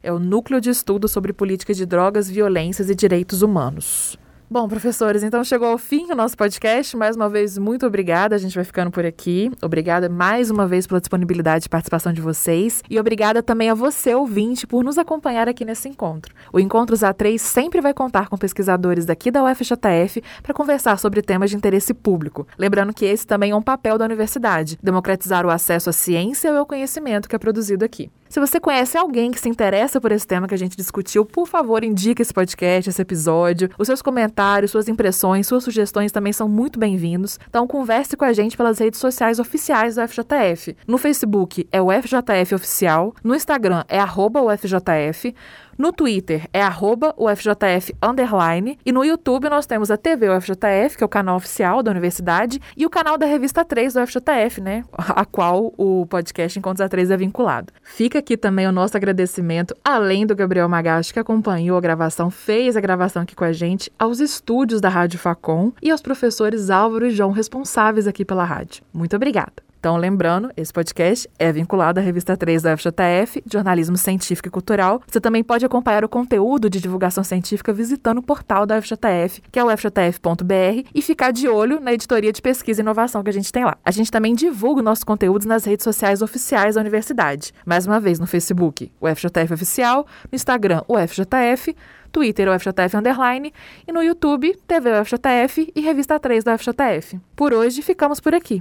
é 0.03 0.11
o 0.11 0.19
Núcleo 0.19 0.59
de 0.61 0.71
Estudo 0.71 1.07
sobre 1.07 1.35
Políticas 1.35 1.77
de 1.77 1.85
Drogas, 1.85 2.31
Violências 2.31 2.89
e 2.89 2.95
Direitos 2.95 3.43
Humanos. 3.43 4.19
Bom, 4.51 4.67
professores, 4.67 5.23
então 5.23 5.45
chegou 5.45 5.69
ao 5.69 5.77
fim 5.77 6.11
o 6.11 6.15
nosso 6.15 6.35
podcast. 6.35 6.97
Mais 6.97 7.15
uma 7.15 7.29
vez, 7.29 7.59
muito 7.59 7.87
obrigada. 7.87 8.35
A 8.35 8.39
gente 8.39 8.55
vai 8.55 8.65
ficando 8.65 8.91
por 8.91 9.05
aqui. 9.05 9.53
Obrigada 9.61 10.09
mais 10.09 10.51
uma 10.51 10.67
vez 10.67 10.87
pela 10.87 11.01
disponibilidade 11.01 11.67
e 11.67 11.69
participação 11.69 12.15
de 12.15 12.23
vocês. 12.23 12.83
E 12.89 12.99
obrigada 12.99 13.43
também 13.43 13.69
a 13.69 13.75
você, 13.75 14.15
ouvinte, 14.15 14.67
por 14.67 14.83
nos 14.83 14.97
acompanhar 14.97 15.51
aqui 15.51 15.67
nesse 15.67 15.87
encontro. 15.87 16.35
O 16.51 16.59
Encontros 16.59 17.01
A3 17.01 17.37
sempre 17.37 17.83
vai 17.83 17.93
contar 17.93 18.31
com 18.31 18.39
pesquisadores 18.39 19.05
daqui 19.05 19.31
da 19.31 19.45
UFJF 19.45 20.23
para 20.43 20.55
conversar 20.55 20.99
sobre 20.99 21.21
temas 21.21 21.51
de 21.51 21.57
interesse 21.57 21.93
público. 21.93 22.49
Lembrando 22.57 22.95
que 22.95 23.05
esse 23.05 23.27
também 23.27 23.51
é 23.51 23.55
um 23.55 23.61
papel 23.61 23.99
da 23.99 24.07
universidade: 24.07 24.79
democratizar 24.83 25.45
o 25.45 25.51
acesso 25.51 25.91
à 25.91 25.93
ciência 25.93 26.49
e 26.49 26.57
ao 26.57 26.65
conhecimento 26.65 27.29
que 27.29 27.37
é 27.37 27.39
produzido 27.39 27.85
aqui. 27.85 28.11
Se 28.29 28.39
você 28.39 28.61
conhece 28.61 28.99
alguém 28.99 29.31
que 29.31 29.41
se 29.41 29.49
interessa 29.49 29.99
por 29.99 30.13
esse 30.13 30.27
tema 30.27 30.47
que 30.47 30.55
a 30.55 30.59
gente 30.59 30.77
discutiu, 30.77 31.25
por 31.25 31.49
favor, 31.49 31.83
indique 31.83 32.21
esse 32.21 32.33
podcast, 32.33 32.91
esse 32.91 33.01
episódio. 33.01 33.71
Os 33.79 33.87
seus 33.87 34.03
comentários, 34.03 34.71
suas 34.71 34.87
impressões, 34.87 35.47
suas 35.47 35.65
sugestões 35.65 36.13
também 36.13 36.33
são 36.33 36.47
muito 36.47 36.79
bem-vindos. 36.79 37.39
Então, 37.49 37.67
converse 37.67 38.19
com 38.19 38.27
a 38.27 38.33
gente 38.35 38.55
pelas 38.55 38.79
redes 38.79 39.01
sociais 39.01 39.39
oficiais 39.39 39.95
do 39.95 40.07
FJF. 40.07 40.77
No 40.87 40.99
Facebook 40.99 41.67
é 41.73 41.81
o 41.81 41.89
FJF 41.91 42.55
Oficial, 42.55 43.15
no 43.25 43.35
Instagram 43.35 43.83
é 43.89 43.99
arroba 43.99 44.43
o 44.43 44.55
FJF. 44.55 45.35
No 45.79 45.93
Twitter 45.93 46.49
é 46.53 46.61
arroba 46.61 47.15
UFJF 47.17 47.95
underline. 48.03 48.77
E 48.85 48.91
no 48.91 49.05
YouTube 49.05 49.49
nós 49.49 49.65
temos 49.65 49.93
a 49.93 49.97
TV 49.97 50.29
UFJF, 50.29 50.97
que 50.97 51.05
é 51.05 51.07
o 51.07 51.09
canal 51.09 51.37
oficial 51.37 51.85
da 51.85 51.93
universidade, 51.93 52.61
e 52.77 52.85
o 52.85 52.91
canal 52.91 53.17
da 53.17 53.27
revista 53.27 53.65
3 53.65 53.95
do 53.95 54.01
UFJF, 54.01 54.61
né? 54.61 54.85
A 54.93 55.25
qual 55.25 55.73
o 55.79 56.05
podcast 56.07 56.59
Encontros 56.59 56.85
A3 56.85 57.13
é 57.13 57.17
vinculado. 57.17 57.73
Fica 57.81 58.19
aqui 58.19 58.37
também 58.37 58.67
o 58.67 58.73
nosso 58.73 58.97
agradecimento, 58.97 59.73
além 59.85 60.27
do 60.27 60.35
Gabriel 60.35 60.69
Magacho, 60.69 61.13
que 61.13 61.21
acompanhou 61.21 61.79
a 61.79 61.81
gravação, 61.81 62.29
fez 62.29 62.77
a 62.77 62.81
gravação 62.81 63.23
aqui 63.23 63.37
com 63.37 63.45
a 63.45 63.53
gente, 63.53 63.89
aos 63.97 64.19
estúdios 64.19 64.81
da 64.81 64.89
Rádio 64.89 65.21
Facom 65.21 65.71
e 65.81 65.93
aos 65.93 66.03
professores 66.03 66.71
Álvaro 66.71 67.07
e 67.07 67.11
João, 67.11 67.31
responsáveis 67.31 68.09
aqui 68.09 68.25
pela 68.25 68.43
rádio. 68.43 68.83
Muito 68.93 69.15
obrigada. 69.15 69.68
Então, 69.79 69.97
lembrando, 69.97 70.51
esse 70.57 70.73
podcast 70.73 71.29
é 71.39 71.53
vinculado 71.53 72.01
à 72.01 72.03
revista 72.03 72.37
3 72.37 72.63
da 72.63 72.77
FJF, 72.77 73.45
Jornalismo 73.51 73.97
Científico 73.97 74.49
e 74.49 74.51
Cultural. 74.51 75.01
Você 75.07 75.21
também 75.21 75.45
pode 75.45 75.65
acompanhar 75.65 76.05
o 76.05 76.09
conteúdo 76.09 76.69
de 76.69 76.81
divulgação 76.81 77.23
científica 77.23 77.73
visitando 77.73 78.19
o 78.19 78.23
portal 78.23 78.67
da 78.67 78.83
FJF, 78.83 79.41
que 79.53 79.59
é 79.59 79.65
o 79.65 79.69
fjf.br, 79.77 80.89
e 80.93 81.01
ficar 81.01 81.31
de 81.31 81.49
olho 81.49 81.79
na 81.79 81.93
editoria 81.93 82.33
de 82.33 82.43
pesquisa 82.43 82.81
e 82.81 82.83
inovação 82.83 83.23
que 83.23 83.31
a 83.31 83.33
gente 83.33 83.53
tem 83.53 83.65
lá. 83.65 83.79
A 83.85 83.93
gente 83.93 84.11
também 84.11 84.35
divulga 84.35 84.83
nossos 84.83 85.05
conteúdos 85.05 85.47
nas 85.47 85.65
redes 85.65 85.85
sociais 85.85 86.23
oficiais 86.23 86.75
da 86.75 86.81
universidade. 86.81 87.53
Mais 87.65 87.87
uma 87.87 88.01
vez, 88.01 88.19
no 88.19 88.27
Facebook, 88.27 88.91
o 89.01 89.07
FJF 89.07 89.55
Oficial, 89.55 90.07
no 90.31 90.35
Instagram, 90.35 90.83
o 90.89 90.97
FJF, 90.99 91.77
Twitter, 92.11 92.49
o 92.49 92.59
FJF 92.59 92.97
Underline, 92.97 93.53
e 93.87 93.93
no 93.93 94.03
YouTube, 94.03 94.59
TV 94.67 95.01
UFJF 95.01 95.73
e 95.73 95.81
Revista 95.81 96.19
3 96.19 96.43
da 96.43 96.59
FJF. 96.59 97.21
Por 97.37 97.55
hoje, 97.55 97.81
ficamos 97.81 98.19
por 98.19 98.35
aqui. 98.35 98.61